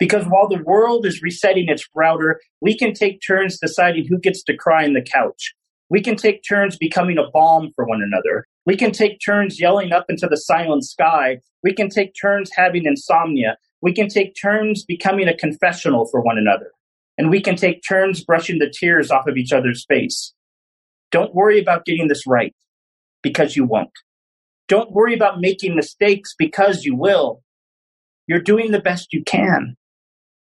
Because 0.00 0.24
while 0.24 0.48
the 0.48 0.62
world 0.64 1.06
is 1.06 1.22
resetting 1.22 1.68
its 1.68 1.86
router, 1.94 2.40
we 2.60 2.76
can 2.76 2.92
take 2.92 3.20
turns 3.24 3.60
deciding 3.60 4.06
who 4.08 4.18
gets 4.18 4.42
to 4.44 4.56
cry 4.56 4.84
on 4.84 4.94
the 4.94 5.02
couch. 5.02 5.54
We 5.88 6.00
can 6.00 6.16
take 6.16 6.42
turns 6.42 6.76
becoming 6.76 7.18
a 7.18 7.30
balm 7.30 7.70
for 7.76 7.84
one 7.84 8.02
another. 8.02 8.46
We 8.64 8.76
can 8.76 8.92
take 8.92 9.18
turns 9.24 9.60
yelling 9.60 9.92
up 9.92 10.06
into 10.08 10.28
the 10.28 10.36
silent 10.36 10.84
sky. 10.84 11.40
We 11.62 11.74
can 11.74 11.88
take 11.88 12.12
turns 12.20 12.50
having 12.54 12.86
insomnia. 12.86 13.56
We 13.80 13.92
can 13.92 14.08
take 14.08 14.34
turns 14.40 14.84
becoming 14.84 15.28
a 15.28 15.36
confessional 15.36 16.06
for 16.10 16.20
one 16.20 16.38
another. 16.38 16.70
And 17.18 17.28
we 17.28 17.40
can 17.40 17.56
take 17.56 17.82
turns 17.86 18.24
brushing 18.24 18.58
the 18.58 18.72
tears 18.72 19.10
off 19.10 19.26
of 19.26 19.36
each 19.36 19.52
other's 19.52 19.84
face. 19.88 20.32
Don't 21.10 21.34
worry 21.34 21.60
about 21.60 21.84
getting 21.84 22.08
this 22.08 22.26
right 22.26 22.54
because 23.22 23.56
you 23.56 23.64
won't. 23.64 23.90
Don't 24.68 24.92
worry 24.92 25.14
about 25.14 25.40
making 25.40 25.76
mistakes 25.76 26.34
because 26.38 26.84
you 26.84 26.96
will. 26.96 27.42
You're 28.26 28.40
doing 28.40 28.70
the 28.70 28.80
best 28.80 29.12
you 29.12 29.22
can. 29.24 29.76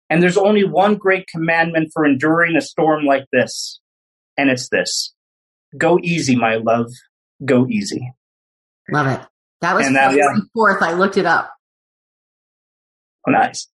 And 0.10 0.22
there's 0.22 0.38
only 0.38 0.64
one 0.64 0.96
great 0.96 1.28
commandment 1.28 1.90
for 1.92 2.06
enduring 2.06 2.56
a 2.56 2.62
storm 2.62 3.06
like 3.06 3.26
this, 3.32 3.80
and 4.38 4.50
it's 4.50 4.70
this 4.70 5.14
Go 5.78 6.00
easy, 6.04 6.36
my 6.36 6.56
love. 6.56 6.92
Go 7.44 7.68
easy. 7.68 8.14
Love 8.92 9.08
it. 9.08 9.20
That 9.62 9.76
was 9.76 9.88
February 9.88 10.42
4th. 10.56 10.82
I 10.82 10.94
looked 10.94 11.18
it 11.18 11.26
up. 11.26 11.52
Oh, 13.28 13.32
nice. 13.32 13.68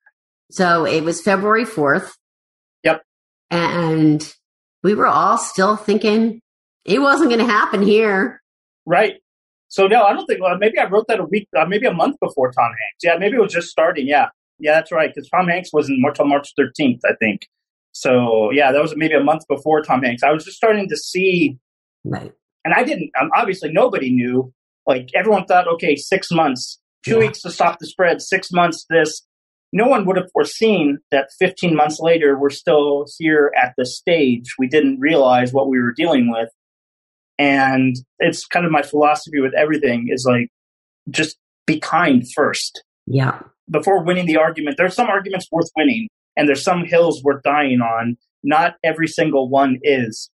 So 0.51 0.85
it 0.85 1.03
was 1.03 1.21
February 1.21 1.65
4th. 1.65 2.11
Yep. 2.83 3.01
And 3.49 4.33
we 4.83 4.93
were 4.93 5.07
all 5.07 5.37
still 5.37 5.75
thinking 5.75 6.41
it 6.85 6.99
wasn't 6.99 7.29
going 7.29 7.45
to 7.45 7.51
happen 7.51 7.81
here. 7.81 8.41
Right. 8.85 9.15
So, 9.67 9.87
no, 9.87 10.03
I 10.03 10.13
don't 10.13 10.25
think, 10.25 10.41
well, 10.41 10.57
maybe 10.57 10.79
I 10.79 10.85
wrote 10.85 11.07
that 11.07 11.19
a 11.19 11.25
week, 11.25 11.47
uh, 11.57 11.65
maybe 11.65 11.85
a 11.85 11.93
month 11.93 12.17
before 12.19 12.51
Tom 12.51 12.65
Hanks. 12.65 13.03
Yeah, 13.03 13.17
maybe 13.17 13.37
it 13.37 13.41
was 13.41 13.53
just 13.53 13.67
starting. 13.67 14.07
Yeah. 14.07 14.27
Yeah, 14.57 14.73
that's 14.73 14.91
right. 14.91 15.13
Because 15.13 15.29
Tom 15.29 15.47
Hanks 15.47 15.71
wasn't 15.71 15.99
until 16.05 16.25
March 16.25 16.49
13th, 16.59 16.99
I 17.05 17.13
think. 17.19 17.47
So, 17.91 18.51
yeah, 18.51 18.71
that 18.71 18.81
was 18.81 18.95
maybe 18.95 19.13
a 19.13 19.23
month 19.23 19.43
before 19.47 19.81
Tom 19.81 20.03
Hanks. 20.03 20.23
I 20.23 20.31
was 20.31 20.45
just 20.45 20.57
starting 20.57 20.87
to 20.89 20.97
see 20.97 21.57
Right. 22.03 22.31
And 22.65 22.73
I 22.73 22.83
didn't. 22.83 23.11
Um, 23.19 23.29
obviously, 23.35 23.71
nobody 23.71 24.11
knew. 24.11 24.53
Like 24.87 25.09
everyone 25.15 25.45
thought, 25.45 25.67
okay, 25.75 25.95
six 25.95 26.31
months, 26.31 26.79
two 27.05 27.13
Yeah. 27.13 27.19
weeks 27.19 27.41
to 27.41 27.51
stop 27.51 27.77
the 27.79 27.85
spread, 27.87 28.21
six 28.21 28.51
months. 28.51 28.85
This, 28.89 29.25
no 29.71 29.85
one 29.87 30.05
would 30.05 30.17
have 30.17 30.31
foreseen 30.33 30.97
that 31.11 31.29
15 31.39 31.75
months 31.75 31.99
later, 31.99 32.39
we're 32.39 32.49
still 32.49 33.05
here 33.19 33.51
at 33.55 33.73
the 33.77 33.85
stage. 33.85 34.55
We 34.57 34.67
didn't 34.67 34.99
realize 34.99 35.53
what 35.53 35.69
we 35.69 35.79
were 35.79 35.93
dealing 35.93 36.31
with, 36.31 36.49
and 37.37 37.95
it's 38.19 38.45
kind 38.45 38.65
of 38.65 38.71
my 38.71 38.81
philosophy 38.81 39.39
with 39.39 39.53
everything 39.53 40.07
is 40.11 40.25
like, 40.29 40.49
just 41.09 41.37
be 41.65 41.79
kind 41.79 42.23
first 42.35 42.83
Yeah. 43.05 43.39
before 43.69 44.03
winning 44.03 44.25
the 44.25 44.37
argument. 44.37 44.77
There's 44.77 44.95
some 44.95 45.07
arguments 45.07 45.47
worth 45.51 45.69
winning, 45.77 46.07
and 46.35 46.47
there's 46.47 46.63
some 46.63 46.83
hills 46.85 47.23
worth 47.23 47.43
dying 47.43 47.79
on. 47.81 48.17
Not 48.43 48.75
every 48.83 49.07
single 49.07 49.49
one 49.49 49.77
is. 49.83 50.29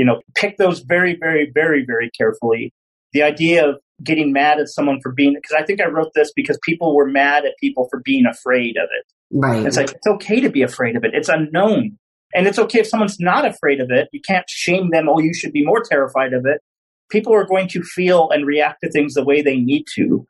You 0.00 0.06
know, 0.06 0.22
pick 0.34 0.56
those 0.56 0.80
very, 0.80 1.14
very, 1.14 1.50
very, 1.52 1.84
very 1.84 2.08
carefully. 2.16 2.72
The 3.12 3.22
idea 3.22 3.68
of 3.68 3.74
getting 4.02 4.32
mad 4.32 4.58
at 4.58 4.68
someone 4.68 4.98
for 5.02 5.12
being, 5.12 5.34
because 5.34 5.54
I 5.54 5.62
think 5.62 5.78
I 5.78 5.88
wrote 5.88 6.12
this 6.14 6.32
because 6.34 6.58
people 6.62 6.96
were 6.96 7.04
mad 7.04 7.44
at 7.44 7.52
people 7.60 7.86
for 7.90 8.00
being 8.02 8.24
afraid 8.24 8.78
of 8.78 8.88
it. 8.98 9.04
Right. 9.30 9.66
It's 9.66 9.76
like, 9.76 9.90
it's 9.90 10.06
okay 10.06 10.40
to 10.40 10.48
be 10.48 10.62
afraid 10.62 10.96
of 10.96 11.04
it. 11.04 11.10
It's 11.12 11.28
unknown. 11.28 11.98
And 12.34 12.46
it's 12.46 12.58
okay 12.58 12.80
if 12.80 12.86
someone's 12.86 13.20
not 13.20 13.44
afraid 13.44 13.78
of 13.78 13.90
it. 13.90 14.08
You 14.10 14.22
can't 14.26 14.48
shame 14.48 14.88
them. 14.90 15.06
Oh, 15.06 15.20
you 15.20 15.34
should 15.34 15.52
be 15.52 15.66
more 15.66 15.82
terrified 15.82 16.32
of 16.32 16.46
it. 16.46 16.62
People 17.10 17.34
are 17.34 17.44
going 17.44 17.68
to 17.68 17.82
feel 17.82 18.30
and 18.30 18.46
react 18.46 18.78
to 18.82 18.90
things 18.90 19.12
the 19.12 19.22
way 19.22 19.42
they 19.42 19.58
need 19.58 19.84
to. 19.96 20.26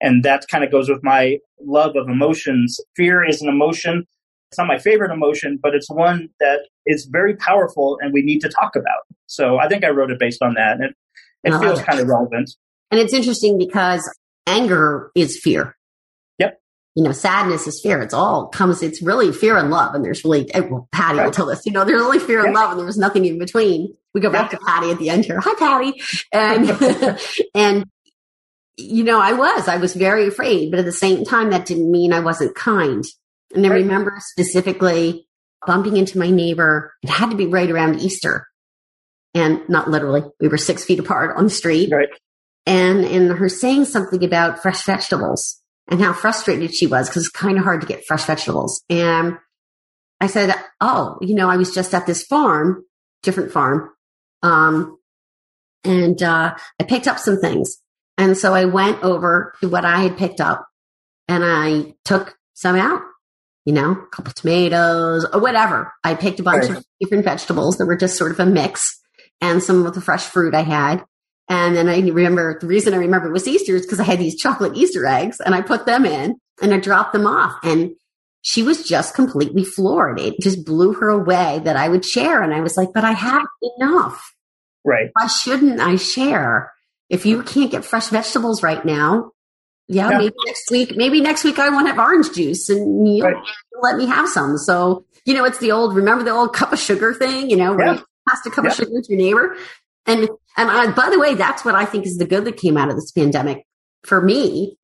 And 0.00 0.24
that 0.24 0.48
kind 0.50 0.64
of 0.64 0.72
goes 0.72 0.88
with 0.88 1.04
my 1.04 1.38
love 1.60 1.94
of 1.94 2.08
emotions. 2.08 2.80
Fear 2.96 3.24
is 3.24 3.40
an 3.40 3.48
emotion. 3.48 4.04
It's 4.50 4.58
not 4.58 4.66
my 4.66 4.78
favorite 4.78 5.12
emotion, 5.12 5.60
but 5.62 5.76
it's 5.76 5.88
one 5.88 6.28
that 6.40 6.62
is 6.86 7.06
very 7.10 7.36
powerful 7.36 7.98
and 8.00 8.12
we 8.12 8.22
need 8.22 8.40
to 8.40 8.48
talk 8.48 8.76
about. 8.76 9.02
So 9.26 9.58
I 9.58 9.68
think 9.68 9.84
I 9.84 9.90
wrote 9.90 10.10
it 10.10 10.18
based 10.18 10.42
on 10.42 10.54
that. 10.54 10.74
And 10.80 10.84
it, 10.84 10.94
it 11.44 11.58
feels 11.58 11.80
it. 11.80 11.86
kind 11.86 12.00
of 12.00 12.08
relevant. 12.08 12.50
And 12.90 13.00
it's 13.00 13.12
interesting 13.14 13.58
because 13.58 14.02
anger 14.46 15.10
is 15.14 15.38
fear. 15.40 15.76
Yep. 16.38 16.60
You 16.94 17.04
know, 17.04 17.12
sadness 17.12 17.66
is 17.66 17.80
fear. 17.82 18.02
It's 18.02 18.12
all 18.14 18.48
comes, 18.48 18.82
it's 18.82 19.00
really 19.02 19.32
fear 19.32 19.56
and 19.56 19.70
love. 19.70 19.94
And 19.94 20.04
there's 20.04 20.24
really, 20.24 20.52
eh, 20.54 20.60
well, 20.60 20.88
Patty 20.92 21.18
will 21.20 21.30
tell 21.30 21.50
us, 21.50 21.64
you 21.64 21.72
know, 21.72 21.84
there's 21.84 22.02
only 22.02 22.18
fear 22.18 22.44
and 22.44 22.54
love 22.54 22.70
and 22.70 22.78
there 22.78 22.86
was 22.86 22.98
nothing 22.98 23.24
in 23.24 23.38
between. 23.38 23.94
We 24.14 24.20
go 24.20 24.30
back 24.30 24.50
Yep. 24.52 24.60
to 24.60 24.66
Patty 24.66 24.90
at 24.90 24.98
the 24.98 25.08
end 25.08 25.24
here. 25.24 25.40
Hi, 25.40 25.54
Patty. 25.54 26.02
And, 26.32 27.18
and, 27.54 27.84
you 28.76 29.04
know, 29.04 29.20
I 29.20 29.32
was, 29.32 29.68
I 29.68 29.76
was 29.78 29.94
very 29.94 30.26
afraid, 30.28 30.70
but 30.70 30.80
at 30.80 30.84
the 30.84 30.92
same 30.92 31.24
time, 31.24 31.50
that 31.50 31.64
didn't 31.66 31.90
mean 31.90 32.12
I 32.12 32.20
wasn't 32.20 32.54
kind. 32.54 33.04
And 33.54 33.64
I 33.66 33.70
Right. 33.70 33.76
remember 33.76 34.14
specifically 34.18 35.26
bumping 35.66 35.96
into 35.96 36.18
my 36.18 36.30
neighbor. 36.30 36.92
It 37.02 37.10
had 37.10 37.30
to 37.30 37.36
be 37.36 37.46
right 37.46 37.70
around 37.70 38.00
Easter. 38.00 38.46
And 39.34 39.60
not 39.68 39.88
literally, 39.88 40.22
we 40.40 40.48
were 40.48 40.58
six 40.58 40.84
feet 40.84 40.98
apart 40.98 41.36
on 41.36 41.44
the 41.44 41.50
street 41.50 41.90
Right. 41.90 42.08
and 42.66 43.04
and 43.04 43.30
her 43.38 43.48
saying 43.48 43.86
something 43.86 44.22
about 44.22 44.60
fresh 44.60 44.84
vegetables 44.84 45.60
and 45.88 46.00
how 46.02 46.12
frustrated 46.12 46.74
she 46.74 46.86
was 46.86 47.08
because 47.08 47.24
it's 47.24 47.30
kind 47.32 47.56
of 47.56 47.64
hard 47.64 47.80
to 47.80 47.86
get 47.86 48.04
fresh 48.06 48.24
vegetables. 48.24 48.82
And 48.90 49.38
I 50.20 50.26
said, 50.26 50.54
"Oh, 50.80 51.16
you 51.22 51.34
know, 51.34 51.48
I 51.48 51.56
was 51.56 51.74
just 51.74 51.94
at 51.94 52.06
this 52.06 52.22
farm, 52.24 52.84
different 53.22 53.52
farm, 53.52 53.90
um, 54.42 54.98
and 55.82 56.22
uh, 56.22 56.54
I 56.78 56.84
picked 56.84 57.08
up 57.08 57.18
some 57.18 57.38
things. 57.38 57.78
And 58.18 58.36
so 58.36 58.54
I 58.54 58.66
went 58.66 59.02
over 59.02 59.54
to 59.62 59.68
what 59.70 59.84
I 59.86 60.00
had 60.00 60.18
picked 60.18 60.40
up, 60.42 60.68
and 61.26 61.42
I 61.44 61.94
took 62.04 62.36
some 62.52 62.76
out. 62.76 63.00
You 63.64 63.72
know, 63.74 63.92
a 63.92 64.06
couple 64.10 64.32
tomatoes 64.32 65.24
or 65.32 65.40
whatever. 65.40 65.92
I 66.02 66.14
picked 66.14 66.40
a 66.40 66.42
bunch 66.42 66.68
Right. 66.68 66.78
of 66.78 66.84
different 67.00 67.24
vegetables 67.24 67.78
that 67.78 67.86
were 67.86 67.96
just 67.96 68.16
sort 68.18 68.32
of 68.32 68.40
a 68.40 68.46
mix, 68.46 69.00
and 69.40 69.62
some 69.62 69.86
of 69.86 69.94
the 69.94 70.00
fresh 70.00 70.24
fruit 70.26 70.54
I 70.54 70.62
had. 70.62 71.04
And 71.48 71.76
then 71.76 71.88
I 71.88 71.98
remember 72.00 72.58
the 72.60 72.66
reason 72.66 72.94
I 72.94 72.98
remember 72.98 73.28
it 73.28 73.32
was 73.32 73.46
Easter 73.48 73.74
is 73.76 73.82
because 73.82 74.00
I 74.00 74.04
had 74.04 74.18
these 74.18 74.36
chocolate 74.40 74.76
Easter 74.76 75.06
eggs 75.06 75.40
and 75.40 75.54
I 75.54 75.60
put 75.60 75.86
them 75.86 76.06
in 76.06 76.36
and 76.62 76.72
I 76.72 76.78
dropped 76.78 77.12
them 77.12 77.26
off. 77.26 77.56
And 77.62 77.90
she 78.42 78.62
was 78.62 78.84
just 78.86 79.14
completely 79.14 79.64
floored. 79.64 80.18
It 80.20 80.34
just 80.40 80.64
blew 80.64 80.92
her 80.94 81.08
away 81.10 81.60
that 81.64 81.76
I 81.76 81.88
would 81.88 82.04
share. 82.04 82.42
And 82.42 82.54
I 82.54 82.60
was 82.60 82.76
like, 82.76 82.90
but 82.94 83.04
I 83.04 83.12
have 83.12 83.46
enough. 83.78 84.32
Right. 84.84 85.10
Why 85.12 85.26
shouldn't 85.26 85.80
I 85.80 85.96
share? 85.96 86.72
If 87.10 87.26
you 87.26 87.42
can't 87.42 87.70
get 87.70 87.84
fresh 87.84 88.08
vegetables 88.08 88.62
right 88.62 88.84
now, 88.84 89.32
yeah, 89.88 90.10
yeah, 90.10 90.18
maybe 90.18 90.34
next 90.46 90.70
week, 90.70 90.96
maybe 90.96 91.20
next 91.20 91.44
week 91.44 91.58
I 91.58 91.68
want 91.70 91.86
to 91.86 91.92
have 91.92 91.98
orange 91.98 92.32
juice 92.32 92.68
and 92.68 93.06
you 93.08 93.24
right. 93.24 93.36
let 93.82 93.96
me 93.96 94.06
have 94.06 94.28
some. 94.28 94.56
So, 94.58 95.04
you 95.24 95.34
know, 95.34 95.44
it's 95.44 95.58
the 95.58 95.72
old, 95.72 95.94
remember 95.94 96.24
the 96.24 96.30
old 96.30 96.54
cup 96.54 96.72
of 96.72 96.78
sugar 96.78 97.12
thing, 97.14 97.50
you 97.50 97.56
know, 97.56 97.76
yeah. 97.78 98.00
pass 98.28 98.44
a 98.46 98.50
cup 98.50 98.64
yeah. 98.64 98.70
of 98.70 98.76
sugar 98.76 99.00
to 99.02 99.12
your 99.12 99.18
neighbor. 99.18 99.56
And, 100.06 100.28
and 100.56 100.70
I, 100.70 100.90
by 100.92 101.10
the 101.10 101.18
way, 101.18 101.34
that's 101.34 101.64
what 101.64 101.74
I 101.74 101.84
think 101.84 102.06
is 102.06 102.16
the 102.16 102.24
good 102.24 102.44
that 102.44 102.56
came 102.56 102.76
out 102.76 102.88
of 102.88 102.96
this 102.96 103.12
pandemic 103.12 103.64
for 104.04 104.20
me 104.20 104.76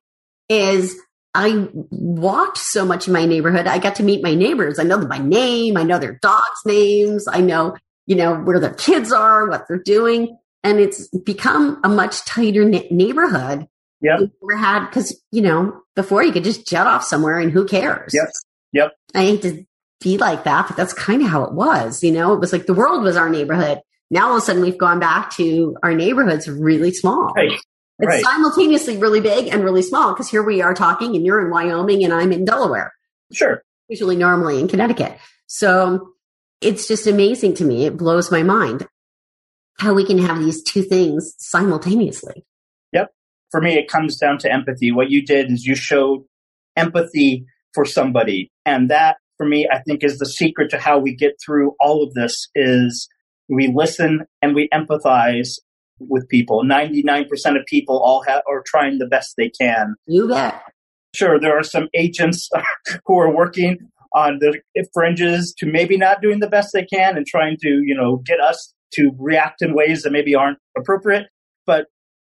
is 0.47 0.97
I 1.33 1.67
walked 1.73 2.57
so 2.57 2.85
much 2.85 3.07
in 3.07 3.13
my 3.13 3.25
neighborhood. 3.25 3.67
I 3.67 3.77
got 3.77 3.95
to 3.95 4.03
meet 4.03 4.23
my 4.23 4.33
neighbors. 4.33 4.79
I 4.79 4.83
know 4.83 4.97
them 4.97 5.09
by 5.09 5.19
name. 5.19 5.77
I 5.77 5.83
know 5.83 5.99
their 5.99 6.17
dogs' 6.21 6.61
names. 6.65 7.27
I 7.27 7.41
know, 7.41 7.75
you 8.07 8.15
know, 8.15 8.35
where 8.35 8.59
their 8.59 8.73
kids 8.73 9.11
are, 9.11 9.47
what 9.47 9.65
they're 9.67 9.77
doing. 9.77 10.37
And 10.63 10.79
it's 10.79 11.07
become 11.07 11.79
a 11.83 11.89
much 11.89 12.25
tighter 12.25 12.65
knit 12.65 12.91
neighborhood. 12.91 13.67
Yeah. 14.01 14.19
Ever 14.43 14.57
had, 14.57 14.89
cause, 14.89 15.21
you 15.31 15.41
know, 15.41 15.81
before 15.95 16.23
you 16.23 16.31
could 16.31 16.43
just 16.43 16.67
jet 16.67 16.87
off 16.87 17.03
somewhere 17.03 17.39
and 17.39 17.51
who 17.51 17.65
cares? 17.65 18.13
Yep. 18.13 18.29
Yep. 18.73 18.91
I 19.13 19.21
hate 19.21 19.41
to 19.41 19.65
be 20.01 20.17
like 20.17 20.45
that, 20.45 20.67
but 20.67 20.77
that's 20.77 20.93
kind 20.93 21.21
of 21.21 21.27
how 21.27 21.43
it 21.43 21.53
was. 21.53 22.03
You 22.03 22.11
know, 22.11 22.33
it 22.33 22.39
was 22.39 22.53
like 22.53 22.65
the 22.65 22.73
world 22.73 23.03
was 23.03 23.17
our 23.17 23.29
neighborhood. 23.29 23.81
Now 24.09 24.29
all 24.29 24.37
of 24.37 24.43
a 24.43 24.45
sudden 24.45 24.61
we've 24.61 24.77
gone 24.77 24.99
back 24.99 25.31
to 25.35 25.75
our 25.83 25.93
neighborhoods 25.93 26.47
really 26.47 26.93
small. 26.93 27.33
Right. 27.35 27.51
It's 28.01 28.07
right. 28.07 28.23
simultaneously 28.23 28.97
really 28.97 29.19
big 29.19 29.47
and 29.47 29.63
really 29.63 29.81
small 29.81 30.13
because 30.13 30.29
here 30.29 30.41
we 30.41 30.61
are 30.61 30.73
talking 30.73 31.15
and 31.15 31.25
you're 31.25 31.43
in 31.43 31.51
Wyoming 31.51 32.05
and 32.05 32.13
I'm 32.13 32.31
in 32.31 32.45
Delaware. 32.45 32.93
Sure. 33.33 33.61
Usually 33.89 34.15
normally 34.15 34.59
in 34.59 34.69
Connecticut. 34.69 35.17
So 35.47 36.13
it's 36.61 36.87
just 36.87 37.07
amazing 37.07 37.55
to 37.55 37.65
me. 37.65 37.85
It 37.85 37.97
blows 37.97 38.31
my 38.31 38.43
mind 38.43 38.87
how 39.79 39.93
we 39.93 40.05
can 40.05 40.17
have 40.19 40.39
these 40.39 40.63
two 40.63 40.83
things 40.83 41.33
simultaneously. 41.37 42.45
For 43.51 43.61
me, 43.61 43.77
it 43.77 43.87
comes 43.87 44.17
down 44.17 44.37
to 44.39 44.51
empathy. 44.51 44.91
What 44.91 45.09
you 45.09 45.25
did 45.25 45.51
is 45.51 45.65
you 45.65 45.75
showed 45.75 46.23
empathy 46.75 47.45
for 47.73 47.85
somebody. 47.85 48.51
And 48.65 48.89
that 48.89 49.17
for 49.37 49.45
me, 49.45 49.67
I 49.71 49.79
think 49.79 50.03
is 50.03 50.19
the 50.19 50.25
secret 50.25 50.69
to 50.71 50.77
how 50.77 50.99
we 50.99 51.15
get 51.15 51.33
through 51.43 51.75
all 51.79 52.03
of 52.03 52.13
this 52.13 52.49
is 52.55 53.07
we 53.47 53.71
listen 53.73 54.25
and 54.41 54.53
we 54.53 54.69
empathize 54.73 55.55
with 55.99 56.27
people. 56.29 56.63
99% 56.63 57.25
of 57.59 57.65
people 57.65 57.99
all 57.99 58.23
have, 58.27 58.41
are 58.47 58.63
trying 58.65 58.99
the 58.99 59.07
best 59.07 59.35
they 59.37 59.49
can. 59.49 59.95
You 60.05 60.27
bet. 60.27 60.61
Sure, 61.15 61.39
there 61.39 61.57
are 61.57 61.63
some 61.63 61.87
agents 61.95 62.49
who 63.05 63.17
are 63.17 63.33
working 63.33 63.79
on 64.13 64.39
the 64.39 64.59
fringes 64.93 65.53
to 65.57 65.65
maybe 65.65 65.97
not 65.97 66.21
doing 66.21 66.39
the 66.39 66.47
best 66.47 66.71
they 66.73 66.85
can 66.85 67.17
and 67.17 67.25
trying 67.25 67.57
to, 67.61 67.81
you 67.83 67.95
know, 67.95 68.17
get 68.25 68.39
us 68.39 68.73
to 68.93 69.11
react 69.17 69.61
in 69.61 69.73
ways 69.73 70.03
that 70.03 70.11
maybe 70.11 70.35
aren't 70.35 70.57
appropriate. 70.77 71.27
But 71.65 71.87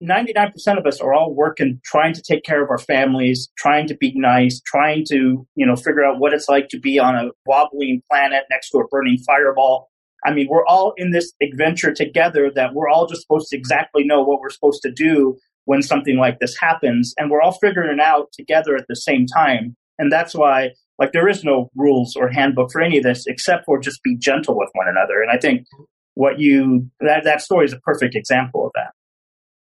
99% 0.02 0.78
of 0.78 0.86
us 0.86 0.99
are 0.99 1.14
all 1.14 1.34
working, 1.34 1.80
trying 1.86 2.14
to 2.14 2.22
take 2.22 2.43
care 2.43 2.64
of 2.64 2.70
our 2.70 2.80
families, 2.80 3.52
trying 3.58 3.88
to 3.88 3.95
be 3.95 4.14
nice, 4.16 4.62
trying 4.66 5.06
to, 5.10 5.47
you 5.56 5.66
know, 5.66 5.76
figure 5.76 6.04
out 6.04 6.20
what 6.20 6.34
it's 6.34 6.49
like 6.49 6.70
to 6.70 6.80
be 6.80 6.97
on 6.97 7.16
a 7.16 7.30
wobbling 7.45 8.02
planet 8.10 8.43
next 8.49 8.72
to 8.72 8.80
a 8.80 8.88
burning 8.88 9.18
fireball 9.26 9.91
I 10.24 10.34
mean, 10.34 10.47
we're 10.49 10.66
all 10.66 10.93
in 10.97 11.12
this 11.12 11.34
adventure 11.41 11.93
together 11.93 12.52
that 12.56 12.74
we're 12.74 12.89
all 12.89 13.08
just 13.08 13.22
supposed 13.22 13.49
to 13.49 13.58
exactly 13.58 14.04
know 14.04 14.22
what 14.22 14.39
we're 14.39 14.49
supposed 14.49 14.82
to 14.84 14.91
do 14.91 15.38
when 15.66 15.82
something 15.82 16.18
like 16.18 16.39
this 16.39 16.58
happens. 16.58 17.14
And 17.18 17.30
we're 17.30 17.41
all 17.41 17.54
figuring 17.54 17.91
it 17.91 18.02
out 18.02 18.32
together 18.34 18.76
at 18.76 18.86
the 18.88 18.95
same 18.95 19.26
time. 19.26 19.76
And 19.97 20.12
that's 20.12 20.36
why, 20.36 20.72
like, 20.99 21.12
there 21.12 21.28
is 21.28 21.43
no 21.43 21.70
rules 21.76 22.16
or 22.16 22.30
handbook 22.30 22.72
for 22.72 22.82
any 22.82 22.97
of 22.97 23.04
this 23.04 23.26
except 23.28 23.66
for 23.66 23.80
just 23.80 24.04
be 24.04 24.16
gentle 24.16 24.58
with 24.58 24.70
one 24.74 24.88
another. 24.88 25.22
And 25.22 25.32
I 25.32 25.38
think 25.38 25.66
what 26.14 26.39
you, 26.39 26.89
that, 26.99 27.24
that 27.24 27.41
story 27.41 27.66
is 27.66 27.74
a 27.74 27.80
perfect 27.80 28.16
example 28.16 28.66
of 28.66 28.72
that. 28.76 28.91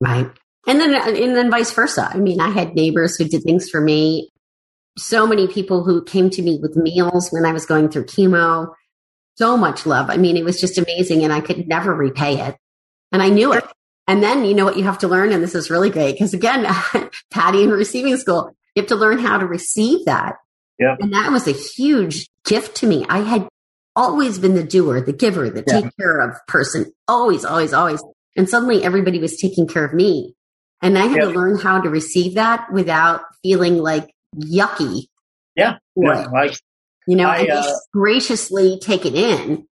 Right. 0.02 0.30
And 0.66 0.80
then, 0.80 0.94
uh, 0.94 1.08
and 1.08 1.36
then 1.36 1.50
vice 1.50 1.72
versa. 1.72 2.08
I 2.12 2.18
mean, 2.18 2.40
I 2.40 2.50
had 2.50 2.74
neighbors 2.74 3.16
who 3.16 3.24
did 3.24 3.42
things 3.42 3.68
for 3.68 3.80
me. 3.80 4.30
So 4.98 5.26
many 5.26 5.48
people 5.48 5.84
who 5.84 6.04
came 6.04 6.28
to 6.30 6.42
me 6.42 6.58
with 6.60 6.76
meals 6.76 7.30
when 7.30 7.46
I 7.46 7.52
was 7.52 7.66
going 7.66 7.88
through 7.88 8.04
chemo 8.04 8.72
so 9.36 9.56
much 9.56 9.86
love. 9.86 10.10
I 10.10 10.16
mean, 10.16 10.36
it 10.36 10.44
was 10.44 10.60
just 10.60 10.78
amazing 10.78 11.24
and 11.24 11.32
I 11.32 11.40
could 11.40 11.66
never 11.66 11.94
repay 11.94 12.40
it. 12.40 12.56
And 13.10 13.22
I 13.22 13.28
knew 13.28 13.52
it. 13.52 13.64
And 14.06 14.22
then 14.22 14.44
you 14.44 14.54
know 14.54 14.64
what 14.64 14.76
you 14.76 14.84
have 14.84 14.98
to 14.98 15.08
learn, 15.08 15.32
and 15.32 15.42
this 15.42 15.54
is 15.54 15.70
really 15.70 15.88
great 15.88 16.12
because 16.12 16.34
again, 16.34 16.66
Patty 17.30 17.62
in 17.62 17.70
receiving 17.70 18.16
school, 18.16 18.52
you 18.74 18.82
have 18.82 18.88
to 18.88 18.96
learn 18.96 19.18
how 19.18 19.38
to 19.38 19.46
receive 19.46 20.06
that. 20.06 20.36
Yeah. 20.78 20.96
And 20.98 21.12
that 21.14 21.30
was 21.30 21.46
a 21.46 21.52
huge 21.52 22.28
gift 22.44 22.76
to 22.78 22.86
me. 22.86 23.06
I 23.08 23.20
had 23.20 23.48
always 23.94 24.38
been 24.38 24.54
the 24.54 24.64
doer, 24.64 25.00
the 25.00 25.12
giver, 25.12 25.50
the 25.50 25.62
yeah. 25.66 25.82
take 25.82 25.96
care 25.96 26.20
of 26.20 26.36
person, 26.48 26.92
always, 27.06 27.44
always, 27.44 27.72
always. 27.72 28.02
And 28.36 28.48
suddenly 28.48 28.82
everybody 28.84 29.18
was 29.18 29.36
taking 29.36 29.66
care 29.66 29.84
of 29.84 29.92
me. 29.92 30.34
And 30.80 30.98
I 30.98 31.06
had 31.06 31.16
yeah. 31.16 31.24
to 31.24 31.30
learn 31.30 31.58
how 31.58 31.80
to 31.80 31.88
receive 31.88 32.34
that 32.34 32.72
without 32.72 33.22
feeling 33.42 33.78
like 33.78 34.12
yucky. 34.36 35.06
Yeah. 35.54 35.78
yeah. 35.96 36.26
Like 36.26 36.56
you 37.06 37.16
know, 37.16 37.28
I, 37.28 37.38
and 37.38 37.50
uh, 37.50 37.74
graciously 37.92 38.78
take 38.80 39.04
it 39.04 39.14
in. 39.14 39.66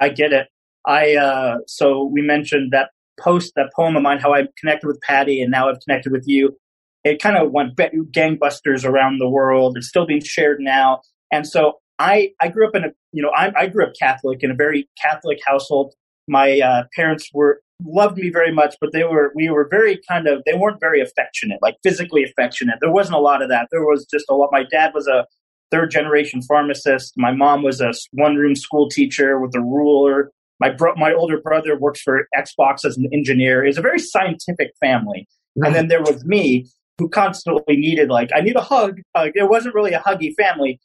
I 0.00 0.10
get 0.10 0.32
it. 0.32 0.48
I 0.86 1.16
uh, 1.16 1.58
so 1.66 2.04
we 2.04 2.22
mentioned 2.22 2.72
that 2.72 2.90
post, 3.20 3.52
that 3.56 3.70
poem 3.74 3.96
of 3.96 4.02
mine, 4.02 4.18
how 4.18 4.34
I 4.34 4.46
connected 4.58 4.86
with 4.86 5.00
Patty, 5.00 5.42
and 5.42 5.50
now 5.50 5.68
I've 5.68 5.80
connected 5.80 6.12
with 6.12 6.24
you. 6.26 6.56
It 7.04 7.20
kind 7.22 7.36
of 7.36 7.52
went 7.52 7.76
gangbusters 7.76 8.84
around 8.84 9.18
the 9.18 9.28
world. 9.28 9.76
It's 9.76 9.88
still 9.88 10.06
being 10.06 10.22
shared 10.22 10.60
now, 10.60 11.02
and 11.32 11.46
so 11.46 11.80
I 11.98 12.32
I 12.40 12.48
grew 12.48 12.68
up 12.68 12.74
in 12.74 12.84
a 12.84 12.88
you 13.12 13.22
know 13.22 13.30
I, 13.30 13.52
I 13.56 13.66
grew 13.66 13.84
up 13.84 13.92
Catholic 14.00 14.42
in 14.42 14.50
a 14.50 14.54
very 14.54 14.88
Catholic 15.02 15.38
household. 15.46 15.94
My 16.26 16.60
uh, 16.60 16.84
parents 16.94 17.30
were 17.32 17.60
loved 17.84 18.18
me 18.18 18.30
very 18.30 18.52
much, 18.52 18.76
but 18.80 18.92
they 18.92 19.04
were 19.04 19.32
we 19.34 19.48
were 19.50 19.68
very 19.70 20.00
kind 20.08 20.26
of 20.26 20.42
they 20.46 20.54
weren't 20.54 20.80
very 20.80 21.00
affectionate, 21.00 21.58
like 21.62 21.76
physically 21.82 22.24
affectionate. 22.24 22.78
There 22.80 22.90
wasn't 22.90 23.16
a 23.16 23.20
lot 23.20 23.42
of 23.42 23.48
that. 23.48 23.68
There 23.70 23.84
was 23.84 24.06
just 24.06 24.26
a 24.28 24.34
lot. 24.34 24.50
My 24.52 24.64
dad 24.64 24.92
was 24.94 25.06
a 25.06 25.26
third 25.70 25.90
generation 25.90 26.42
pharmacist. 26.42 27.14
My 27.16 27.32
mom 27.32 27.62
was 27.62 27.80
a 27.80 27.92
one 28.12 28.36
room 28.36 28.54
school 28.56 28.88
teacher 28.88 29.38
with 29.38 29.54
a 29.54 29.60
ruler. 29.60 30.30
My 30.60 30.70
bro- 30.70 30.96
my 30.96 31.12
older 31.12 31.40
brother 31.40 31.78
works 31.78 32.02
for 32.02 32.26
Xbox 32.36 32.84
as 32.84 32.96
an 32.96 33.08
engineer. 33.12 33.64
It's 33.64 33.78
a 33.78 33.82
very 33.82 33.98
scientific 33.98 34.72
family. 34.80 35.28
And 35.56 35.74
then 35.74 35.88
there 35.88 36.02
was 36.02 36.24
me 36.24 36.66
who 36.98 37.08
constantly 37.08 37.76
needed 37.76 38.10
like 38.10 38.30
I 38.34 38.40
need 38.40 38.56
a 38.56 38.60
hug. 38.60 39.00
It 39.16 39.48
wasn't 39.48 39.74
really 39.74 39.92
a 39.92 40.00
huggy 40.00 40.34
family, 40.36 40.80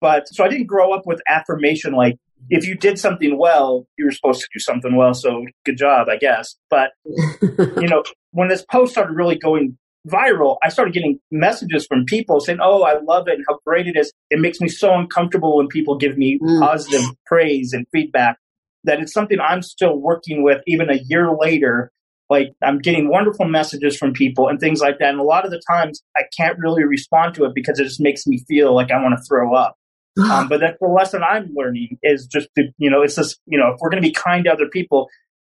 but 0.00 0.28
so 0.28 0.44
I 0.44 0.48
didn't 0.48 0.66
grow 0.66 0.92
up 0.92 1.06
with 1.06 1.20
affirmation 1.28 1.92
like 1.92 2.16
if 2.50 2.66
you 2.66 2.74
did 2.74 2.98
something 2.98 3.38
well, 3.38 3.86
you 3.98 4.06
were 4.06 4.12
supposed 4.12 4.40
to 4.40 4.48
do 4.52 4.60
something 4.60 4.96
well. 4.96 5.14
So 5.14 5.44
good 5.64 5.76
job, 5.76 6.08
I 6.08 6.16
guess. 6.16 6.56
But 6.70 6.90
you 7.04 7.88
know, 7.88 8.02
when 8.32 8.48
this 8.48 8.64
post 8.70 8.92
started 8.92 9.14
really 9.14 9.38
going 9.38 9.76
viral, 10.06 10.56
I 10.62 10.68
started 10.68 10.94
getting 10.94 11.20
messages 11.30 11.86
from 11.86 12.04
people 12.04 12.40
saying, 12.40 12.58
Oh, 12.62 12.82
I 12.82 13.00
love 13.00 13.28
it 13.28 13.34
and 13.34 13.44
how 13.48 13.58
great 13.66 13.86
it 13.86 13.96
is. 13.96 14.12
It 14.30 14.40
makes 14.40 14.60
me 14.60 14.68
so 14.68 14.94
uncomfortable 14.94 15.56
when 15.56 15.68
people 15.68 15.96
give 15.96 16.16
me 16.16 16.38
mm. 16.38 16.60
positive 16.60 17.04
praise 17.26 17.72
and 17.72 17.86
feedback 17.92 18.38
that 18.84 19.00
it's 19.00 19.12
something 19.12 19.38
I'm 19.40 19.62
still 19.62 19.96
working 19.96 20.42
with 20.42 20.62
even 20.66 20.90
a 20.90 21.00
year 21.08 21.30
later. 21.38 21.90
Like 22.30 22.52
I'm 22.62 22.78
getting 22.78 23.08
wonderful 23.08 23.46
messages 23.46 23.96
from 23.96 24.12
people 24.12 24.48
and 24.48 24.60
things 24.60 24.80
like 24.80 24.98
that. 24.98 25.10
And 25.10 25.20
a 25.20 25.24
lot 25.24 25.44
of 25.44 25.50
the 25.50 25.62
times 25.70 26.02
I 26.16 26.22
can't 26.36 26.58
really 26.58 26.84
respond 26.84 27.34
to 27.34 27.44
it 27.44 27.54
because 27.54 27.80
it 27.80 27.84
just 27.84 28.00
makes 28.00 28.26
me 28.26 28.44
feel 28.46 28.74
like 28.74 28.90
I 28.90 29.02
want 29.02 29.16
to 29.18 29.24
throw 29.24 29.54
up. 29.54 29.76
Um, 30.16 30.48
but 30.48 30.60
that's 30.60 30.78
the 30.80 30.88
lesson 30.88 31.22
I'm 31.22 31.52
learning 31.54 31.98
is 32.02 32.26
just 32.26 32.48
to, 32.56 32.68
you 32.78 32.90
know, 32.90 33.02
it's 33.02 33.16
just, 33.16 33.40
you 33.46 33.58
know, 33.58 33.72
if 33.72 33.80
we're 33.80 33.90
going 33.90 34.02
to 34.02 34.08
be 34.08 34.14
kind 34.14 34.44
to 34.44 34.52
other 34.52 34.68
people, 34.68 35.08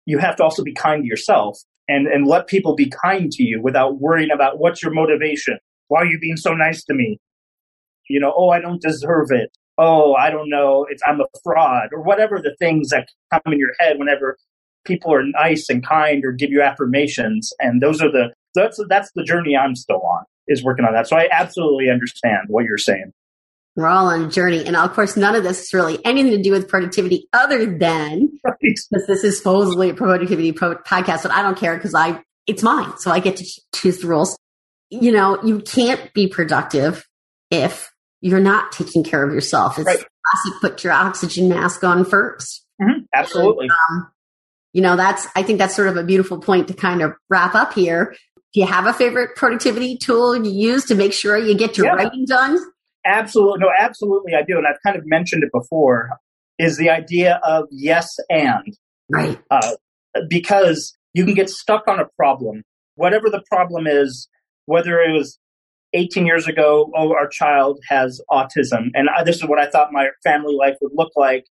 you 0.07 0.19
have 0.19 0.37
to 0.37 0.45
also 0.45 0.63
be 0.63 0.75
kind 0.75 1.03
to 1.03 1.09
yourself 1.09 1.59
and, 1.89 2.07
and 2.07 2.27
let 2.27 2.47
people 2.47 2.75
be 2.75 2.91
kind 2.91 3.31
to 3.33 3.43
you 3.43 3.61
without 3.63 4.01
worrying 4.01 4.31
about 4.31 4.59
what's 4.59 4.83
your 4.83 4.93
motivation. 4.93 5.59
Why 5.89 6.03
are 6.03 6.07
you 6.07 6.19
being 6.19 6.37
so 6.37 6.53
nice 6.53 6.85
to 6.85 6.95
me? 6.95 7.19
You 8.09 8.21
know, 8.21 8.33
oh, 8.37 8.51
I 8.51 8.61
don't 8.61 8.81
deserve 8.81 9.31
it. 9.31 9.51
Oh, 9.77 10.15
I 10.15 10.31
don't 10.31 10.51
know. 10.51 10.87
It's, 10.91 11.03
I'm 11.07 11.21
a 11.21 11.27
fraud 11.45 11.91
or 11.93 12.03
whatever 12.03 12.41
the 12.43 12.57
things 12.59 12.89
that 12.89 13.09
come 13.33 13.53
in 13.53 13.59
your 13.59 13.75
head 13.79 13.99
whenever 13.99 14.37
people 14.85 15.13
are 15.13 15.23
nice 15.23 15.69
and 15.69 15.87
kind 15.87 16.25
or 16.25 16.33
give 16.33 16.51
you 16.51 16.63
affirmations. 16.63 17.53
And 17.61 17.83
those 17.83 18.03
are 18.03 18.11
the, 18.11 18.33
that's, 18.55 18.81
that's 18.89 19.11
the 19.15 19.23
journey 19.23 19.57
I'm 19.57 19.77
still 19.77 20.03
on 20.03 20.25
is 20.49 20.65
working 20.65 20.85
on 20.85 20.95
that. 20.95 21.07
So 21.07 21.17
I 21.17 21.29
absolutely 21.31 21.91
understand 21.91 22.49
what 22.49 22.65
you're 22.65 22.79
saying. 22.79 23.13
We're 23.79 23.87
all 23.87 24.09
on 24.09 24.24
a 24.24 24.29
journey. 24.29 24.66
And 24.66 24.74
of 24.74 24.93
course, 24.93 25.16
none 25.16 25.37
of 25.37 25.45
this 25.45 25.62
is 25.62 25.72
really 25.72 26.05
anything 26.05 26.33
to 26.33 26.43
do 26.43 26.51
with 26.51 26.66
productivity 26.66 27.29
other 27.33 27.64
than 27.64 28.41
because 28.61 29.07
this 29.07 29.22
is 29.22 29.39
supposedly 29.39 29.91
a 29.91 29.95
productivity 29.95 30.51
pro- 30.51 30.74
podcast, 30.79 31.22
but 31.22 31.31
I 31.31 31.43
don't 31.43 31.57
care 31.57 31.76
because 31.76 31.95
I, 31.95 32.20
it's 32.49 32.64
mine. 32.64 32.99
So 32.99 33.12
I 33.12 33.20
get 33.20 33.37
to 33.37 33.47
choose 33.72 33.99
the 33.99 34.09
rules. 34.09 34.37
You 34.91 35.12
know, 35.12 35.41
you 35.45 35.61
can't 35.61 36.12
be 36.12 36.26
productive 36.26 37.07
if 37.53 37.93
you're 38.20 38.41
not 38.41 38.72
taking 38.72 39.05
care 39.05 39.22
of 39.22 39.33
yourself. 39.33 39.79
It's 39.79 39.87
right. 39.87 39.97
classic, 39.97 40.61
put 40.61 40.83
your 40.83 40.93
oxygen 40.93 41.49
mask 41.49 41.85
on 41.85 42.05
1st 42.05 42.61
mm-hmm. 42.83 43.01
Absolutely. 43.14 43.66
And, 43.66 44.03
um, 44.03 44.11
you 44.72 44.83
know, 44.83 44.97
that's, 44.97 45.29
I 45.37 45.45
think 45.45 45.61
that's 45.61 45.76
sort 45.76 45.87
of 45.87 45.97
a 45.97 46.03
beautiful 46.03 46.41
point 46.41 46.66
to 46.66 46.74
kind 46.74 47.01
of 47.01 47.12
wrap 47.31 47.55
up 47.55 47.74
here. 47.74 48.16
Do 48.53 48.61
you 48.61 48.66
have 48.66 48.87
a 48.87 48.93
favorite 48.93 49.37
productivity 49.37 49.97
tool 49.97 50.45
you 50.45 50.51
use 50.51 50.87
to 50.87 50.97
make 50.97 51.12
sure 51.12 51.39
you 51.39 51.57
get 51.57 51.79
your 51.79 51.87
yeah. 51.87 51.93
writing 51.93 52.24
done? 52.24 52.59
Absolutely. 53.05 53.61
No, 53.61 53.71
absolutely 53.77 54.35
I 54.35 54.43
do. 54.43 54.59
And 54.59 54.67
I've 54.67 54.81
kind 54.85 54.97
of 54.97 55.07
mentioned 55.07 55.45
it 55.45 55.51
before 55.53 56.11
is 56.59 56.77
the 56.77 56.91
idea 56.91 57.41
of 57.45 57.67
yes 57.71 58.17
and. 58.29 58.77
Right. 59.11 59.39
Uh, 59.51 59.73
because 60.29 60.97
you 61.15 61.25
can 61.25 61.35
get 61.35 61.49
stuck 61.49 61.87
on 61.89 62.01
a 62.01 62.07
problem, 62.17 62.63
whatever 62.97 63.31
the 63.31 63.43
problem 63.51 63.87
is, 63.87 64.29
whether 64.67 65.01
it 65.01 65.13
was 65.13 65.39
18 65.95 66.27
years 66.27 66.47
ago, 66.47 66.91
oh, 66.95 67.13
our 67.13 67.29
child 67.29 67.81
has 67.89 68.21
autism. 68.31 68.91
And 68.95 69.09
I, 69.09 69.25
this 69.25 69.37
is 69.37 69.45
what 69.45 69.59
I 69.59 69.71
thought 69.71 69.93
my 69.93 70.09
family 70.23 70.55
life 70.55 70.77
would 70.83 70.93
look 70.95 71.13
like. 71.17 71.47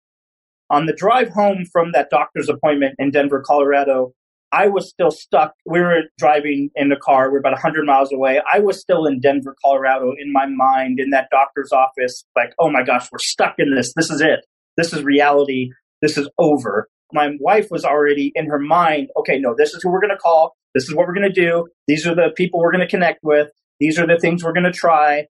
On 0.68 0.86
the 0.86 0.92
drive 0.92 1.28
home 1.28 1.64
from 1.72 1.92
that 1.92 2.10
doctor's 2.10 2.48
appointment 2.48 2.96
in 2.98 3.12
Denver, 3.12 3.40
Colorado, 3.40 4.12
I 4.52 4.68
was 4.68 4.88
still 4.88 5.10
stuck. 5.10 5.54
We 5.64 5.80
were 5.80 6.02
driving 6.18 6.70
in 6.76 6.88
the 6.88 6.96
car. 6.96 7.30
We're 7.30 7.38
about 7.38 7.52
100 7.52 7.84
miles 7.84 8.12
away. 8.12 8.40
I 8.52 8.60
was 8.60 8.80
still 8.80 9.04
in 9.06 9.20
Denver, 9.20 9.56
Colorado, 9.64 10.12
in 10.18 10.32
my 10.32 10.46
mind, 10.46 11.00
in 11.00 11.10
that 11.10 11.28
doctor's 11.30 11.72
office, 11.72 12.24
like, 12.36 12.54
oh 12.58 12.70
my 12.70 12.82
gosh, 12.82 13.08
we're 13.10 13.18
stuck 13.18 13.54
in 13.58 13.74
this. 13.74 13.92
This 13.94 14.10
is 14.10 14.20
it. 14.20 14.46
This 14.76 14.92
is 14.92 15.02
reality. 15.02 15.70
This 16.00 16.16
is 16.16 16.28
over. 16.38 16.88
My 17.12 17.30
wife 17.40 17.68
was 17.70 17.84
already 17.84 18.32
in 18.34 18.46
her 18.46 18.58
mind, 18.58 19.08
okay, 19.18 19.38
no, 19.38 19.54
this 19.56 19.74
is 19.74 19.82
who 19.82 19.90
we're 19.90 20.00
going 20.00 20.10
to 20.10 20.16
call. 20.16 20.56
This 20.74 20.84
is 20.84 20.94
what 20.94 21.06
we're 21.06 21.14
going 21.14 21.32
to 21.32 21.40
do. 21.40 21.68
These 21.88 22.06
are 22.06 22.14
the 22.14 22.30
people 22.36 22.60
we're 22.60 22.72
going 22.72 22.86
to 22.86 22.90
connect 22.90 23.20
with. 23.22 23.48
These 23.80 23.98
are 23.98 24.06
the 24.06 24.18
things 24.18 24.44
we're 24.44 24.52
going 24.52 24.64
to 24.64 24.72
try. 24.72 25.26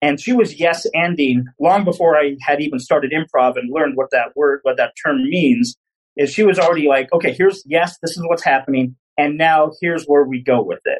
And 0.00 0.20
she 0.20 0.32
was 0.32 0.58
yes 0.60 0.86
anding 0.94 1.42
long 1.60 1.84
before 1.84 2.16
I 2.16 2.36
had 2.40 2.60
even 2.60 2.78
started 2.78 3.12
improv 3.12 3.56
and 3.56 3.72
learned 3.72 3.96
what 3.96 4.10
that 4.12 4.36
word, 4.36 4.60
what 4.62 4.76
that 4.76 4.92
term 5.04 5.24
means. 5.24 5.76
Is 6.18 6.32
she 6.34 6.42
was 6.44 6.58
already 6.58 6.88
like, 6.88 7.10
okay, 7.12 7.32
here's 7.32 7.62
yes, 7.64 7.96
this 8.02 8.10
is 8.12 8.22
what's 8.26 8.44
happening, 8.44 8.96
and 9.16 9.38
now 9.38 9.70
here's 9.80 10.04
where 10.04 10.24
we 10.24 10.42
go 10.42 10.62
with 10.62 10.80
it. 10.84 10.98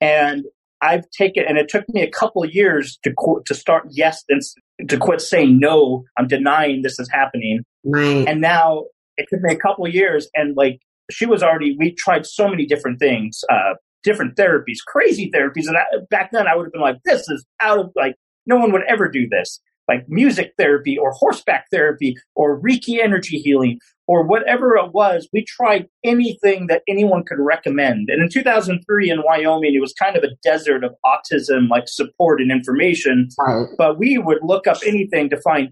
And 0.00 0.44
I've 0.82 1.08
taken, 1.10 1.44
and 1.48 1.56
it 1.58 1.68
took 1.68 1.88
me 1.88 2.02
a 2.02 2.10
couple 2.10 2.42
of 2.42 2.52
years 2.54 2.98
to 3.04 3.12
qu- 3.16 3.42
to 3.46 3.54
start 3.54 3.86
yes 3.90 4.24
and 4.28 4.40
to 4.88 4.96
quit 4.98 5.20
saying 5.20 5.58
no. 5.58 6.04
I'm 6.18 6.26
denying 6.26 6.82
this 6.82 6.98
is 6.98 7.08
happening, 7.10 7.60
Right. 7.84 8.26
and 8.26 8.40
now 8.40 8.84
it 9.16 9.26
took 9.30 9.40
me 9.42 9.52
a 9.54 9.58
couple 9.58 9.86
of 9.86 9.94
years, 9.94 10.28
and 10.34 10.56
like 10.56 10.80
she 11.10 11.26
was 11.26 11.42
already. 11.42 11.76
We 11.78 11.92
tried 11.94 12.26
so 12.26 12.48
many 12.48 12.66
different 12.66 12.98
things, 12.98 13.42
uh, 13.50 13.74
different 14.02 14.36
therapies, 14.36 14.78
crazy 14.86 15.30
therapies, 15.34 15.66
and 15.68 15.76
I, 15.76 15.84
back 16.10 16.30
then 16.32 16.46
I 16.46 16.56
would 16.56 16.64
have 16.66 16.72
been 16.72 16.82
like, 16.82 16.96
this 17.04 17.28
is 17.28 17.44
out 17.60 17.78
of 17.78 17.90
like 17.94 18.14
no 18.46 18.56
one 18.56 18.72
would 18.72 18.82
ever 18.88 19.08
do 19.10 19.28
this. 19.30 19.60
Like 19.88 20.04
music 20.08 20.52
therapy 20.58 20.98
or 20.98 21.12
horseback 21.12 21.66
therapy 21.70 22.16
or 22.34 22.60
Reiki 22.60 22.98
energy 23.00 23.38
healing 23.38 23.78
or 24.08 24.24
whatever 24.24 24.76
it 24.76 24.92
was, 24.92 25.28
we 25.32 25.44
tried 25.44 25.86
anything 26.04 26.68
that 26.68 26.82
anyone 26.88 27.24
could 27.24 27.38
recommend. 27.38 28.08
And 28.08 28.22
in 28.22 28.28
2003 28.28 29.10
in 29.10 29.22
Wyoming, 29.24 29.74
it 29.74 29.80
was 29.80 29.92
kind 29.92 30.16
of 30.16 30.22
a 30.22 30.34
desert 30.42 30.84
of 30.84 30.94
autism, 31.04 31.68
like 31.68 31.88
support 31.88 32.40
and 32.40 32.52
information. 32.52 33.28
right. 33.38 33.66
But 33.76 33.98
we 33.98 34.18
would 34.18 34.38
look 34.42 34.66
up 34.66 34.78
anything 34.86 35.30
to 35.30 35.40
find 35.40 35.70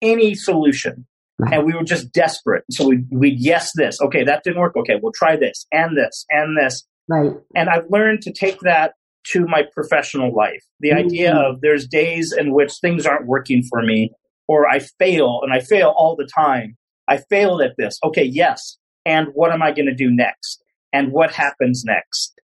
any 0.00 0.34
solution. 0.34 1.06
Right. 1.38 1.54
And 1.54 1.66
we 1.66 1.74
were 1.74 1.84
just 1.84 2.12
desperate. 2.12 2.64
So 2.70 2.88
we'd, 2.88 3.06
we'd 3.10 3.38
yes 3.38 3.72
this. 3.74 4.00
Okay, 4.00 4.24
that 4.24 4.42
didn't 4.44 4.60
work. 4.60 4.76
Okay, 4.76 4.98
we'll 5.02 5.12
try 5.12 5.36
this 5.36 5.66
and 5.72 5.96
this 5.96 6.24
and 6.30 6.56
this. 6.56 6.84
Right. 7.08 7.32
And 7.54 7.68
I've 7.68 7.86
learned 7.90 8.22
to 8.22 8.32
take 8.32 8.60
that 8.60 8.94
to 9.24 9.46
my 9.46 9.62
professional 9.72 10.34
life. 10.34 10.62
The 10.80 10.90
Mhm. 10.90 11.04
idea 11.06 11.34
of 11.34 11.60
there's 11.60 11.86
days 11.86 12.32
in 12.36 12.52
which 12.52 12.72
things 12.80 13.06
aren't 13.06 13.26
working 13.26 13.62
for 13.62 13.82
me 13.82 14.12
or 14.48 14.68
I 14.68 14.80
fail 14.80 15.40
and 15.42 15.52
I 15.52 15.60
fail 15.60 15.94
all 15.96 16.16
the 16.16 16.26
time. 16.26 16.76
I 17.08 17.18
failed 17.18 17.62
at 17.62 17.76
this. 17.76 17.98
Okay, 18.04 18.24
yes. 18.24 18.78
And 19.04 19.28
what 19.34 19.52
am 19.52 19.62
I 19.62 19.72
going 19.72 19.86
to 19.86 19.94
do 19.94 20.10
next? 20.10 20.62
And 20.92 21.12
what 21.12 21.32
happens 21.32 21.84
next? 21.84 22.38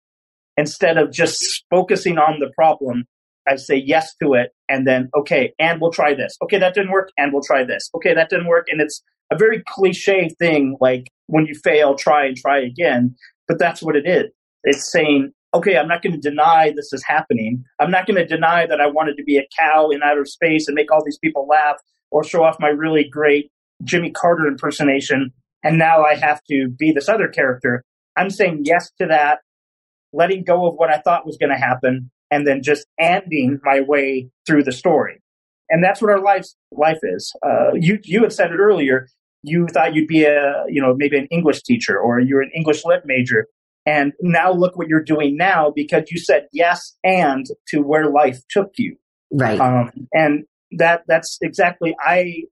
Instead 0.57 0.97
of 0.97 1.11
just 1.11 1.63
focusing 1.69 2.17
on 2.17 2.39
the 2.39 2.51
problem, 2.55 3.05
I 3.47 3.55
say 3.55 3.75
yes 3.75 4.13
to 4.21 4.33
it 4.33 4.51
and 4.67 4.85
then, 4.85 5.09
okay, 5.17 5.53
and 5.59 5.79
we'll 5.79 5.91
try 5.91 6.13
this. 6.13 6.37
Okay, 6.43 6.57
that 6.59 6.73
didn't 6.73 6.91
work 6.91 7.09
and 7.17 7.31
we'll 7.31 7.43
try 7.43 7.63
this. 7.63 7.89
Okay, 7.95 8.13
that 8.13 8.29
didn't 8.29 8.47
work. 8.47 8.67
And 8.69 8.81
it's 8.81 9.01
a 9.31 9.37
very 9.37 9.63
cliche 9.67 10.29
thing 10.39 10.77
like 10.81 11.07
when 11.27 11.45
you 11.45 11.55
fail, 11.55 11.95
try 11.95 12.25
and 12.25 12.35
try 12.35 12.59
again. 12.59 13.15
But 13.47 13.59
that's 13.59 13.81
what 13.81 13.95
it 13.95 14.07
is. 14.07 14.31
It's 14.63 14.91
saying, 14.91 15.31
okay, 15.53 15.77
I'm 15.77 15.87
not 15.87 16.01
going 16.01 16.13
to 16.13 16.19
deny 16.19 16.71
this 16.75 16.93
is 16.93 17.03
happening. 17.03 17.63
I'm 17.79 17.91
not 17.91 18.05
going 18.05 18.17
to 18.17 18.25
deny 18.25 18.65
that 18.67 18.79
I 18.79 18.87
wanted 18.87 19.17
to 19.17 19.23
be 19.23 19.37
a 19.37 19.47
cow 19.57 19.89
in 19.89 20.03
outer 20.03 20.25
space 20.25 20.67
and 20.67 20.75
make 20.75 20.91
all 20.91 21.03
these 21.03 21.17
people 21.17 21.47
laugh 21.47 21.77
or 22.11 22.23
show 22.23 22.43
off 22.43 22.57
my 22.59 22.69
really 22.69 23.03
great 23.03 23.51
Jimmy 23.83 24.11
Carter 24.11 24.47
impersonation. 24.47 25.31
And 25.63 25.77
now 25.77 26.03
I 26.03 26.15
have 26.15 26.41
to 26.49 26.69
be 26.69 26.91
this 26.91 27.09
other 27.09 27.27
character. 27.27 27.83
I'm 28.15 28.29
saying 28.29 28.61
yes 28.65 28.91
to 28.99 29.07
that, 29.07 29.39
letting 30.13 30.43
go 30.43 30.67
of 30.67 30.75
what 30.75 30.89
I 30.89 30.99
thought 30.99 31.25
was 31.25 31.37
going 31.37 31.51
to 31.51 31.57
happen, 31.57 32.11
and 32.31 32.45
then 32.45 32.61
just 32.61 32.85
ending 32.99 33.59
my 33.63 33.81
way 33.81 34.29
through 34.45 34.63
the 34.63 34.71
story. 34.71 35.21
And 35.69 35.83
that's 35.83 36.01
what 36.01 36.11
our 36.11 36.21
life 36.21 36.47
life 36.71 36.99
is. 37.03 37.33
Uh, 37.45 37.73
you 37.75 37.99
you 38.03 38.23
had 38.23 38.33
said 38.33 38.51
it 38.51 38.57
earlier. 38.57 39.07
You 39.43 39.67
thought 39.67 39.93
you'd 39.93 40.07
be 40.07 40.23
a 40.23 40.63
you 40.67 40.81
know 40.81 40.95
maybe 40.95 41.17
an 41.17 41.27
English 41.27 41.63
teacher 41.63 41.97
or 41.97 42.19
you're 42.19 42.41
an 42.41 42.51
English 42.55 42.83
lit 42.85 43.03
major, 43.05 43.47
and 43.89 44.13
now 44.21 44.51
look 44.51 44.77
what 44.77 44.87
you're 44.87 45.03
doing 45.03 45.35
now 45.35 45.71
because 45.75 46.03
you 46.11 46.19
said 46.19 46.47
yes 46.53 46.95
and 47.03 47.47
to 47.69 47.79
where 47.79 48.07
life 48.07 48.39
took 48.49 48.73
you. 48.77 48.95
Right. 49.31 49.59
Um, 49.59 49.91
and 50.13 50.43
that 50.77 51.01
that's 51.07 51.39
exactly 51.41 51.95
I 51.99 52.43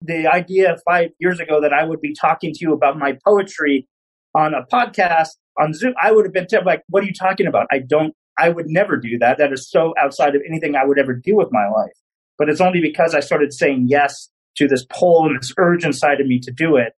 the 0.00 0.26
idea 0.26 0.76
five 0.84 1.10
years 1.20 1.38
ago 1.38 1.60
that 1.60 1.72
I 1.72 1.84
would 1.84 2.00
be 2.00 2.12
talking 2.20 2.52
to 2.52 2.58
you 2.60 2.72
about 2.72 2.98
my 2.98 3.16
poetry 3.24 3.88
on 4.34 4.54
a 4.54 4.66
podcast 4.66 5.28
on 5.60 5.72
Zoom, 5.72 5.94
I 6.02 6.10
would 6.10 6.24
have 6.24 6.32
been 6.32 6.46
like, 6.64 6.82
"What 6.88 7.04
are 7.04 7.06
you 7.06 7.14
talking 7.14 7.46
about? 7.46 7.68
I 7.70 7.78
don't. 7.78 8.14
I 8.36 8.48
would 8.48 8.66
never 8.66 8.96
do 8.96 9.18
that. 9.18 9.38
That 9.38 9.52
is 9.52 9.70
so 9.70 9.94
outside 10.00 10.34
of 10.34 10.42
anything 10.48 10.74
I 10.74 10.84
would 10.84 10.98
ever 10.98 11.14
do 11.14 11.36
with 11.36 11.48
my 11.52 11.68
life." 11.68 11.92
But 12.38 12.48
it's 12.48 12.60
only 12.60 12.80
because 12.80 13.14
I 13.14 13.20
started 13.20 13.52
saying 13.52 13.86
yes 13.88 14.30
to 14.56 14.66
this 14.66 14.84
pull 14.86 15.26
and 15.26 15.38
this 15.38 15.52
urge 15.58 15.84
inside 15.84 16.20
of 16.20 16.26
me 16.26 16.40
to 16.40 16.50
do 16.50 16.76
it, 16.76 16.94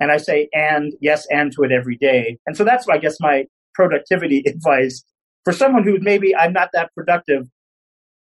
and 0.00 0.10
I 0.10 0.16
say 0.18 0.48
and 0.52 0.92
yes 1.00 1.26
and 1.30 1.52
to 1.52 1.62
it 1.62 1.72
every 1.72 1.96
day. 1.96 2.38
And 2.46 2.56
so 2.56 2.64
that's 2.64 2.86
I 2.88 2.98
guess 2.98 3.16
my 3.20 3.44
productivity 3.74 4.42
advice 4.46 5.04
for 5.44 5.52
someone 5.52 5.84
who 5.84 5.98
maybe 6.00 6.34
I'm 6.34 6.52
not 6.52 6.70
that 6.72 6.90
productive 6.94 7.46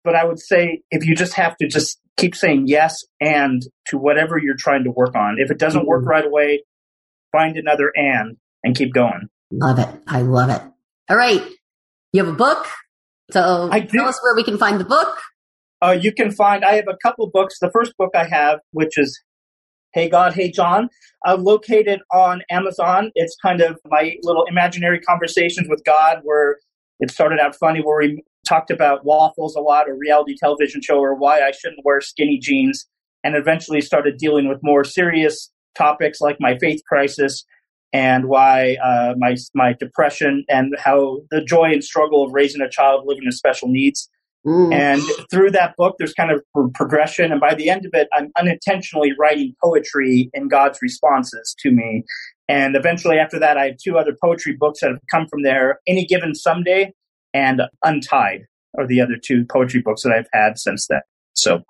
but 0.04 0.14
I 0.14 0.24
would 0.24 0.38
say 0.38 0.80
if 0.90 1.04
you 1.04 1.14
just 1.14 1.34
have 1.34 1.56
to 1.58 1.66
just 1.66 2.00
keep 2.16 2.34
saying 2.34 2.64
yes 2.66 3.04
and 3.20 3.60
to 3.86 3.98
whatever 3.98 4.38
you're 4.38 4.56
trying 4.56 4.84
to 4.84 4.90
work 4.90 5.14
on. 5.14 5.36
If 5.38 5.50
it 5.50 5.58
doesn't 5.58 5.86
work 5.86 6.04
Mhm. 6.04 6.08
right 6.08 6.24
away, 6.24 6.62
find 7.32 7.56
another 7.58 7.92
and 7.94 8.36
and 8.64 8.76
keep 8.76 8.94
going. 8.94 9.28
Love 9.52 9.78
it. 9.78 9.88
I 10.06 10.22
love 10.22 10.50
it. 10.50 10.62
All 11.10 11.16
right. 11.16 11.42
You 12.12 12.24
have 12.24 12.32
a 12.32 12.36
book. 12.36 12.66
So 13.32 13.68
I 13.70 13.80
do. 13.80 13.98
tell 13.98 14.08
us 14.08 14.18
where 14.22 14.34
we 14.34 14.44
can 14.44 14.56
find 14.56 14.80
the 14.80 14.84
book. 14.84 15.18
Uh, 15.82 15.96
you 16.00 16.12
can 16.12 16.30
find 16.32 16.64
I 16.64 16.72
have 16.74 16.88
a 16.88 16.96
couple 17.02 17.28
books. 17.30 17.58
The 17.60 17.70
first 17.70 17.92
book 17.98 18.10
I 18.14 18.24
have, 18.24 18.60
which 18.72 18.96
is 18.96 19.20
Hey 19.94 20.10
God, 20.10 20.34
Hey 20.34 20.50
John, 20.50 20.90
uh, 21.26 21.36
located 21.36 22.00
on 22.12 22.42
Amazon. 22.50 23.10
It's 23.14 23.34
kind 23.40 23.62
of 23.62 23.78
my 23.86 24.16
little 24.22 24.44
imaginary 24.44 25.00
conversations 25.00 25.66
with 25.68 25.82
God, 25.84 26.18
where 26.24 26.58
it 27.00 27.10
started 27.10 27.40
out 27.40 27.56
funny, 27.56 27.80
where 27.80 27.98
we 27.98 28.22
talked 28.46 28.70
about 28.70 29.06
waffles 29.06 29.56
a 29.56 29.60
lot, 29.60 29.88
a 29.88 29.94
reality 29.94 30.36
television 30.38 30.82
show, 30.82 30.98
or 30.98 31.14
why 31.14 31.40
I 31.40 31.52
shouldn't 31.52 31.86
wear 31.86 32.02
skinny 32.02 32.38
jeans, 32.38 32.86
and 33.24 33.34
eventually 33.34 33.80
started 33.80 34.18
dealing 34.18 34.46
with 34.46 34.58
more 34.62 34.84
serious 34.84 35.50
topics 35.74 36.20
like 36.20 36.36
my 36.38 36.58
faith 36.58 36.82
crisis 36.86 37.44
and 37.94 38.26
why 38.28 38.76
uh, 38.84 39.14
my 39.16 39.36
my 39.54 39.72
depression 39.72 40.44
and 40.50 40.74
how 40.78 41.20
the 41.30 41.42
joy 41.42 41.72
and 41.72 41.82
struggle 41.82 42.24
of 42.24 42.34
raising 42.34 42.60
a 42.60 42.68
child 42.68 43.04
living 43.06 43.24
with 43.24 43.34
special 43.34 43.68
needs. 43.68 44.10
Mm. 44.46 44.72
And 44.72 45.02
through 45.30 45.50
that 45.52 45.74
book, 45.76 45.96
there's 45.98 46.14
kind 46.14 46.30
of 46.30 46.42
progression. 46.74 47.32
And 47.32 47.40
by 47.40 47.54
the 47.54 47.68
end 47.68 47.84
of 47.84 47.90
it, 47.94 48.08
I'm 48.12 48.30
unintentionally 48.38 49.12
writing 49.18 49.54
poetry 49.62 50.30
in 50.32 50.48
God's 50.48 50.78
responses 50.80 51.54
to 51.60 51.70
me. 51.70 52.04
And 52.48 52.76
eventually, 52.76 53.18
after 53.18 53.38
that, 53.38 53.58
I 53.58 53.66
have 53.66 53.76
two 53.76 53.98
other 53.98 54.16
poetry 54.22 54.56
books 54.58 54.80
that 54.80 54.90
have 54.90 55.00
come 55.10 55.26
from 55.28 55.42
there 55.42 55.80
Any 55.86 56.06
Given 56.06 56.34
Someday 56.34 56.92
and 57.34 57.62
Untied 57.84 58.46
are 58.78 58.86
the 58.86 59.00
other 59.00 59.16
two 59.22 59.44
poetry 59.44 59.82
books 59.82 60.02
that 60.02 60.12
I've 60.12 60.28
had 60.32 60.58
since 60.58 60.86
then. 60.88 61.00
So, 61.34 61.62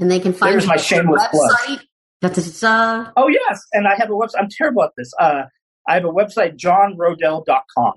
and 0.00 0.10
they 0.10 0.18
can 0.18 0.32
find 0.32 0.54
there's 0.54 0.66
my 0.66 0.76
shameless 0.76 1.22
website. 1.22 1.82
Da-da-da-da. 2.20 3.12
oh, 3.16 3.28
yes. 3.28 3.60
And 3.72 3.86
I 3.86 3.96
have 3.96 4.08
a 4.08 4.14
website. 4.14 4.38
I'm 4.38 4.48
terrible 4.50 4.82
at 4.82 4.90
this. 4.96 5.12
Uh, 5.20 5.42
I 5.86 5.94
have 5.94 6.04
a 6.04 6.08
website, 6.08 6.56
johnroedel.com. 6.56 7.92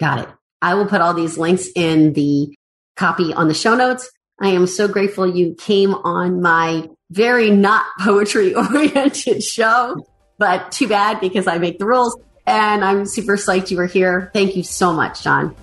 Got 0.00 0.20
it. 0.20 0.28
I 0.62 0.74
will 0.74 0.86
put 0.86 1.00
all 1.00 1.12
these 1.12 1.36
links 1.36 1.68
in 1.74 2.14
the 2.14 2.54
copy 2.96 3.32
on 3.32 3.48
the 3.48 3.54
show 3.54 3.74
notes. 3.74 4.10
I 4.40 4.48
am 4.48 4.66
so 4.66 4.88
grateful 4.88 5.26
you 5.26 5.54
came 5.54 5.94
on 5.94 6.42
my 6.42 6.88
very 7.10 7.50
not 7.50 7.86
poetry 8.00 8.54
oriented 8.54 9.42
show, 9.42 10.06
but 10.38 10.72
too 10.72 10.88
bad 10.88 11.20
because 11.20 11.46
I 11.46 11.58
make 11.58 11.78
the 11.78 11.86
rules. 11.86 12.18
And 12.46 12.84
I'm 12.84 13.06
super 13.06 13.36
psyched 13.36 13.70
you 13.70 13.78
were 13.78 13.86
here. 13.86 14.30
Thank 14.34 14.54
you 14.54 14.62
so 14.62 14.92
much, 14.92 15.22
John. 15.22 15.56